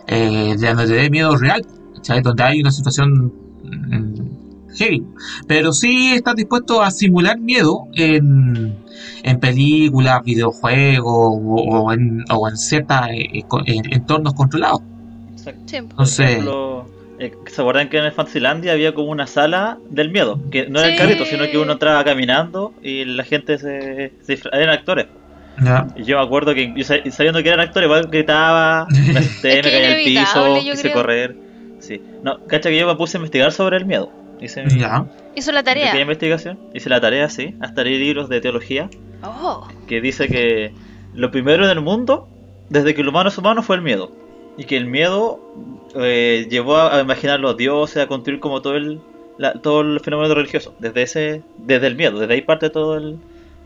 eh, 0.06 0.56
de 0.58 0.68
donde 0.68 0.86
te 0.86 0.92
dé 0.94 1.10
miedo 1.10 1.36
real, 1.36 1.66
¿cachai? 1.96 2.22
Donde 2.22 2.42
hay 2.42 2.60
una 2.60 2.70
situación 2.72 3.32
mm, 3.62 4.74
heavy. 4.76 5.06
Pero 5.46 5.72
sí 5.72 6.12
estás 6.14 6.34
dispuesto 6.36 6.82
a 6.82 6.90
simular 6.90 7.38
miedo 7.40 7.86
en, 7.94 8.83
en 9.24 9.40
películas, 9.40 10.22
videojuegos 10.22 11.06
o, 11.12 11.54
o 11.56 11.92
en, 11.92 12.24
o 12.30 12.48
en 12.48 12.56
ciertos 12.56 12.96
entornos 13.66 14.34
controlados. 14.34 14.82
Exacto. 15.32 15.76
Entonces, 15.76 16.30
ejemplo, 16.30 16.86
eh, 17.18 17.32
¿se 17.46 17.60
acuerdan 17.60 17.88
que 17.88 17.98
en 17.98 18.04
el 18.04 18.12
Fantasylandia 18.12 18.72
había 18.72 18.94
como 18.94 19.10
una 19.10 19.26
sala 19.26 19.78
del 19.90 20.10
miedo? 20.10 20.38
Que 20.50 20.68
no 20.68 20.78
era 20.80 20.90
el 20.90 20.98
carrito, 20.98 21.24
sino 21.24 21.44
que 21.46 21.58
uno 21.58 21.72
entraba 21.72 22.04
caminando 22.04 22.74
y 22.82 23.04
la 23.04 23.24
gente 23.24 23.58
se, 23.58 24.12
se 24.22 24.38
eran 24.52 24.70
actores. 24.70 25.06
ya. 25.62 25.86
Y 25.96 26.04
yo 26.04 26.18
me 26.18 26.24
acuerdo 26.24 26.54
que 26.54 26.72
yo 26.76 26.84
sabiendo 26.84 27.42
que 27.42 27.48
eran 27.48 27.60
actores, 27.60 27.86
igual 27.86 28.08
gritaba, 28.10 28.86
me 29.12 29.18
asusté, 29.18 29.58
Es 29.60 29.64
me 29.64 29.70
que 29.70 29.80
caí 29.80 29.92
al 29.92 30.04
piso, 30.04 30.58
quise 30.60 30.82
creo. 30.82 30.94
correr. 30.94 31.36
Sí. 31.78 32.00
No, 32.22 32.38
cacha 32.46 32.68
que 32.70 32.78
yo 32.78 32.86
me 32.86 32.94
puse 32.96 33.16
a 33.16 33.18
investigar 33.18 33.52
sobre 33.52 33.76
el 33.78 33.86
miedo. 33.86 34.10
Hice 34.40 34.64
mi 34.64 34.82
hizo 35.36 35.52
la 35.52 35.62
tarea. 35.62 35.98
investigación, 36.00 36.58
hice 36.74 36.88
la 36.90 37.00
tarea, 37.00 37.28
sí, 37.30 37.54
hasta 37.60 37.82
leí 37.84 37.98
libros 37.98 38.28
de 38.28 38.40
teología 38.40 38.90
Oh, 39.26 39.66
que 39.86 40.00
dice 40.00 40.28
que 40.28 40.72
lo 41.14 41.30
primero 41.30 41.64
en 41.64 41.70
el 41.70 41.80
mundo, 41.80 42.28
desde 42.68 42.94
que 42.94 43.02
el 43.02 43.08
humano 43.08 43.28
es 43.28 43.38
humano, 43.38 43.62
fue 43.62 43.76
el 43.76 43.82
miedo. 43.82 44.10
Y 44.56 44.64
que 44.64 44.76
el 44.76 44.86
miedo 44.86 45.40
eh, 45.96 46.46
llevó 46.50 46.76
a, 46.76 46.96
a 46.96 47.00
imaginar 47.00 47.40
los 47.40 47.56
dioses, 47.56 48.02
a 48.02 48.06
construir 48.06 48.40
como 48.40 48.62
todo 48.62 48.76
el, 48.76 49.00
la- 49.38 49.54
todo 49.54 49.80
el 49.80 50.00
fenómeno 50.00 50.34
religioso. 50.34 50.74
Desde 50.78 51.02
ese 51.02 51.42
desde 51.58 51.86
el 51.88 51.96
miedo, 51.96 52.18
desde 52.20 52.34
ahí 52.34 52.40
parte 52.42 52.70
todo 52.70 52.96
el, 52.96 53.18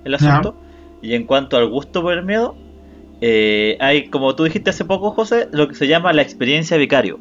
el 0.05 0.15
asunto. 0.15 0.55
Y 1.03 1.15
en 1.15 1.25
cuanto 1.25 1.57
al 1.57 1.69
gusto 1.69 2.03
por 2.03 2.13
el 2.15 2.25
miedo, 2.25 2.57
eh, 3.21 3.77
hay, 3.81 4.09
como 4.09 4.35
tú 4.35 4.45
dijiste 4.45 4.71
hace 4.71 4.85
poco, 4.85 5.11
José, 5.13 5.49
lo 5.53 5.69
que 5.69 5.75
se 5.75 5.87
llama 5.89 6.13
la 6.13 6.23
experiencia 6.23 6.77
vicario. 6.77 7.19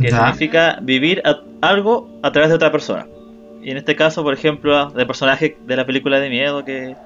Que 0.00 0.08
significa 0.26 0.78
vivir 0.82 1.22
a- 1.24 1.40
algo 1.60 2.08
a 2.22 2.32
través 2.32 2.50
de 2.50 2.56
otra 2.56 2.72
persona. 2.72 3.06
Y 3.62 3.70
en 3.70 3.76
este 3.76 3.94
caso, 3.96 4.22
por 4.22 4.34
ejemplo, 4.34 4.90
del 4.90 5.06
personaje 5.06 5.56
de 5.64 5.76
la 5.76 5.86
película 5.86 6.18
de 6.20 6.28
miedo 6.30 6.64
que, 6.64 6.96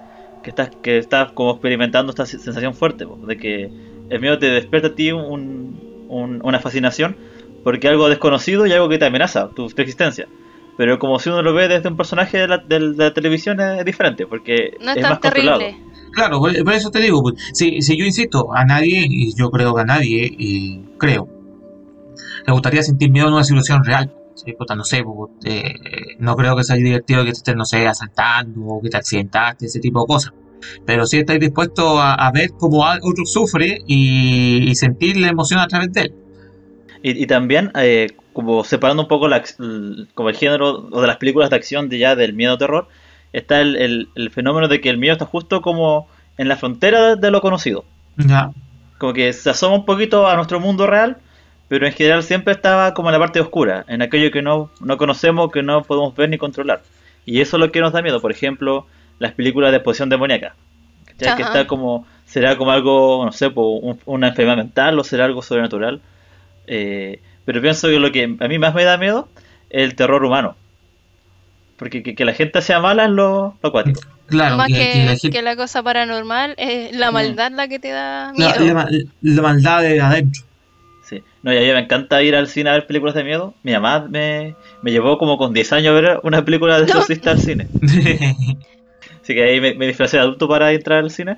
que 0.46 0.50
estás 0.50 0.70
que 0.80 0.98
estás 0.98 1.32
como 1.32 1.50
experimentando 1.50 2.10
esta 2.10 2.24
se- 2.24 2.38
sensación 2.38 2.72
fuerte, 2.72 3.04
po, 3.04 3.18
de 3.26 3.36
que 3.36 3.68
el 4.10 4.20
miedo 4.20 4.38
te 4.38 4.46
despierta 4.48 4.88
a 4.88 4.94
ti 4.94 5.10
un- 5.10 6.06
un- 6.08 6.40
una 6.44 6.60
fascinación 6.60 7.16
porque 7.64 7.88
algo 7.88 8.08
desconocido 8.08 8.64
y 8.64 8.70
algo 8.72 8.88
que 8.88 8.96
te 8.96 9.06
amenaza 9.06 9.48
tu, 9.50 9.66
tu 9.68 9.82
existencia. 9.82 10.28
Pero 10.76 11.00
como 11.00 11.18
si 11.18 11.30
uno 11.30 11.42
lo 11.42 11.52
ve 11.52 11.66
desde 11.66 11.88
un 11.88 11.96
personaje 11.96 12.38
de 12.38 12.46
la, 12.46 12.58
de 12.58 12.78
la 12.78 13.12
televisión 13.12 13.60
es, 13.60 13.84
diferente, 13.84 14.24
porque 14.28 14.76
no 14.80 14.92
es 14.92 14.98
es 14.98 15.02
tan 15.02 15.10
más 15.10 15.18
controlado. 15.18 15.60
Claro, 16.12 16.38
por, 16.38 16.64
por 16.64 16.72
eso 16.74 16.90
te 16.92 17.00
digo, 17.00 17.22
pues, 17.22 17.34
si, 17.52 17.82
si 17.82 17.98
yo 17.98 18.04
insisto, 18.04 18.54
a 18.54 18.64
nadie, 18.64 19.04
y 19.08 19.34
yo 19.34 19.50
creo 19.50 19.74
que 19.74 19.80
a 19.80 19.84
nadie, 19.84 20.30
y 20.38 20.84
creo, 20.96 21.28
le 22.46 22.52
gustaría 22.52 22.82
sentir 22.84 23.10
miedo 23.10 23.26
en 23.26 23.34
una 23.34 23.42
situación 23.42 23.82
real. 23.84 24.12
¿Sí? 24.36 24.52
Puta, 24.54 24.76
no 24.76 24.84
sé, 24.84 25.02
pues, 25.04 25.30
eh, 25.44 25.74
no 26.20 26.36
creo 26.36 26.56
que 26.56 26.64
sea 26.64 26.76
divertido 26.76 27.24
que 27.24 27.32
te 27.32 27.38
estén, 27.38 27.58
no 27.58 27.66
sé, 27.66 27.86
asaltando 27.88 28.62
o 28.66 28.82
que 28.82 28.90
te 28.90 28.98
accidentaste, 28.98 29.66
ese 29.66 29.80
tipo 29.80 30.02
de 30.02 30.06
cosas. 30.08 30.34
Pero 30.86 31.06
sí 31.06 31.18
estáis 31.18 31.40
dispuestos 31.40 31.98
a, 32.00 32.14
a 32.14 32.32
ver 32.32 32.50
cómo 32.58 32.84
otro 32.84 33.26
sufre 33.26 33.78
y, 33.86 34.70
y 34.70 34.76
sentir 34.76 35.16
la 35.18 35.28
emoción 35.28 35.60
a 35.60 35.68
través 35.68 35.92
de 35.92 36.02
él. 36.02 36.14
Y, 37.02 37.22
y 37.22 37.26
también, 37.26 37.70
eh, 37.76 38.08
como 38.32 38.64
separando 38.64 39.02
un 39.02 39.08
poco 39.08 39.28
la, 39.28 39.42
como 40.14 40.28
el 40.30 40.36
género 40.36 40.88
o 40.90 41.00
de 41.00 41.06
las 41.06 41.18
películas 41.18 41.50
de 41.50 41.56
acción 41.56 41.88
de 41.88 41.98
ya 41.98 42.16
del 42.16 42.34
miedo-terror, 42.34 42.88
está 43.32 43.60
el, 43.60 43.76
el- 43.76 44.12
el 44.14 44.30
fenómeno 44.30 44.68
de 44.68 44.80
que 44.80 44.90
el 44.90 44.98
miedo 44.98 45.14
está 45.14 45.26
justo 45.26 45.62
como 45.62 46.08
en 46.38 46.48
la 46.48 46.56
frontera 46.56 47.10
de, 47.10 47.16
de 47.16 47.30
lo 47.30 47.40
conocido. 47.40 47.90
Ya, 48.18 48.50
Como 48.98 49.12
que 49.12 49.32
se 49.32 49.50
asoma 49.50 49.76
un 49.76 49.84
poquito 49.84 50.26
a 50.26 50.36
nuestro 50.36 50.60
mundo 50.60 50.86
real, 50.86 51.22
pero 51.68 51.86
en 51.86 51.92
general 51.92 52.22
siempre 52.22 52.52
estaba 52.54 52.94
como 52.94 53.08
en 53.08 53.14
la 53.14 53.18
parte 53.18 53.40
oscura, 53.40 53.84
en 53.88 54.02
aquello 54.02 54.30
que 54.30 54.42
no, 54.42 54.70
no 54.80 54.96
conocemos, 54.96 55.50
que 55.50 55.62
no 55.62 55.82
podemos 55.82 56.14
ver 56.14 56.28
ni 56.30 56.38
controlar. 56.38 56.82
Y 57.24 57.40
eso 57.40 57.56
es 57.56 57.60
lo 57.60 57.72
que 57.72 57.80
nos 57.80 57.92
da 57.92 58.02
miedo, 58.02 58.20
por 58.20 58.30
ejemplo, 58.30 58.86
las 59.18 59.32
películas 59.32 59.70
de 59.72 59.78
exposición 59.78 60.08
demoníaca. 60.08 60.54
¿cachai? 61.18 61.36
Que 61.36 61.42
está 61.42 61.66
como, 61.66 62.06
será 62.26 62.56
como 62.56 62.70
algo, 62.70 63.24
no 63.24 63.32
sé, 63.32 63.48
un- 63.54 63.98
una 64.04 64.28
enfermedad 64.28 64.56
mental 64.58 64.98
o 64.98 65.02
será 65.04 65.24
algo 65.24 65.42
sobrenatural. 65.42 66.00
Eh, 66.68 67.20
pero 67.44 67.60
pienso 67.62 67.88
que 67.88 67.98
lo 67.98 68.12
que 68.12 68.24
a 68.38 68.48
mí 68.48 68.58
más 68.58 68.74
me 68.74 68.84
da 68.84 68.96
miedo 68.98 69.28
es 69.70 69.82
el 69.84 69.94
terror 69.96 70.24
humano. 70.24 70.56
Porque 71.76 72.02
que, 72.02 72.14
que 72.14 72.24
la 72.24 72.32
gente 72.32 72.62
sea 72.62 72.80
mala 72.80 73.04
es 73.04 73.10
lo, 73.10 73.54
lo 73.62 73.68
acuático. 73.68 74.00
claro, 74.26 74.56
Más 74.56 74.68
que, 74.68 74.74
que, 74.74 75.04
la 75.04 75.12
que 75.12 75.18
gente- 75.18 75.42
la 75.42 75.56
cosa 75.56 75.82
paranormal, 75.82 76.54
es 76.58 76.96
la 76.96 77.10
Mm. 77.10 77.14
maldad 77.14 77.52
la 77.52 77.68
que 77.68 77.78
te 77.78 77.90
da 77.90 78.32
miedo. 78.36 78.50
la 78.74 78.88
la 79.22 79.42
maldad 79.42 79.82
de 79.82 80.00
adentro. 80.00 80.42
No, 81.46 81.54
y 81.54 81.58
a 81.58 81.60
mí 81.60 81.66
me 81.68 81.78
encanta 81.78 82.20
ir 82.24 82.34
al 82.34 82.48
cine 82.48 82.70
a 82.70 82.72
ver 82.72 82.88
películas 82.88 83.14
de 83.14 83.22
miedo. 83.22 83.54
Mi 83.62 83.70
mamá 83.70 84.04
me, 84.10 84.56
me 84.82 84.90
llevó 84.90 85.16
como 85.16 85.38
con 85.38 85.54
10 85.54 85.72
años 85.72 85.90
a 85.90 86.00
ver 86.00 86.20
una 86.24 86.44
película 86.44 86.76
de 86.76 86.86
exorcista 86.86 87.30
al 87.30 87.38
cine. 87.38 87.68
Así 89.22 89.32
que 89.32 89.44
ahí 89.44 89.60
me, 89.60 89.74
me 89.74 89.86
disfracé 89.86 90.16
de 90.16 90.24
adulto 90.24 90.48
para 90.48 90.72
entrar 90.72 90.98
al 90.98 91.10
cine. 91.12 91.36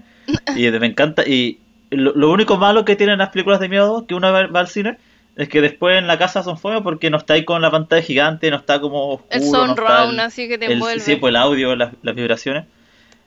Y 0.57 0.71
me 0.71 0.87
encanta. 0.87 1.25
Y 1.27 1.59
lo, 1.91 2.15
lo 2.15 2.31
único 2.31 2.57
malo 2.57 2.87
que 2.87 2.97
tienen 2.97 3.19
las 3.19 3.29
películas 3.29 3.61
de 3.61 3.69
miedo 3.69 4.07
que 4.07 4.15
uno 4.15 4.33
va, 4.33 4.41
al 4.41 4.69
cine 4.69 4.97
es 5.37 5.47
que 5.51 5.61
después 5.61 5.99
en 5.99 6.07
la 6.07 6.19
casa 6.19 6.43
son 6.43 6.57
fome 6.57 6.81
porque 6.81 7.11
no 7.11 7.19
está 7.19 7.35
ahí 7.35 7.45
con 7.45 7.61
la 7.61 7.71
pantalla 7.71 8.01
gigante, 8.01 8.51
no 8.51 8.57
está 8.57 8.81
como 8.81 9.11
oscuro. 9.11 9.29
el 9.31 9.43
no 9.43 9.51
sound 9.51 9.71
está 9.79 10.05
round, 10.05 10.15
el- 10.15 10.21
así 10.21 10.49
que 10.49 10.57
te 10.57 10.65
el, 10.65 10.73
envuelve. 10.73 11.01
sí, 11.01 11.17
pues 11.17 11.33
el 11.33 11.37
audio, 11.37 11.77
las, 11.77 11.93
las 12.03 12.15
vibraciones. 12.15 12.65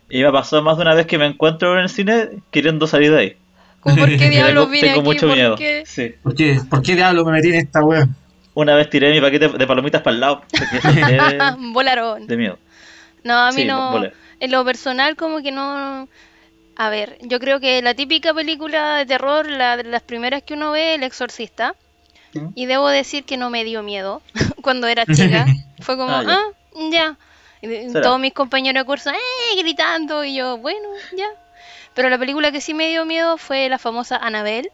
Y 0.10 0.24
me 0.24 0.32
pasado 0.32 0.64
más 0.64 0.78
de 0.78 0.82
una 0.82 0.96
vez 0.96 1.06
que 1.06 1.20
me 1.20 1.28
encuentro 1.28 1.74
en 1.76 1.82
el 1.82 1.90
cine 1.90 2.30
queriendo 2.50 2.88
salir 2.88 3.12
de 3.12 3.20
ahí. 3.20 3.36
¿Por 3.84 3.96
qué 4.18 4.30
diablos 4.30 4.70
vine 4.70 4.88
tengo 4.88 5.00
aquí? 5.02 5.10
mucho 5.10 5.28
¿Por 5.28 5.36
miedo. 5.36 5.56
qué? 5.56 5.84
Sí. 5.86 6.14
¿Por 6.22 6.36
qué, 6.36 6.60
¿Por 6.70 6.82
qué 6.82 6.96
diablo 6.96 7.26
me 7.26 7.32
metí 7.34 7.50
en 7.50 7.56
esta 7.56 7.84
wea? 7.84 8.08
Una 8.54 8.76
vez 8.76 8.90
tiré 8.90 9.12
mi 9.12 9.22
paquete 9.22 9.48
de 9.50 9.68
palomitas 9.68 10.02
para 10.02 10.14
el 10.14 10.20
lado. 10.20 10.42
De, 10.52 11.56
Volaron. 11.72 12.28
de 12.28 12.38
miedo. 12.38 12.60
No, 13.24 13.38
a 13.38 13.52
mí 13.52 13.62
Sí, 13.62 13.66
no. 13.66 13.92
volé. 13.92 14.14
En 14.40 14.52
lo 14.52 14.66
personal, 14.66 15.16
como 15.16 15.42
que 15.42 15.52
no. 15.52 16.08
A 16.76 16.90
ver, 16.90 17.18
yo 17.22 17.40
creo 17.40 17.60
que 17.60 17.82
la 17.82 17.94
típica 17.94 18.34
película 18.34 18.98
de 18.98 19.06
terror, 19.06 19.48
la 19.50 19.78
de 19.78 19.84
las 19.84 20.02
primeras 20.02 20.42
que 20.44 20.54
uno 20.56 20.72
ve, 20.72 20.96
El 20.96 21.04
Exorcista. 21.04 21.76
¿Mm? 22.34 22.48
Y 22.56 22.66
debo 22.66 22.88
decir 22.90 23.24
que 23.24 23.38
no 23.38 23.50
me 23.50 23.64
dio 23.64 23.84
miedo 23.84 24.22
cuando 24.62 24.88
era 24.88 25.06
chica. 25.06 25.46
Fue 25.82 25.96
como, 25.98 26.12
Ah, 26.16 26.24
ya. 26.24 26.34
ah, 26.34 26.90
ya. 26.92 27.18
Y 27.62 27.94
todos 27.94 28.20
mis 28.20 28.34
compañeros 28.34 28.82
de 28.82 28.86
curso, 28.86 29.12
¡eh! 29.12 29.60
gritando. 29.62 30.24
Y 30.26 30.36
yo, 30.36 30.58
bueno, 30.58 30.90
ya. 31.16 31.28
Pero 31.94 32.10
la 32.10 32.18
película 32.18 32.52
que 32.52 32.62
sí 32.62 32.74
me 32.74 32.90
dio 32.90 33.06
miedo 33.06 33.38
fue 33.38 33.70
la 33.70 33.78
famosa 33.80 34.18
Annabelle. 34.18 34.72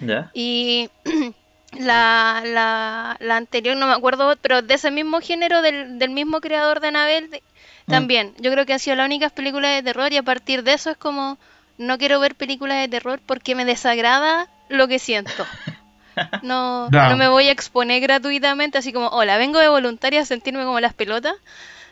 ¿Ya? 0.00 0.30
Y 0.34 0.90
la, 1.78 2.42
la, 2.44 3.16
la 3.20 3.36
anterior, 3.36 3.76
no 3.76 3.86
me 3.86 3.92
acuerdo, 3.92 4.34
pero 4.40 4.62
de 4.62 4.74
ese 4.74 4.90
mismo 4.90 5.20
género, 5.20 5.62
del, 5.62 5.98
del 5.98 6.10
mismo 6.10 6.40
creador 6.40 6.80
de 6.80 6.88
Annabelle, 6.88 7.28
de- 7.28 7.42
Mm. 7.86 7.90
también. 7.90 8.34
Yo 8.38 8.50
creo 8.50 8.64
que 8.64 8.72
han 8.72 8.78
sido 8.78 8.96
las 8.96 9.04
únicas 9.04 9.30
películas 9.32 9.74
de 9.76 9.82
terror 9.82 10.10
y 10.10 10.16
a 10.16 10.22
partir 10.22 10.62
de 10.62 10.72
eso 10.72 10.90
es 10.90 10.96
como, 10.96 11.36
no 11.76 11.98
quiero 11.98 12.18
ver 12.18 12.34
películas 12.34 12.80
de 12.80 12.88
terror 12.88 13.20
porque 13.26 13.54
me 13.54 13.66
desagrada 13.66 14.48
lo 14.70 14.88
que 14.88 14.98
siento. 14.98 15.44
No, 16.42 16.90
no 16.90 17.16
me 17.16 17.28
voy 17.28 17.48
a 17.48 17.52
exponer 17.52 18.00
gratuitamente, 18.00 18.78
así 18.78 18.92
como, 18.92 19.08
hola, 19.08 19.36
vengo 19.38 19.58
de 19.58 19.68
voluntaria 19.68 20.20
a 20.20 20.24
sentirme 20.24 20.64
como 20.64 20.78
las 20.80 20.94
pelotas. 20.94 21.34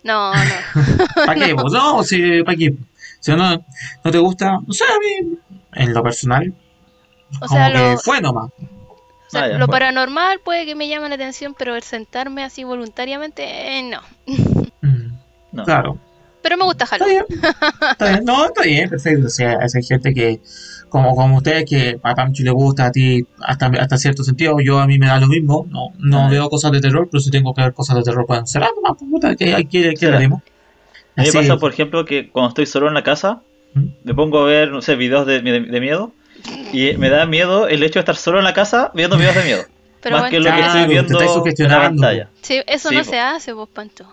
No, 0.03 0.33
no. 0.45 0.45
¿Para 1.27 1.35
qué? 1.41 1.55
No, 1.73 2.03
si, 2.05 2.43
¿para 2.43 2.57
qué? 2.57 2.73
Si 3.23 3.31
no, 3.33 3.65
no 4.05 4.11
te 4.11 4.19
gusta, 4.19 4.59
no 4.67 4.73
sé, 4.73 4.85
a 4.85 4.99
mí, 4.99 5.39
en 5.75 5.95
lo 5.95 6.03
personal, 6.03 6.53
O 7.41 7.47
como 7.47 7.55
sea, 7.57 7.73
que 7.73 7.97
fue 8.03 8.21
nomás. 8.21 8.51
o 8.59 9.31
sea, 9.31 9.45
Ah, 9.45 9.49
ya, 9.49 9.59
lo 9.59 9.67
paranormal 9.69 10.41
puede 10.41 10.67
que 10.67 10.75
me 10.75 10.89
llame 10.89 11.09
la 11.09 11.15
atención, 11.15 11.55
pero 11.57 11.75
el 11.77 11.83
sentarme 11.83 12.45
así 12.45 12.65
voluntariamente, 12.65 13.79
eh, 13.79 13.83
no. 13.85 14.01
Mm, 14.83 15.13
No. 15.53 15.65
Claro. 15.65 15.99
Pero 16.43 16.57
me 16.57 16.65
gusta 16.65 16.85
Está 16.85 16.97
Halloween. 16.99 17.25
bien. 17.29 17.41
Está 17.93 18.09
bien. 18.09 18.25
No, 18.25 18.45
está 18.47 18.63
bien, 18.63 18.91
perfecto. 18.91 19.27
O 19.29 19.31
sea, 19.31 19.59
hay 19.61 19.83
gente 19.85 20.13
que, 20.13 20.41
como, 20.89 21.15
como 21.15 21.37
ustedes, 21.37 21.65
que 21.69 22.01
a 22.03 22.15
Pancho 22.17 22.43
le 22.43 22.51
gusta, 22.51 22.87
a 22.87 22.91
ti 22.91 23.25
hasta, 23.47 23.67
hasta 23.67 23.97
cierto 23.97 24.25
sentido, 24.25 24.57
yo 24.61 24.81
a 24.81 24.87
mí 24.89 24.99
me 24.99 25.07
da 25.07 25.21
lo 25.21 25.29
mismo. 25.29 25.67
No, 25.71 25.91
no 25.99 26.27
Ah. 26.27 26.29
veo 26.29 26.49
cosas 26.51 26.73
de 26.73 26.81
terror, 26.81 27.07
pero 27.09 27.21
si 27.21 27.31
tengo 27.31 27.55
que 27.55 27.63
ver 27.63 27.73
cosas 27.75 27.95
de 27.97 28.03
terror, 28.03 28.27
pueden 28.27 28.47
ser. 28.49 28.65
Ah, 28.65 28.71
puta, 28.99 29.37
que 29.37 29.55
hay 29.55 29.67
que 29.67 29.95
Sí. 29.97 30.07
A 31.17 31.23
mí 31.23 31.27
me 31.29 31.33
pasa, 31.33 31.57
por 31.59 31.73
ejemplo, 31.73 32.05
que 32.05 32.29
cuando 32.31 32.49
estoy 32.51 32.67
solo 32.67 32.89
en 32.89 32.95
la 32.95 33.03
casa, 33.03 33.43
me 34.05 34.15
pongo 34.15 34.41
a 34.41 34.45
ver, 34.45 34.71
no 34.71 34.81
sé, 34.83 34.97
videos 34.97 35.27
de, 35.27 35.41
de- 35.41 35.61
de 35.61 35.81
miedo. 35.81 36.13
Y 36.73 36.97
me 36.97 37.11
da 37.11 37.27
miedo 37.27 37.69
el 37.69 37.83
hecho 37.83 37.95
de 37.95 38.01
estar 38.01 38.17
solo 38.17 38.39
en 38.39 38.45
la 38.45 38.55
casa 38.55 38.91
viendo 38.95 39.17
videos 39.19 39.35
de 39.37 39.45
miedo. 39.45 39.65
Pero 40.03 40.17
más 40.17 40.23
bueno, 40.23 40.31
que 40.33 40.41
lo 40.41 40.57
que 40.57 40.61
estoy 40.67 40.87
viendo 40.89 41.21
en 41.21 41.69
la 41.71 41.81
pantalla. 41.81 42.29
Sí, 42.41 42.61
eso 42.67 42.89
Sí, 42.89 42.97
no 42.97 43.05
po. 43.05 43.11
se 43.11 43.21
hace, 43.21 43.53
vos, 43.53 43.69
Pancho. 43.69 44.05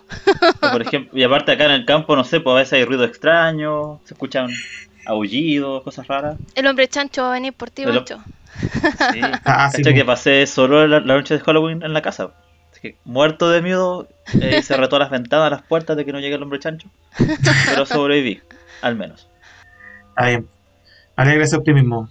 O, 0.62 0.70
por 0.70 0.82
ejemplo, 0.82 1.18
y 1.18 1.24
aparte 1.24 1.50
acá 1.50 1.64
en 1.64 1.72
el 1.72 1.84
campo, 1.84 2.14
no 2.14 2.22
sé, 2.22 2.38
pues 2.40 2.52
a 2.54 2.58
veces 2.58 2.72
hay 2.74 2.84
ruido 2.84 3.04
extraño, 3.04 3.98
se 4.04 4.14
escuchan 4.14 4.50
aullidos, 5.04 5.82
cosas 5.82 6.06
raras. 6.06 6.36
El 6.54 6.66
hombre 6.68 6.86
chancho 6.86 7.22
va 7.22 7.30
a 7.30 7.32
venir 7.32 7.54
por 7.54 7.70
ti, 7.70 7.84
Pancho. 7.84 8.20
Sí. 9.12 9.20
Ah, 9.44 9.70
sí, 9.74 9.82
que 9.82 10.04
pasé 10.04 10.46
solo 10.46 10.86
la, 10.86 11.00
la 11.00 11.14
noche 11.14 11.34
de 11.34 11.40
Halloween 11.40 11.82
en 11.82 11.92
la 11.92 12.02
casa. 12.02 12.30
Que 12.82 12.96
muerto 13.04 13.50
de 13.50 13.60
miedo, 13.62 14.08
eh, 14.40 14.62
cerré 14.62 14.86
todas 14.88 15.00
las 15.00 15.10
ventanas, 15.10 15.50
las 15.50 15.62
puertas 15.62 15.96
de 15.96 16.04
que 16.04 16.12
no 16.12 16.20
llegue 16.20 16.36
el 16.36 16.42
hombre 16.42 16.58
chancho. 16.60 16.88
Pero 17.66 17.84
sobreviví, 17.86 18.40
al 18.82 18.96
menos. 18.96 19.28
Está 20.10 20.26
bien. 20.26 20.48
Alegra 21.16 21.44
ese 21.44 21.56
optimismo. 21.56 22.08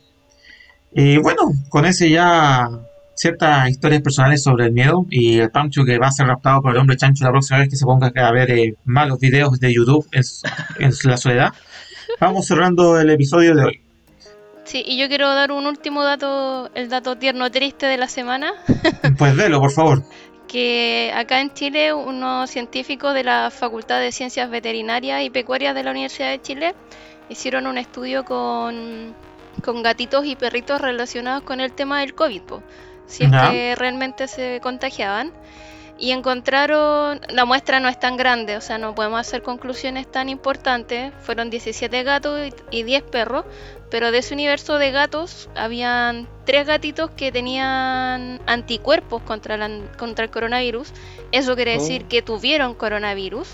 Y 0.94 1.18
bueno, 1.18 1.42
con 1.70 1.86
ese 1.86 2.10
ya 2.10 2.70
ciertas 3.16 3.70
historias 3.70 4.02
personales 4.02 4.44
sobre 4.44 4.66
el 4.66 4.72
miedo 4.72 5.06
y 5.10 5.40
el 5.40 5.50
Pancho 5.52 5.84
que 5.84 5.98
va 5.98 6.08
a 6.08 6.12
ser 6.12 6.28
raptado 6.28 6.62
por 6.62 6.72
el 6.72 6.78
hombre 6.78 6.96
chancho 6.98 7.26
la 7.26 7.32
próxima 7.32 7.60
vez 7.60 7.70
que 7.70 7.76
se 7.76 7.86
ponga 7.86 8.12
a 8.16 8.32
ver 8.32 8.50
eh, 8.52 8.76
malos 8.86 9.20
videos 9.20 9.60
de 9.60 9.74
YouTube 9.74 10.08
en, 10.14 10.24
en 10.80 10.92
su- 10.94 11.10
la 11.10 11.18
soledad. 11.18 11.50
vamos 12.20 12.46
cerrando 12.48 13.00
el 13.00 13.10
episodio 13.10 13.56
de 13.56 13.64
hoy. 13.66 13.82
Sí, 14.64 14.84
y 14.86 15.00
yo 15.00 15.08
quiero 15.08 15.28
dar 15.34 15.52
un 15.52 15.66
último 15.66 16.04
dato, 16.04 16.70
el 16.76 16.90
dato 16.90 17.18
tierno 17.18 17.50
triste 17.50 17.88
de 17.88 17.98
la 17.98 18.08
semana. 18.08 18.54
Pues 19.18 19.36
delo, 19.36 19.60
por 19.60 19.72
favor. 19.72 20.04
Que 20.50 21.14
acá 21.16 21.40
en 21.40 21.54
Chile 21.54 21.94
unos 21.94 22.50
científicos 22.50 23.14
de 23.14 23.24
la 23.24 23.52
Facultad 23.52 24.02
de 24.02 24.12
Ciencias 24.12 24.50
Veterinarias 24.50 25.24
y 25.24 25.30
Pecuarias 25.30 25.76
de 25.76 25.84
la 25.84 25.92
Universidad 25.92 26.32
de 26.32 26.42
Chile 26.42 26.76
hicieron 27.30 27.68
un 27.68 27.78
estudio 27.78 28.26
con, 28.26 29.14
con 29.64 29.84
gatitos 29.84 30.26
y 30.26 30.36
perritos 30.36 30.82
relacionados 30.82 31.44
con 31.44 31.62
el 31.62 31.72
tema 31.72 32.00
del 32.00 32.16
COVID, 32.16 32.42
po, 32.42 32.64
si 33.06 33.26
es 33.26 33.32
que 33.32 33.76
realmente 33.76 34.28
se 34.28 34.60
contagiaban. 34.62 35.32
Y 36.02 36.12
encontraron, 36.12 37.20
la 37.28 37.44
muestra 37.44 37.82
no 37.82 37.90
es 37.90 38.00
tan 38.00 38.16
grande, 38.16 38.56
o 38.56 38.62
sea, 38.62 38.78
no 38.78 38.96
podemos 38.96 39.20
hacer 39.20 39.44
conclusiones 39.44 40.10
tan 40.10 40.30
importantes. 40.30 41.12
Fueron 41.24 41.50
17 41.50 42.04
gatos 42.04 42.40
y 42.72 42.84
10 42.84 43.04
perros, 43.04 43.44
pero 43.90 44.12
de 44.12 44.20
ese 44.20 44.34
universo 44.34 44.78
de 44.78 44.92
gatos 44.92 45.50
habían 45.56 46.28
tres 46.46 46.68
gatitos 46.68 47.10
que 47.12 47.32
tenían 47.32 48.40
anticuerpos 48.46 49.22
contra, 49.24 49.58
la- 49.58 49.70
contra 49.98 50.26
el 50.26 50.32
coronavirus. 50.32 50.90
Eso 51.32 51.56
quiere 51.56 51.76
Oh. 51.76 51.80
decir 51.80 52.06
que 52.06 52.22
tuvieron 52.22 52.74
coronavirus. 52.76 53.48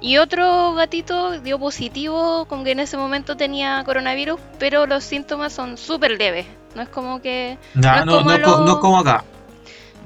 Y 0.00 0.16
otro 0.18 0.74
gatito 0.74 1.38
dio 1.40 1.58
positivo, 1.60 2.46
como 2.48 2.64
que 2.64 2.72
en 2.72 2.80
ese 2.80 2.96
momento 2.96 3.36
tenía 3.36 3.82
coronavirus, 3.84 4.40
pero 4.58 4.86
los 4.86 5.04
síntomas 5.04 5.52
son 5.52 5.78
súper 5.78 6.18
leves. 6.18 6.46
No 6.74 6.82
es 6.82 6.88
como 6.88 7.20
que... 7.22 7.56
No 7.74 7.82
no, 8.04 8.18
es 8.18 8.18
como 8.24 8.38
no, 8.38 8.64
no 8.64 8.72
es 8.72 8.78
como 8.78 8.98
acá. 8.98 9.24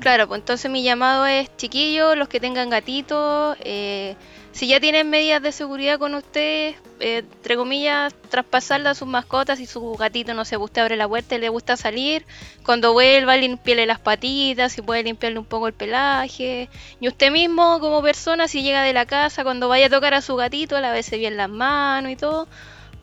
Claro, 0.01 0.29
pues 0.29 0.41
entonces 0.41 0.71
mi 0.71 0.83
llamado 0.83 1.25
es 1.25 1.49
chiquillos, 1.57 2.15
los 2.19 2.29
que 2.29 2.41
tengan 2.41 2.69
gatitos, 2.69 3.57
eh, 3.61 4.15
si 4.57 4.69
ya 4.69 4.81
tienen 4.81 5.11
medidas 5.11 5.43
de 5.43 5.53
seguridad 5.53 5.99
con 5.99 6.15
ustedes, 6.15 6.77
eh, 7.01 7.19
entre 7.19 7.57
comillas, 7.57 8.15
traspasarla 8.31 8.91
a 8.91 8.95
sus 8.95 9.07
mascotas, 9.07 9.59
si 9.59 9.67
su 9.67 9.93
gatito, 9.97 10.33
no 10.33 10.47
sé, 10.47 10.57
usted 10.57 10.81
abre 10.81 10.97
la 10.97 11.07
puerta 11.07 11.35
y 11.35 11.39
le 11.39 11.51
gusta 11.51 11.77
salir, 11.77 12.25
cuando 12.65 12.95
vuelva 12.95 13.37
limpiarle 13.37 13.85
las 13.85 14.01
patitas, 14.01 14.73
si 14.73 14.81
puede 14.81 15.03
limpiarle 15.03 15.39
un 15.39 15.45
poco 15.45 15.67
el 15.67 15.75
pelaje, 15.75 16.71
y 16.99 17.07
usted 17.07 17.31
mismo 17.31 17.81
como 17.81 18.01
persona, 18.01 18.49
si 18.49 18.63
llega 18.63 18.83
de 18.83 18.95
la 18.95 19.05
casa, 19.05 19.45
cuando 19.45 19.69
vaya 19.69 19.87
a 19.87 19.91
tocar 19.91 20.15
a 20.15 20.23
su 20.23 20.37
gatito, 20.37 20.81
lávese 20.81 21.19
bien 21.19 21.37
las 21.37 21.51
manos 21.51 22.11
y 22.11 22.17
todo, 22.17 22.49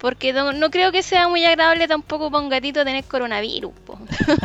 porque 0.03 0.33
no, 0.33 0.51
no 0.51 0.69
creo 0.69 0.91
que 0.91 1.01
sea 1.01 1.29
muy 1.29 1.45
agradable 1.45 1.87
tampoco 1.87 2.29
para 2.29 2.43
un 2.43 2.49
gatito 2.49 2.83
tener 2.83 3.05
coronavirus, 3.05 3.71
po. 3.85 3.97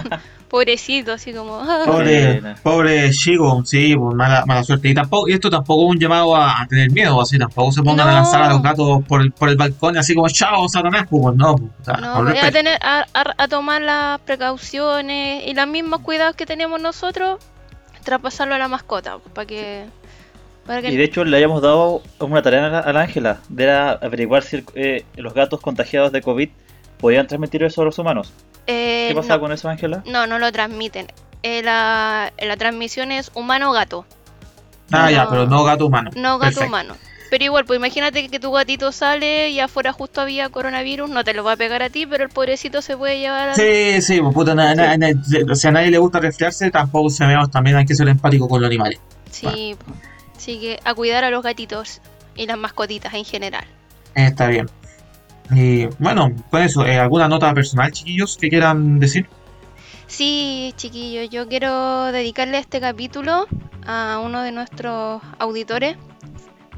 pobrecito, 0.49 1.13
así 1.15 1.33
como... 1.33 1.57
ah. 1.59 1.83
Pobre, 1.85 2.41
pobre 2.63 3.11
Chico, 3.11 3.65
sí, 3.65 3.97
pues 3.97 4.15
mala, 4.15 4.45
mala 4.47 4.63
suerte. 4.63 4.89
Y 4.89 4.95
tampoco, 4.95 5.29
y 5.29 5.33
esto 5.33 5.51
tampoco 5.51 5.83
es 5.89 5.97
un 5.97 5.99
llamado 5.99 6.37
a, 6.37 6.63
a 6.63 6.67
tener 6.69 6.93
miedo, 6.93 7.21
así 7.21 7.41
tampoco 7.41 7.73
se 7.73 7.83
pongan 7.83 8.09
a 8.09 8.13
lanzar 8.13 8.43
a 8.45 8.51
los 8.51 8.63
gatos 8.63 9.03
por 9.09 9.21
el, 9.21 9.33
por 9.33 9.49
el 9.49 9.57
balcón 9.57 9.99
así 9.99 10.15
como 10.15 10.29
chao, 10.29 10.69
Satanás, 10.69 11.07
pues 11.11 11.35
no, 11.35 11.57
pues, 11.57 11.73
o 11.81 11.85
sea, 11.85 11.95
No, 11.97 12.15
con 12.15 12.27
voy 12.27 12.39
a, 12.39 12.53
tener, 12.53 12.79
a, 12.81 13.05
a- 13.13 13.35
a 13.37 13.49
tomar 13.49 13.83
las 13.83 14.21
precauciones 14.21 15.45
y 15.45 15.55
los 15.55 15.67
mismos 15.67 16.03
cuidados 16.03 16.37
que 16.37 16.47
tenemos 16.47 16.81
nosotros, 16.81 17.41
traspasarlo 18.05 18.55
a 18.55 18.59
la 18.59 18.69
mascota, 18.69 19.19
para 19.35 19.45
que... 19.45 19.87
Para 20.69 20.83
que 20.83 20.91
Y 20.93 20.97
de 20.97 21.03
hecho 21.03 21.25
le 21.25 21.35
habíamos 21.37 21.63
dado 21.63 22.03
una 22.21 22.43
tarea 22.43 22.67
a 22.67 22.69
la- 22.69 22.79
a 22.81 22.93
la 22.93 23.01
Ángela, 23.01 23.39
de 23.49 23.65
era 23.65 23.91
averiguar 23.93 24.43
si 24.45 24.63
eh, 24.77 25.05
los 25.17 25.35
gatos 25.35 25.61
contagiados 25.61 26.13
de 26.13 26.21
COVID 26.23 26.51
podían 26.99 27.27
transmitir 27.27 27.65
eso 27.65 27.83
a 27.83 27.85
los 27.87 27.99
humanos. 27.99 28.33
eh, 28.67 29.07
¿Qué 29.09 29.15
pasa 29.17 29.35
no, 29.37 29.41
con 29.41 29.51
eso, 29.53 29.69
Ángela? 29.69 30.03
no, 30.07 30.27
no 30.27 30.39
lo 30.39 30.53
transmiten. 30.53 31.07
Eh, 31.43 31.63
la, 31.63 32.33
la 32.39 32.57
transmisión 32.59 33.11
es 33.13 33.31
humano-gato, 33.35 34.05
Ah, 34.93 35.11
ya, 35.11 35.29
pero 35.29 35.47
no 35.47 35.65
gato 35.65 35.87
humano. 35.87 36.11
no 36.15 36.39
gato 36.39 36.51
Perfecto. 36.61 36.67
humano. 36.69 36.97
Pero 37.31 37.45
igual, 37.45 37.65
pues 37.67 37.79
imagínate 37.79 38.29
que 38.29 38.41
tu 38.41 38.51
gatito 38.53 38.91
sale 38.93 39.51
y 39.51 39.61
afuera 39.61 39.93
justo 39.93 40.21
había 40.23 40.49
coronavirus, 40.49 41.11
no 41.11 41.25
te 41.25 41.35
lo 41.35 41.45
va 41.45 41.53
a 41.53 41.57
pegar 41.57 41.83
a 41.83 41.91
ti, 41.91 42.07
pero 42.07 42.25
el 42.25 42.31
pobrecito 42.31 42.81
se 42.83 42.97
puede 42.97 43.19
llevar 43.21 43.51
a... 43.51 43.55
Sí, 43.55 44.01
sí, 44.03 44.21
pues 44.21 44.33
puta, 44.35 44.55
na- 44.55 44.75
na- 44.75 44.97
na- 44.97 45.55
si 45.55 45.69
a 45.69 45.71
nadie 45.71 45.91
le 45.91 45.99
gusta 45.99 46.21
resfriarse, 46.21 46.71
tampoco 46.71 47.11
se 47.11 47.27
veamos, 47.27 47.51
también 47.51 47.77
hay 47.77 47.85
que 47.87 47.95
ser 47.95 48.09
empático 48.09 48.49
con 48.49 48.61
los 48.63 48.69
animales. 48.69 48.99
Sí, 49.31 49.77
po. 49.79 49.93
Así 50.39 50.61
que 50.61 50.81
a 50.85 50.95
cuidar 50.95 51.25
a 51.25 51.31
los 51.31 51.43
gatitos 51.43 52.01
y 52.37 52.47
las 52.47 52.57
mascotitas 52.57 53.13
en 53.13 53.25
general. 53.25 53.65
Está 54.15 54.47
bien. 54.47 54.71
Y 55.51 55.87
bueno, 55.99 56.33
con 56.51 56.63
eso, 56.63 56.87
eh, 56.87 56.99
¿alguna 56.99 57.29
nota 57.29 57.53
personal, 57.53 57.91
chiquillos, 57.91 58.37
que 58.37 58.49
quieran 58.49 59.01
decir? 59.01 59.27
Sí, 60.07 60.73
chiquillos, 60.77 61.29
yo 61.29 61.49
quiero 61.49 62.13
dedicarle 62.13 62.59
este 62.59 62.81
capítulo 62.81 63.47
a 63.85 64.21
uno 64.25 64.43
de 64.43 64.53
nuestros 64.53 65.21
auditores, 65.39 65.97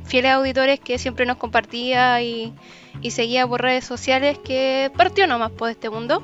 fieles 0.05 0.33
auditores 0.33 0.81
que 0.81 0.99
siempre 0.99 1.27
nos 1.27 1.37
compartía 1.37 2.23
y, 2.23 2.55
y 3.03 3.11
seguía 3.11 3.47
por 3.47 3.61
redes 3.61 3.85
sociales, 3.85 4.39
que 4.39 4.91
partió 4.97 5.27
nomás 5.27 5.51
por 5.51 5.69
este 5.69 5.91
mundo. 5.91 6.23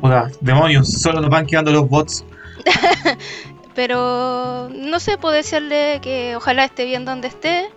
Puta, 0.00 0.30
demonios, 0.42 0.92
solo 0.92 1.22
nos 1.22 1.30
van 1.30 1.46
quedando 1.46 1.72
los 1.72 1.88
bots. 1.88 2.24
Pero 3.74 4.68
no 4.74 5.00
sé, 5.00 5.18
puedo 5.18 5.34
desearle 5.34 6.00
que 6.02 6.36
ojalá 6.36 6.64
esté 6.64 6.84
bien 6.84 7.04
donde 7.04 7.28
esté 7.28 7.68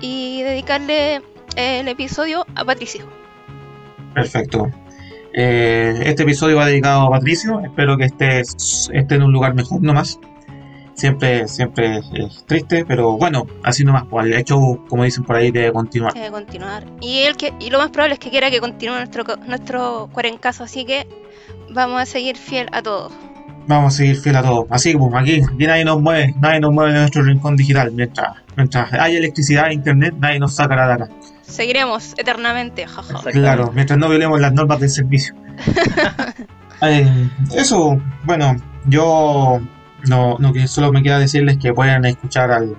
y 0.00 0.42
dedicarle 0.42 1.22
el 1.56 1.88
episodio 1.88 2.46
a 2.54 2.64
Patricio. 2.64 3.06
Perfecto. 4.14 4.70
Eh, 5.32 6.02
este 6.04 6.22
episodio 6.22 6.56
va 6.56 6.66
dedicado 6.66 7.02
a 7.02 7.10
Patricio. 7.10 7.60
Espero 7.60 7.96
que 7.96 8.04
esté, 8.04 8.40
esté 8.40 9.14
en 9.14 9.22
un 9.22 9.32
lugar 9.32 9.54
mejor 9.54 9.82
nomás. 9.82 10.18
Siempre, 10.94 11.48
siempre 11.48 11.98
es 11.98 12.44
triste, 12.46 12.84
pero 12.86 13.18
bueno, 13.18 13.46
así 13.64 13.84
nomás. 13.84 14.04
Pues, 14.08 14.26
el 14.26 14.34
hecho, 14.34 14.78
como 14.88 15.02
dicen 15.02 15.24
por 15.24 15.34
ahí, 15.36 15.50
de 15.50 15.72
continuar. 15.72 16.14
Que 16.14 16.30
continuar. 16.30 16.84
Y 17.00 17.22
él 17.22 17.36
que, 17.36 17.52
y 17.58 17.70
lo 17.70 17.78
más 17.78 17.90
probable 17.90 18.14
es 18.14 18.20
que 18.20 18.30
quiera 18.30 18.48
que 18.50 18.60
continúe 18.60 18.94
nuestro, 18.94 19.24
nuestro 19.46 20.08
cuarencazo, 20.12 20.62
así 20.62 20.84
que 20.84 21.08
vamos 21.70 22.00
a 22.00 22.06
seguir 22.06 22.36
fiel 22.36 22.68
a 22.70 22.80
todos. 22.82 23.12
Vamos 23.66 23.94
a 23.94 23.96
seguir 23.96 24.16
fiel 24.16 24.36
a 24.36 24.42
todo. 24.42 24.66
Así 24.70 24.92
que, 24.92 24.98
pues, 24.98 25.14
aquí, 25.14 25.42
aquí 25.42 25.66
nadie 25.66 25.84
nos 25.84 26.00
mueve, 26.00 26.34
nadie 26.40 26.60
nos 26.60 26.72
mueve 26.72 26.92
de 26.92 26.98
nuestro 27.00 27.22
rincón 27.22 27.56
digital. 27.56 27.90
Mientras, 27.92 28.36
mientras 28.56 28.92
haya 28.92 29.18
electricidad 29.18 29.68
e 29.68 29.74
internet, 29.74 30.14
nadie 30.18 30.38
nos 30.38 30.54
sacará 30.54 30.86
de 30.86 30.92
acá. 30.94 31.08
Seguiremos 31.42 32.14
eternamente, 32.16 32.86
jaja. 32.86 33.20
Claro, 33.30 33.72
mientras 33.74 33.98
no 33.98 34.08
violemos 34.08 34.40
las 34.40 34.52
normas 34.52 34.80
del 34.80 34.90
servicio. 34.90 35.34
Eh, 36.82 37.30
eso, 37.54 37.98
bueno, 38.24 38.56
yo 38.84 39.58
no, 40.08 40.36
no 40.38 40.52
que 40.52 40.66
solo 40.66 40.92
me 40.92 41.02
queda 41.02 41.18
decirles 41.18 41.56
que 41.56 41.72
pueden 41.72 42.04
escuchar 42.04 42.50
al 42.50 42.76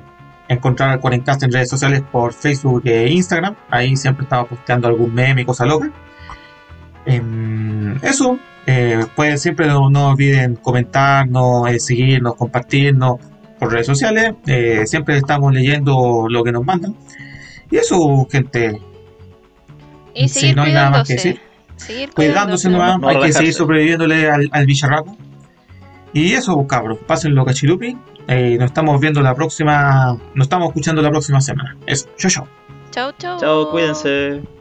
encontrar 0.47 0.89
al 0.91 0.99
Cuarencast 0.99 1.43
en 1.43 1.51
redes 1.51 1.69
sociales 1.69 2.03
por 2.11 2.33
Facebook 2.33 2.83
e 2.85 3.09
Instagram. 3.09 3.55
Ahí 3.69 3.95
siempre 3.95 4.23
estamos 4.23 4.47
posteando 4.49 4.87
algún 4.87 5.13
meme 5.13 5.41
y 5.41 5.45
cosa 5.45 5.65
loca. 5.65 5.91
Em, 7.05 7.97
eso, 8.03 8.39
eh, 8.65 9.05
pueden 9.15 9.37
siempre 9.37 9.67
no, 9.67 9.89
no 9.89 10.09
olviden 10.09 10.55
comentarnos, 10.55 11.69
eh, 11.69 11.79
seguirnos, 11.79 12.35
compartirnos 12.35 13.19
por 13.59 13.71
redes 13.71 13.87
sociales. 13.87 14.33
Eh, 14.47 14.83
siempre 14.85 15.17
estamos 15.17 15.53
leyendo 15.53 16.27
lo 16.29 16.43
que 16.43 16.51
nos 16.51 16.65
mandan. 16.65 16.95
Y 17.69 17.77
eso, 17.77 18.27
gente, 18.31 18.81
Y 20.13 20.27
seguir 20.27 20.55
no 20.55 20.63
hay 20.63 20.73
nada 20.73 20.89
más 20.89 21.07
que 21.07 21.13
decir. 21.13 21.39
Cuidándose 22.15 22.69
nomás, 22.69 22.99
no 22.99 23.09
hay 23.09 23.19
que 23.19 23.33
seguir 23.33 23.53
sobreviviéndole 23.53 24.29
al, 24.29 24.49
al 24.51 24.65
bicharraco. 24.65 25.17
Y 26.13 26.31
eso, 26.31 26.55
pues, 26.55 26.67
cabros, 26.69 26.97
pásenlo 27.05 27.43
cachilupi. 27.43 27.97
Eh, 28.27 28.55
nos 28.57 28.67
estamos 28.67 28.99
viendo 28.99 29.21
la 29.21 29.35
próxima, 29.35 30.17
nos 30.33 30.45
estamos 30.45 30.69
escuchando 30.69 31.01
la 31.01 31.09
próxima 31.09 31.41
semana. 31.41 31.75
Eso, 31.85 32.07
chau 32.17 32.31
chau. 32.31 32.47
Chao, 32.91 33.11
chao. 33.19 33.39
Chao, 33.39 33.71
cuídense. 33.71 34.54